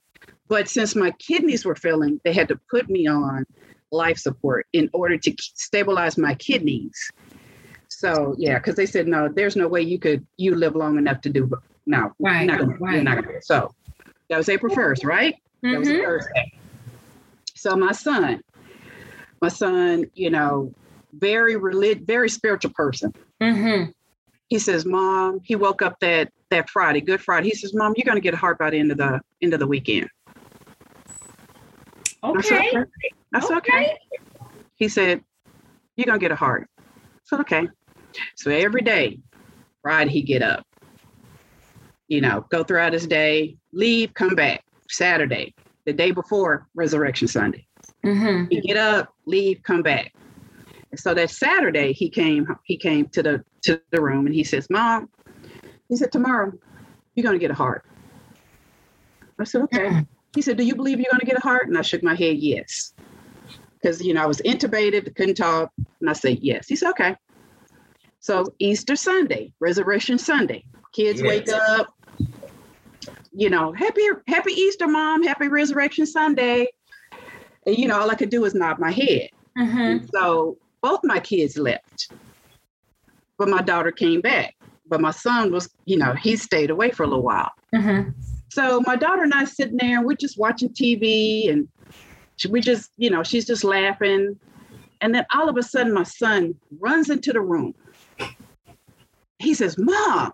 But 0.49 0.69
since 0.69 0.95
my 0.95 1.11
kidneys 1.13 1.65
were 1.65 1.75
failing, 1.75 2.21
they 2.25 2.33
had 2.33 2.49
to 2.49 2.61
put 2.71 2.89
me 2.89 3.07
on 3.07 3.45
life 3.91 4.19
support 4.19 4.67
in 4.73 4.89
order 4.93 5.17
to 5.17 5.35
stabilize 5.39 6.19
my 6.19 6.35
kidneys. 6.35 7.11
So 7.89 8.35
yeah, 8.39 8.59
because 8.59 8.77
they 8.77 8.87
said 8.87 9.09
no, 9.09 9.29
there's 9.29 9.57
no 9.57 9.69
way 9.69 9.83
you 9.83 9.99
could 9.99 10.27
you 10.37 10.55
live 10.55 10.77
long 10.77 10.99
enough 10.99 11.21
to 11.23 11.31
do. 11.31 11.51
No, 11.87 12.13
right, 12.19 12.47
not 12.47 12.59
gonna, 12.61 12.77
right. 12.79 13.03
not 13.03 13.25
gonna. 13.25 13.43
So 13.43 13.73
that 14.29 14.37
was 14.37 14.49
April 14.49 14.75
first, 14.75 15.05
right? 15.05 15.35
Mm-hmm. 15.65 15.73
That 15.73 15.79
was 15.79 15.89
mm-hmm. 15.89 16.05
Thursday. 16.05 16.53
So 17.55 17.77
my 17.77 17.93
son, 17.93 18.43
my 19.47 19.51
son, 19.51 20.05
you 20.15 20.29
know, 20.29 20.73
very 21.13 21.55
relig- 21.55 22.05
very 22.05 22.29
spiritual 22.29 22.73
person. 22.73 23.15
Mm-hmm. 23.41 23.91
He 24.49 24.59
says, 24.59 24.85
"Mom," 24.85 25.41
he 25.45 25.55
woke 25.55 25.83
up 25.83 26.01
that 26.01 26.33
that 26.51 26.69
Friday, 26.69 27.01
Good 27.01 27.21
Friday. 27.21 27.51
He 27.51 27.55
says, 27.55 27.73
"Mom, 27.73 27.95
you're 27.97 28.05
going 28.05 28.17
to 28.17 28.21
get 28.29 28.35
a 28.35 28.37
heart 28.37 28.59
by 28.59 28.71
the 28.71 28.79
end 28.79 28.91
of 28.91 28.99
the 28.99 29.21
end 29.41 29.55
of 29.55 29.61
the 29.61 29.67
weekend." 29.69 30.09
Okay. 32.25 32.73
That's 33.31 33.49
okay. 33.49 33.57
okay. 33.57 33.99
He 34.75 34.89
said, 34.89 35.23
"You're 35.95 36.07
going 36.07 36.19
to 36.19 36.25
get 36.25 36.33
a 36.33 36.37
heart." 36.37 36.69
So 37.23 37.39
okay. 37.39 37.69
So 38.35 38.51
every 38.51 38.83
day, 38.83 39.21
Friday 39.81 40.11
he 40.11 40.23
get 40.23 40.43
up. 40.43 40.67
You 42.09 42.21
know, 42.21 42.45
go 42.51 42.65
throughout 42.65 42.93
his 42.93 43.07
day, 43.07 43.59
leave, 43.73 44.13
come 44.15 44.35
back. 44.35 44.65
Saturday, 44.89 45.55
the 45.85 45.93
day 45.93 46.11
before 46.11 46.67
Resurrection 46.75 47.29
Sunday. 47.29 47.66
Mm-hmm. 48.07 48.47
He 48.51 48.61
get 48.61 48.77
up, 48.77 49.13
leave, 49.27 49.63
come 49.63 49.83
back. 49.83 50.13
So 50.95 51.13
that 51.15 51.31
Saturday 51.31 51.93
he 51.93 52.09
came 52.09 52.47
he 52.65 52.77
came 52.77 53.09
to 53.09 53.23
the 53.23 53.45
to 53.63 53.81
the 53.91 54.01
room 54.01 54.27
and 54.27 54.35
he 54.35 54.45
says, 54.45 54.71
Mom, 54.71 55.09
he 55.89 55.97
said, 55.97 56.13
tomorrow 56.13 56.53
you're 57.15 57.25
gonna 57.25 57.39
get 57.39 57.51
a 57.51 57.55
heart. 57.55 57.85
I 59.39 59.45
said, 59.45 59.63
okay. 59.63 59.87
Mm-hmm. 59.87 60.01
He 60.35 60.43
said, 60.43 60.57
Do 60.57 60.65
you 60.65 60.77
believe 60.77 60.99
you're 60.99 61.11
gonna 61.11 61.25
get 61.25 61.37
a 61.37 61.41
heart? 61.41 61.67
And 61.67 61.77
I 61.77 61.83
shook 61.83 62.03
my 62.03 62.15
head, 62.15 62.39
yes. 62.39 62.95
Because 63.75 64.01
you 64.03 64.15
know, 64.15 64.23
I 64.23 64.27
was 64.27 64.41
intubated, 64.43 65.15
couldn't 65.17 65.35
talk. 65.35 65.73
And 66.01 66.09
I 66.09 66.13
said, 66.13 66.39
Yes. 66.41 66.69
He 66.69 66.77
said, 66.77 66.91
Okay. 66.91 67.17
So 68.21 68.55
Easter 68.59 68.97
Sunday, 68.97 69.53
Resurrection 69.61 70.19
Sunday, 70.19 70.65
kids 70.93 71.21
yes. 71.21 71.29
wake 71.29 71.49
up, 71.49 71.89
you 73.33 73.51
know, 73.51 73.73
happy 73.73 74.03
happy 74.27 74.53
Easter, 74.53 74.87
mom, 74.87 75.23
happy 75.23 75.49
Resurrection 75.49 76.07
Sunday. 76.07 76.69
And 77.67 77.77
you 77.77 77.89
know, 77.89 78.01
all 78.01 78.11
I 78.11 78.15
could 78.15 78.31
do 78.31 78.43
was 78.43 78.55
nod 78.55 78.79
my 78.79 78.93
head. 78.93 79.29
Mm-hmm. 79.59 80.07
So 80.15 80.57
both 80.83 81.01
my 81.03 81.19
kids 81.19 81.59
left, 81.59 82.13
but 83.39 83.49
my 83.49 83.63
daughter 83.63 83.91
came 83.91 84.21
back. 84.21 84.55
But 84.89 85.01
my 85.01 85.11
son 85.11 85.51
was, 85.51 85.69
you 85.85 85.97
know, 85.97 86.15
he 86.15 86.37
stayed 86.37 86.71
away 86.71 86.91
for 86.93 87.03
a 87.03 87.07
little 87.07 87.25
while. 87.25 87.51
Mm-hmm. 87.75 88.11
So 88.51 88.81
my 88.87 88.95
daughter 88.95 89.25
and 89.25 89.35
I 89.35 89.45
sitting 89.45 89.77
there, 89.79 89.99
and 89.99 90.07
we're 90.07 90.15
just 90.15 90.39
watching 90.39 90.69
TV, 90.69 91.51
and 91.51 91.69
we 92.49 92.61
just, 92.61 92.93
you 92.97 93.11
know, 93.11 93.25
she's 93.25 93.45
just 93.47 93.65
laughing. 93.65 94.39
And 95.01 95.15
then 95.15 95.27
all 95.35 95.49
of 95.49 95.57
a 95.57 95.63
sudden, 95.63 95.93
my 95.93 96.05
son 96.05 96.55
runs 96.79 97.11
into 97.11 97.33
the 97.33 97.41
room. 97.41 97.75
He 99.39 99.55
says, 99.55 99.77
"Mom, 99.77 100.33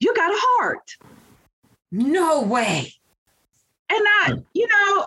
you 0.00 0.12
got 0.14 0.32
a 0.32 0.38
heart." 0.38 0.96
No 1.92 2.42
way. 2.42 2.92
And 3.88 4.02
I, 4.22 4.32
you 4.52 4.66
know, 4.66 5.06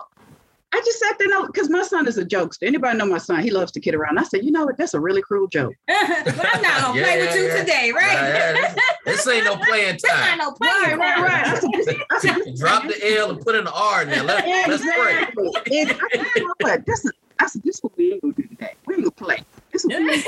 I 0.72 0.80
just 0.84 1.00
sat 1.00 1.18
there 1.18 1.28
because 1.46 1.68
my 1.68 1.82
son 1.82 2.06
is 2.06 2.16
a 2.16 2.24
jokester. 2.24 2.66
Anybody 2.66 2.96
know 2.96 3.06
my 3.06 3.18
son? 3.18 3.42
He 3.42 3.50
loves 3.50 3.72
to 3.72 3.80
kid 3.80 3.94
around. 3.94 4.18
I 4.18 4.22
said, 4.22 4.44
you 4.44 4.52
know 4.52 4.66
what? 4.66 4.76
That's 4.76 4.94
a 4.94 5.00
really 5.00 5.20
cruel 5.20 5.48
joke. 5.48 5.74
but 5.88 5.98
I'm 5.98 6.62
not 6.62 6.80
gonna 6.80 6.98
yeah, 6.98 7.04
play 7.04 7.20
with 7.20 7.34
you 7.34 7.46
yeah. 7.46 7.56
today, 7.56 7.92
right? 7.92 8.12
Yeah, 8.12 8.74
this, 9.04 9.24
this, 9.24 9.34
ain't 9.34 9.44
no 9.44 9.56
playing 9.56 9.96
time. 10.06 10.38
This 10.38 10.46
no 10.46 10.52
playing 10.52 10.98
right, 10.98 11.14
time. 11.16 11.24
Right, 11.24 11.62
right. 11.80 12.20
Said, 12.20 12.56
Drop 12.56 12.84
the 12.84 13.16
L 13.18 13.30
and 13.30 13.40
put 13.40 13.56
in 13.56 13.64
the 13.64 13.72
R 13.72 14.04
now. 14.04 14.22
Let, 14.22 14.46
yeah, 14.46 14.64
let's 14.68 14.82
exactly. 14.82 15.50
pray. 15.64 15.80
And 15.80 15.90
I 15.90 16.08
said, 16.12 16.26
you 16.36 16.46
know 16.46 16.54
what? 16.60 16.86
This 16.86 17.04
is, 17.04 17.12
I 17.40 17.46
said, 17.46 17.62
this 17.64 17.76
is 17.76 17.82
what 17.82 17.96
we 17.96 18.12
ain't 18.12 18.22
gonna 18.22 18.34
do 18.34 18.44
today. 18.44 18.74
We 18.86 18.94
ain't 18.94 19.02
gonna 19.02 19.10
play. 19.12 19.42
This 19.72 19.84
is 19.84 20.24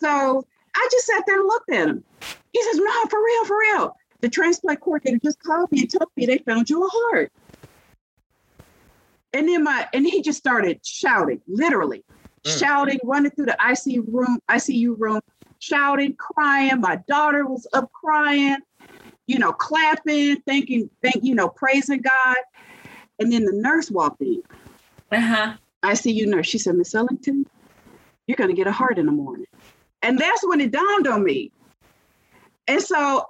so 0.00 0.44
I 0.74 0.88
just 0.90 1.06
sat 1.06 1.24
there 1.26 1.38
and 1.38 1.46
looked 1.46 1.70
at 1.70 1.88
him. 1.88 2.04
He 2.52 2.62
says, 2.64 2.76
no, 2.76 3.04
for 3.08 3.22
real, 3.24 3.44
for 3.44 3.58
real. 3.60 3.96
The 4.20 4.28
transplant 4.28 4.80
coordinator 4.80 5.18
just 5.22 5.42
called 5.42 5.70
me 5.72 5.80
and 5.80 5.90
told 5.90 6.10
me 6.16 6.26
they 6.26 6.38
found 6.38 6.68
you 6.68 6.84
a 6.84 6.88
heart. 6.90 7.32
And 9.32 9.48
then 9.48 9.64
my 9.64 9.88
and 9.92 10.06
he 10.06 10.22
just 10.22 10.38
started 10.38 10.84
shouting, 10.84 11.40
literally 11.46 12.04
mm. 12.44 12.58
shouting, 12.58 12.98
running 13.04 13.30
through 13.30 13.46
the 13.46 13.56
ICU 13.60 14.04
room, 14.08 14.38
ICU 14.50 14.98
room, 14.98 15.20
shouting, 15.58 16.14
crying. 16.16 16.80
My 16.80 16.96
daughter 17.08 17.46
was 17.46 17.66
up 17.72 17.90
crying, 17.92 18.58
you 19.26 19.38
know, 19.38 19.52
clapping, 19.52 20.40
thanking, 20.42 20.90
thank 21.02 21.22
you 21.22 21.34
know, 21.34 21.48
praising 21.48 22.00
God. 22.00 22.36
And 23.18 23.32
then 23.32 23.44
the 23.44 23.52
nurse 23.52 23.90
walked 23.90 24.22
in. 24.22 24.42
Uh-huh. 25.12 25.54
ICU 25.82 26.26
nurse. 26.26 26.46
She 26.46 26.58
said, 26.58 26.74
Miss 26.76 26.94
Ellington, 26.94 27.46
you're 28.26 28.36
gonna 28.36 28.52
get 28.52 28.66
a 28.66 28.72
heart 28.72 28.98
in 28.98 29.06
the 29.06 29.12
morning. 29.12 29.46
And 30.02 30.18
that's 30.18 30.46
when 30.46 30.60
it 30.60 30.70
dawned 30.70 31.06
on 31.06 31.24
me. 31.24 31.52
And 32.66 32.80
so 32.80 33.26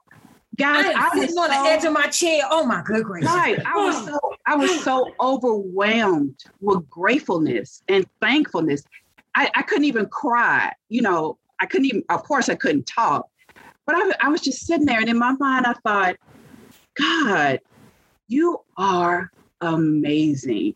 guys, 0.57 0.87
I, 0.95 1.11
I 1.13 1.19
was 1.19 1.37
on 1.37 1.49
so, 1.51 1.63
the 1.63 1.69
edge 1.69 1.85
of 1.85 1.93
my 1.93 2.07
chair. 2.07 2.43
Oh 2.51 2.65
my 2.65 2.83
good 2.83 3.05
gracious! 3.05 3.31
Right, 3.31 3.59
I 3.65 3.77
was 3.77 4.05
so 4.05 4.30
I 4.51 4.57
was 4.57 4.83
so 4.83 5.15
overwhelmed 5.21 6.37
with 6.61 6.91
gratefulness 6.91 7.85
and 7.87 8.05
thankfulness. 8.21 8.83
I, 9.37 9.49
I 9.55 9.63
couldn't 9.63 9.85
even 9.85 10.07
cry. 10.07 10.73
You 10.89 11.03
know, 11.03 11.39
I 11.61 11.67
couldn't 11.67 11.87
even. 11.87 12.03
Of 12.09 12.25
course, 12.25 12.49
I 12.49 12.57
couldn't 12.57 12.85
talk, 12.85 13.29
but 13.87 13.95
I, 13.95 14.11
I 14.21 14.29
was 14.29 14.41
just 14.41 14.67
sitting 14.67 14.87
there, 14.87 14.99
and 14.99 15.09
in 15.09 15.19
my 15.19 15.37
mind, 15.39 15.67
I 15.69 15.75
thought, 15.85 16.17
God, 16.99 17.61
you 18.27 18.59
are 18.77 19.31
amazing. 19.61 20.75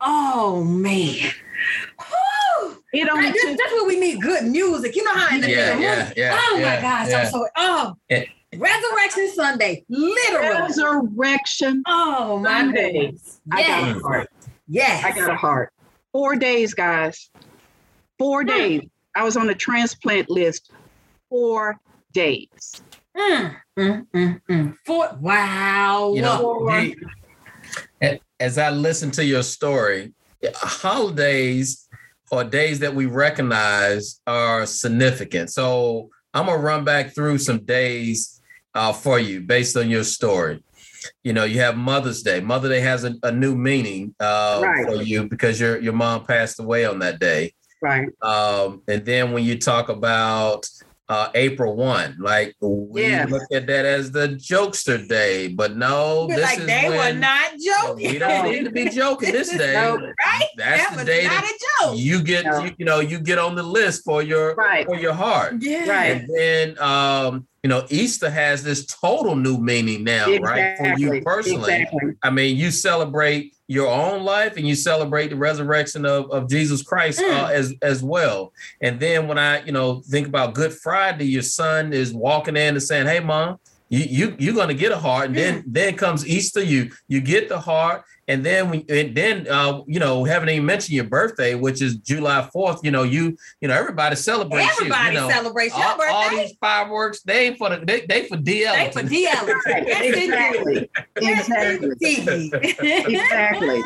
Oh 0.00 0.64
man. 0.64 1.32
It 2.94 3.08
only 3.08 3.32
took, 3.32 3.58
that's 3.58 3.72
what 3.72 3.86
we 3.86 3.98
need 3.98 4.20
good 4.20 4.44
music. 4.44 4.96
You 4.96 5.04
know 5.04 5.14
how 5.14 5.34
in 5.34 5.40
the, 5.42 5.50
yeah, 5.50 5.78
yeah, 5.78 6.12
yeah, 6.16 6.38
Oh 6.38 6.56
yeah, 6.58 6.76
my 6.76 6.80
gosh, 6.80 7.08
yeah. 7.08 7.18
I'm 7.20 7.26
so 7.26 7.46
oh 7.56 7.94
it, 8.08 8.28
Resurrection 8.56 9.30
Sunday, 9.32 9.84
literally. 9.88 10.60
Resurrection. 10.60 11.82
Oh 11.86 12.38
my 12.38 12.60
Sunday. 12.60 12.92
goodness. 12.92 13.40
I 13.50 13.60
yes. 13.60 13.68
got 13.68 13.96
a 13.96 14.00
heart. 14.00 14.30
Yes. 14.68 15.04
I 15.04 15.12
got 15.12 15.30
a 15.30 15.36
heart. 15.36 15.72
Four 16.12 16.36
days, 16.36 16.74
guys. 16.74 17.30
Four 18.18 18.44
mm. 18.44 18.48
days. 18.48 18.82
I 19.14 19.24
was 19.24 19.36
on 19.36 19.46
the 19.46 19.54
transplant 19.54 20.28
list. 20.28 20.70
Four 21.28 21.78
days. 22.12 22.82
Mm, 23.16 23.56
mm, 23.78 24.06
mm, 24.14 24.40
mm. 24.48 24.76
Four. 24.86 25.16
Wow. 25.20 26.12
You 26.14 26.22
know, 26.22 26.68
as 28.40 28.58
I 28.58 28.70
listen 28.70 29.10
to 29.12 29.24
your 29.24 29.42
story, 29.42 30.12
holidays 30.54 31.88
or 32.30 32.44
days 32.44 32.80
that 32.80 32.94
we 32.94 33.06
recognize 33.06 34.20
are 34.26 34.66
significant. 34.66 35.50
So 35.50 36.10
I'm 36.34 36.46
gonna 36.46 36.58
run 36.58 36.84
back 36.84 37.14
through 37.14 37.38
some 37.38 37.64
days 37.64 38.41
uh, 38.74 38.92
for 38.92 39.18
you 39.18 39.40
based 39.40 39.76
on 39.76 39.90
your 39.90 40.04
story. 40.04 40.62
You 41.24 41.32
know, 41.32 41.44
you 41.44 41.60
have 41.60 41.76
Mother's 41.76 42.22
Day. 42.22 42.40
Mother 42.40 42.68
Day 42.68 42.80
has 42.80 43.04
a, 43.04 43.14
a 43.22 43.32
new 43.32 43.56
meaning 43.56 44.14
uh, 44.20 44.60
right. 44.62 44.86
for 44.86 45.02
you 45.02 45.28
because 45.28 45.60
your 45.60 45.80
your 45.80 45.92
mom 45.92 46.24
passed 46.24 46.60
away 46.60 46.84
on 46.84 47.00
that 47.00 47.18
day. 47.18 47.54
Right. 47.80 48.08
Um, 48.22 48.82
and 48.86 49.04
then 49.04 49.32
when 49.32 49.42
you 49.42 49.58
talk 49.58 49.88
about 49.88 50.68
uh, 51.12 51.28
April 51.34 51.76
1. 51.76 52.16
Like 52.20 52.56
we 52.60 53.06
yeah. 53.06 53.26
look 53.28 53.42
at 53.52 53.66
that 53.66 53.84
as 53.84 54.10
the 54.10 54.28
jokester 54.28 55.06
day, 55.06 55.48
but 55.48 55.76
no, 55.76 56.26
We're 56.26 56.36
this 56.36 56.44
like 56.44 56.58
is 56.60 56.66
they 56.66 56.88
when, 56.88 57.14
were 57.14 57.20
not 57.20 57.50
joking. 57.60 58.12
we 58.12 58.18
don't 58.18 58.50
need 58.50 58.64
to 58.64 58.70
be 58.70 58.88
joking 59.00 59.32
this 59.32 59.50
day. 59.50 59.74
no, 59.74 59.96
right? 59.96 60.48
That's 60.56 60.88
that 60.88 60.98
the 60.98 61.04
day 61.04 61.24
that 61.24 61.94
you 61.94 62.22
get 62.22 62.46
no. 62.46 62.64
you, 62.64 62.74
you, 62.78 62.84
know 62.86 63.00
you 63.00 63.18
get 63.18 63.38
on 63.38 63.54
the 63.54 63.62
list 63.62 64.04
for 64.04 64.22
your 64.22 64.54
right. 64.54 64.86
for 64.86 64.96
your 64.96 65.12
heart. 65.12 65.56
Yeah. 65.60 65.86
Right. 65.86 66.10
And 66.12 66.30
then 66.34 66.78
um 66.78 67.46
you 67.62 67.68
know, 67.68 67.86
Easter 67.90 68.28
has 68.28 68.64
this 68.64 68.86
total 68.86 69.36
new 69.36 69.56
meaning 69.56 70.02
now, 70.02 70.28
exactly. 70.28 70.88
right? 70.88 70.96
For 70.96 70.98
you 70.98 71.22
personally. 71.22 71.74
Exactly. 71.74 72.12
I 72.20 72.30
mean, 72.30 72.56
you 72.56 72.72
celebrate 72.72 73.54
your 73.72 73.88
own 73.88 74.22
life 74.22 74.56
and 74.56 74.68
you 74.68 74.74
celebrate 74.74 75.28
the 75.28 75.36
resurrection 75.36 76.04
of, 76.04 76.30
of 76.30 76.48
Jesus 76.48 76.82
Christ 76.82 77.20
uh, 77.20 77.22
mm. 77.22 77.42
uh, 77.42 77.46
as 77.46 77.74
as 77.80 78.02
well. 78.02 78.52
And 78.82 79.00
then 79.00 79.28
when 79.28 79.38
I, 79.38 79.64
you 79.64 79.72
know, 79.72 80.02
think 80.02 80.26
about 80.26 80.54
Good 80.54 80.74
Friday, 80.74 81.24
your 81.24 81.42
son 81.42 81.92
is 81.92 82.12
walking 82.12 82.56
in 82.56 82.74
and 82.74 82.82
saying, 82.82 83.06
Hey 83.06 83.20
mom, 83.20 83.58
you 83.92 84.06
you 84.08 84.36
you're 84.38 84.54
gonna 84.54 84.72
get 84.72 84.90
a 84.90 84.96
heart. 84.96 85.26
And 85.26 85.36
then 85.36 85.64
then 85.66 85.96
comes 85.96 86.26
Easter, 86.26 86.62
you 86.62 86.90
you 87.08 87.20
get 87.20 87.50
the 87.50 87.60
heart, 87.60 88.04
and 88.26 88.44
then 88.44 88.70
we 88.70 88.86
and 88.88 89.14
then 89.14 89.46
uh, 89.48 89.82
you 89.86 90.00
know 90.00 90.24
haven't 90.24 90.48
even 90.48 90.64
mentioned 90.64 90.94
your 90.94 91.04
birthday, 91.04 91.54
which 91.54 91.82
is 91.82 91.96
July 91.96 92.48
fourth. 92.54 92.80
You 92.82 92.90
know 92.90 93.02
you 93.02 93.36
you 93.60 93.68
know 93.68 93.74
everybody 93.74 94.16
celebrates. 94.16 94.72
Everybody 94.80 95.14
you, 95.14 95.20
you 95.20 95.28
know, 95.28 95.30
celebrates 95.30 95.74
all, 95.74 95.98
birthday. 95.98 96.10
all 96.10 96.30
these 96.30 96.56
fireworks. 96.58 97.20
They 97.20 97.48
ain't 97.48 97.58
for 97.58 97.68
the 97.68 97.84
they, 97.84 98.06
they 98.06 98.26
for 98.28 98.38
DL. 98.38 98.72
They 98.72 98.90
for 98.92 99.02
DL. 99.02 99.66
exactly. 100.06 100.90
exactly. 101.20 102.50
exactly. 103.12 103.82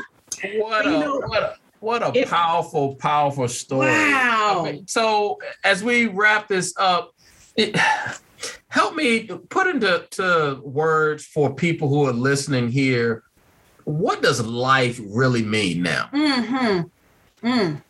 What 0.59 0.87
a, 0.87 0.91
know, 0.91 1.21
what 1.27 1.43
a 1.43 1.57
what 1.81 2.03
a 2.03 2.13
it, 2.17 2.29
powerful 2.29 2.95
powerful 2.95 3.49
story. 3.49 3.89
Wow. 3.89 4.59
Okay, 4.61 4.83
so 4.87 5.41
as 5.65 5.83
we 5.83 6.07
wrap 6.07 6.47
this 6.47 6.75
up. 6.79 7.13
It, 7.59 7.75
help 8.69 8.95
me 8.95 9.25
put 9.25 9.67
into 9.67 10.07
to 10.11 10.61
words 10.63 11.25
for 11.25 11.55
people 11.55 11.89
who 11.89 12.07
are 12.07 12.13
listening 12.13 12.71
here 12.71 13.23
what 13.87 14.21
does 14.21 14.45
life 14.45 15.01
really 15.07 15.43
mean 15.43 15.81
now? 15.83 16.11
Mm-hmm. 16.13 17.47
Mm. 17.47 17.83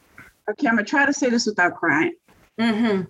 Okay, 0.50 0.68
I'm 0.68 0.76
gonna 0.76 0.84
try 0.84 1.06
to 1.06 1.12
say 1.12 1.30
this 1.30 1.46
without 1.46 1.74
crying. 1.74 2.12
Mm-hmm. 2.60 3.02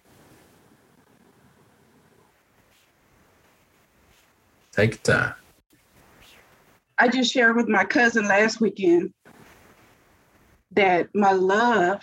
Take 4.70 4.93
your 4.93 5.16
time. 5.16 5.34
I 6.97 7.09
just 7.09 7.32
shared 7.32 7.57
with 7.57 7.68
my 7.68 7.84
cousin 7.84 8.28
last 8.28 8.61
weekend 8.61 9.12
that 10.70 11.09
my 11.12 11.32
love 11.32 12.03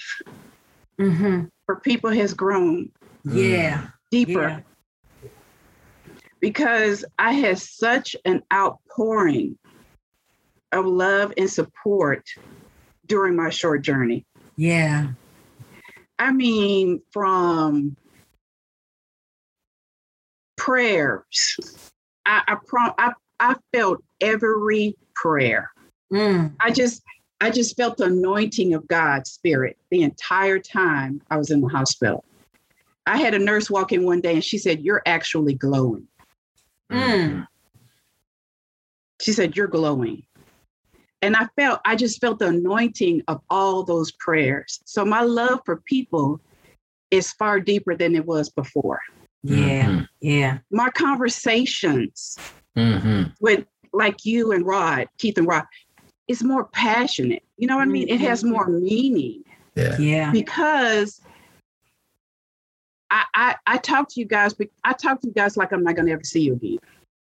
mm-hmm. 1.00 1.46
for 1.66 1.78
people 1.78 2.10
has 2.10 2.34
grown. 2.34 2.92
Yeah. 3.24 3.88
Deeper. 4.12 4.50
Yeah. 4.50 4.60
Because 6.44 7.06
I 7.18 7.32
had 7.32 7.58
such 7.58 8.18
an 8.26 8.44
outpouring 8.54 9.58
of 10.74 10.86
love 10.86 11.32
and 11.38 11.50
support 11.50 12.28
during 13.06 13.38
my 13.38 13.50
short 13.50 13.82
journey. 13.82 14.26
Yeah. 14.58 15.12
I 16.20 16.34
mean, 16.34 17.02
from 17.12 17.96
prayers, 20.58 21.88
I 22.26 22.42
I, 22.46 22.58
prom- 22.68 22.96
I, 22.98 23.14
I 23.40 23.56
felt 23.72 24.04
every 24.20 24.98
prayer. 25.16 25.72
Mm. 26.12 26.56
I 26.60 26.72
just 26.72 27.04
I 27.40 27.52
just 27.52 27.78
felt 27.78 27.96
the 27.96 28.08
anointing 28.08 28.74
of 28.74 28.86
God's 28.90 29.32
spirit 29.32 29.78
the 29.92 30.02
entire 30.02 30.60
time 30.60 31.22
I 31.30 31.38
was 31.38 31.52
in 31.52 31.62
the 31.62 31.70
hospital. 31.70 32.26
I 33.06 33.16
had 33.16 33.34
a 33.34 33.40
nurse 33.40 33.70
walk 33.70 33.94
in 33.94 34.04
one 34.04 34.20
day 34.20 34.34
and 34.34 34.44
she 34.44 34.58
said, 34.58 34.82
You're 34.82 35.04
actually 35.06 35.54
glowing. 35.54 36.06
Mm. 36.92 37.48
She 39.22 39.34
said, 39.34 39.56
You're 39.56 39.68
glowing 39.68 40.24
and 41.24 41.38
I 41.38 41.48
felt, 41.56 41.80
I 41.86 41.96
just 41.96 42.20
felt 42.20 42.40
the 42.40 42.50
anointing 42.50 43.24
of 43.30 43.40
all 43.50 43.84
those 43.84 44.12
prayers. 44.12 44.82
So 44.84 45.06
my 45.06 45.22
love 45.22 45.62
for 45.66 45.78
people 45.78 46.42
is 47.12 47.32
far 47.32 47.62
deeper 47.62 47.96
than 47.96 48.14
it 48.14 48.26
was 48.26 48.50
before. 48.50 49.00
Yeah. 49.42 49.86
Mm-hmm. 49.86 50.04
Yeah. 50.20 50.58
My 50.70 50.90
conversations 50.90 52.38
mm-hmm. 52.76 53.30
with 53.40 53.66
like 53.94 54.26
you 54.26 54.52
and 54.52 54.66
Rod, 54.66 55.08
Keith 55.18 55.38
and 55.38 55.48
Rod, 55.48 55.64
is 56.28 56.44
more 56.44 56.66
passionate. 56.66 57.44
You 57.58 57.68
know 57.68 57.78
what 57.78 57.84
mm-hmm. 57.84 57.92
I 57.92 57.94
mean? 57.94 58.10
It 58.10 58.20
has 58.20 58.44
more 58.44 58.68
meaning. 58.68 59.44
Yeah. 59.76 59.98
Yeah. 59.98 60.32
Because 60.32 61.22
I, 63.14 63.26
I, 63.36 63.56
I 63.68 63.78
talk 63.78 64.10
to 64.10 64.20
you 64.20 64.26
guys, 64.26 64.54
but 64.54 64.68
I 64.84 64.94
talk 64.94 65.22
to 65.22 65.28
you 65.28 65.34
guys 65.34 65.56
like 65.56 65.72
I'm 65.72 65.84
not 65.84 65.96
going 65.96 66.08
to 66.08 66.12
ever 66.14 66.24
see 66.24 66.42
you 66.42 66.54
again. 66.54 66.80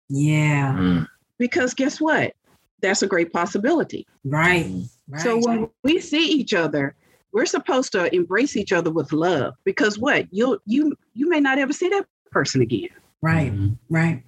Yeah. 0.10 0.76
Mm. 0.78 1.08
Because 1.38 1.74
guess 1.74 2.00
what? 2.00 2.36
that's 2.82 3.02
a 3.02 3.08
great 3.08 3.32
possibility. 3.32 4.06
Right. 4.26 4.84
right. 5.08 5.22
So 5.22 5.38
when 5.38 5.70
we 5.84 6.00
see 6.00 6.28
each 6.28 6.54
other, 6.54 6.96
we're 7.32 7.46
supposed 7.46 7.94
to 7.94 8.14
embrace 8.14 8.58
each 8.58 8.74
other 8.74 8.92
with 8.92 9.14
love 9.14 9.56
because 9.64 9.98
what 9.98 10.28
you'll 10.32 10.60
you 10.66 10.96
you 11.14 11.30
may 11.30 11.40
not 11.40 11.58
ever 11.60 11.72
see 11.72 11.88
that 11.90 12.06
person 12.32 12.62
again. 12.62 12.90
Right. 13.22 13.54
Mm-hmm. 13.54 13.74
Right. 13.96 14.24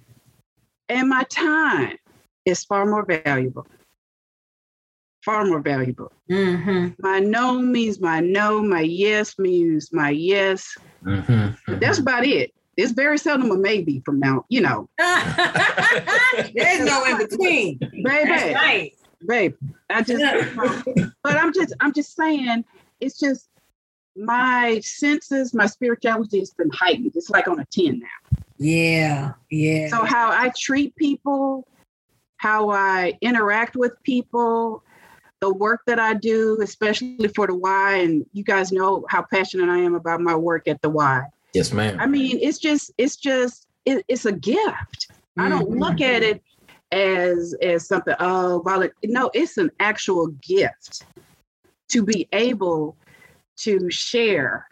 And 0.88 1.08
my 1.08 1.24
time 1.24 1.96
is 2.46 2.64
far 2.64 2.86
more 2.86 3.04
valuable. 3.04 3.66
Far 5.24 5.46
more 5.46 5.60
valuable. 5.60 6.12
Mm-hmm. 6.30 6.88
My 6.98 7.18
no 7.18 7.58
means 7.58 8.00
my 8.00 8.20
no. 8.20 8.62
My 8.62 8.80
yes 8.80 9.38
means 9.38 9.92
my 9.92 10.10
yes. 10.10 10.76
Mm-hmm. 11.02 11.78
That's 11.78 11.98
about 11.98 12.26
it. 12.26 12.52
It's 12.76 12.92
very 12.92 13.18
seldom 13.18 13.50
a 13.50 13.56
maybe 13.56 14.02
from 14.04 14.18
now, 14.18 14.44
you 14.48 14.60
know. 14.60 14.88
There's 14.98 16.80
no 16.80 17.04
in 17.04 17.18
between. 17.18 17.78
Baby. 17.78 18.30
right. 18.30 18.92
Babe. 19.26 19.54
I 19.88 20.02
just 20.02 20.22
but 21.22 21.36
I'm 21.36 21.52
just 21.54 21.72
I'm 21.80 21.92
just 21.92 22.14
saying 22.14 22.64
it's 23.00 23.18
just 23.18 23.48
my 24.16 24.80
senses, 24.82 25.54
my 25.54 25.66
spirituality 25.66 26.38
has 26.38 26.50
been 26.50 26.70
heightened. 26.70 27.12
It's 27.14 27.30
like 27.30 27.48
on 27.48 27.60
a 27.60 27.64
10 27.64 28.00
now. 28.00 28.38
Yeah. 28.58 29.32
Yeah. 29.50 29.88
So 29.88 30.04
how 30.04 30.30
I 30.30 30.52
treat 30.56 30.94
people, 30.96 31.66
how 32.36 32.70
I 32.70 33.14
interact 33.20 33.76
with 33.76 33.92
people, 34.02 34.84
the 35.44 35.52
work 35.52 35.82
that 35.86 35.98
I 35.98 36.14
do, 36.14 36.58
especially 36.62 37.28
for 37.34 37.46
the 37.46 37.54
Y, 37.54 37.96
and 37.96 38.24
you 38.32 38.42
guys 38.42 38.72
know 38.72 39.04
how 39.10 39.22
passionate 39.22 39.68
I 39.68 39.78
am 39.78 39.94
about 39.94 40.20
my 40.20 40.34
work 40.34 40.66
at 40.68 40.80
the 40.80 40.88
Y. 40.88 41.22
Yes, 41.52 41.70
ma'am. 41.70 42.00
I 42.00 42.06
mean, 42.06 42.38
it's 42.40 42.58
just, 42.58 42.92
it's 42.96 43.16
just, 43.16 43.66
it, 43.84 44.04
it's 44.08 44.24
a 44.24 44.32
gift. 44.32 45.08
Mm-hmm. 45.10 45.40
I 45.42 45.48
don't 45.50 45.68
mm-hmm. 45.68 45.78
look 45.78 46.00
at 46.00 46.22
it 46.22 46.42
as 46.92 47.54
as 47.60 47.86
something. 47.86 48.14
Oh, 48.20 48.62
well, 48.64 48.82
it, 48.82 48.94
no, 49.04 49.30
it's 49.34 49.58
an 49.58 49.70
actual 49.80 50.28
gift 50.28 51.04
to 51.88 52.02
be 52.02 52.26
able 52.32 52.96
to 53.56 53.90
share 53.90 54.66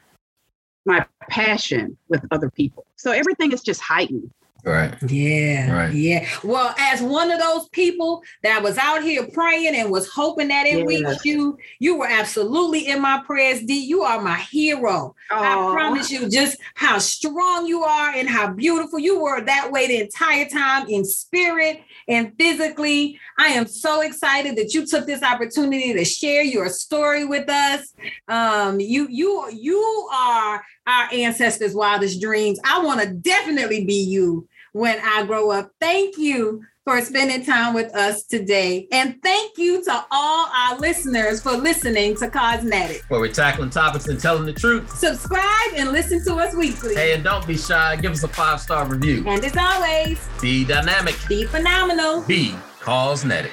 my 0.87 1.05
passion 1.29 1.97
with 2.09 2.25
other 2.31 2.51
people. 2.51 2.87
So 2.97 3.13
everything 3.13 3.53
is 3.53 3.63
just 3.63 3.81
heightened. 3.81 4.31
Right. 4.65 4.95
Yeah. 5.11 5.73
Right. 5.73 5.93
Yeah. 5.93 6.29
Well, 6.45 6.73
as 6.79 7.03
one 7.03 7.33
of 7.33 7.41
those 7.41 7.69
people 7.71 8.23
that 8.45 8.63
was 8.63 8.79
out 8.79 9.03
here 9.03 9.27
praying 9.33 9.75
and 9.75 9.91
was 9.91 10.09
hoping 10.09 10.49
that 10.49 10.67
it 10.67 10.87
reached 10.87 11.25
you, 11.25 11.59
you 11.81 11.99
were 11.99 12.07
absolutely 12.07 12.87
in 12.87 13.03
my 13.03 13.23
prayers, 13.27 13.61
D. 13.65 13.75
You 13.75 14.03
are 14.03 14.21
my 14.21 14.37
hero. 14.37 15.17
Aww. 15.33 15.71
I 15.71 15.75
promise 15.75 16.13
you 16.13 16.29
just 16.29 16.59
how 16.77 16.99
strong 16.99 17.67
you 17.67 17.83
are 17.83 18.11
and 18.11 18.29
how 18.29 18.53
beautiful 18.53 19.01
you 19.01 19.21
were 19.21 19.41
that 19.41 19.73
way 19.73 19.89
the 19.89 20.01
entire 20.01 20.49
time 20.49 20.89
in 20.89 21.05
spirit 21.05 21.81
and 22.07 22.33
physically. 22.39 23.19
I 23.39 23.49
am 23.49 23.67
so 23.67 24.03
excited 24.03 24.55
that 24.57 24.75
you 24.75 24.87
took 24.87 25.07
this 25.07 25.25
opportunity 25.25 25.93
to 25.93 26.05
share 26.05 26.45
your 26.45 26.69
story 26.69 27.25
with 27.25 27.49
us. 27.49 27.93
Um, 28.29 28.79
you 28.79 29.09
you 29.11 29.51
you 29.53 30.09
are 30.13 30.63
our 30.87 31.09
ancestors' 31.13 31.75
wildest 31.75 32.21
dreams. 32.21 32.61
I 32.65 32.81
want 32.85 33.01
to 33.01 33.09
definitely 33.13 33.85
be 33.85 34.03
you 34.05 34.49
when 34.73 34.99
I 35.03 35.25
grow 35.25 35.51
up. 35.51 35.71
Thank 35.81 36.19
you 36.19 36.63
for 36.85 37.01
spending 37.01 37.45
time 37.45 37.75
with 37.75 37.95
us 37.95 38.25
today. 38.25 38.89
And 38.91 39.23
thank 39.23 39.57
you 39.57 39.85
to 39.85 40.05
all 40.11 40.49
our 40.53 40.79
listeners 40.79 41.41
for 41.41 41.53
listening 41.53 42.17
to 42.17 42.29
Cosnetic. 42.29 43.05
Where 43.09 43.21
we're 43.21 43.33
tackling 43.33 43.71
topics 43.71 44.09
and 44.09 44.19
telling 44.19 44.47
the 44.47 44.53
truth. 44.53 44.91
Subscribe 44.91 45.75
and 45.77 45.93
listen 45.93 46.25
to 46.25 46.35
us 46.37 46.55
weekly. 46.55 46.95
Hey, 46.95 47.15
and 47.15 47.23
don't 47.23 47.47
be 47.47 47.57
shy. 47.57 47.97
Give 47.97 48.13
us 48.13 48.25
a 48.25 48.29
five 48.29 48.61
star 48.61 48.87
review. 48.87 49.25
And 49.27 49.45
as 49.45 49.57
always, 49.57 50.19
be 50.41 50.65
dynamic, 50.65 51.17
be 51.29 51.45
phenomenal, 51.45 52.23
be 52.23 52.55
Cosnetic. 52.81 53.53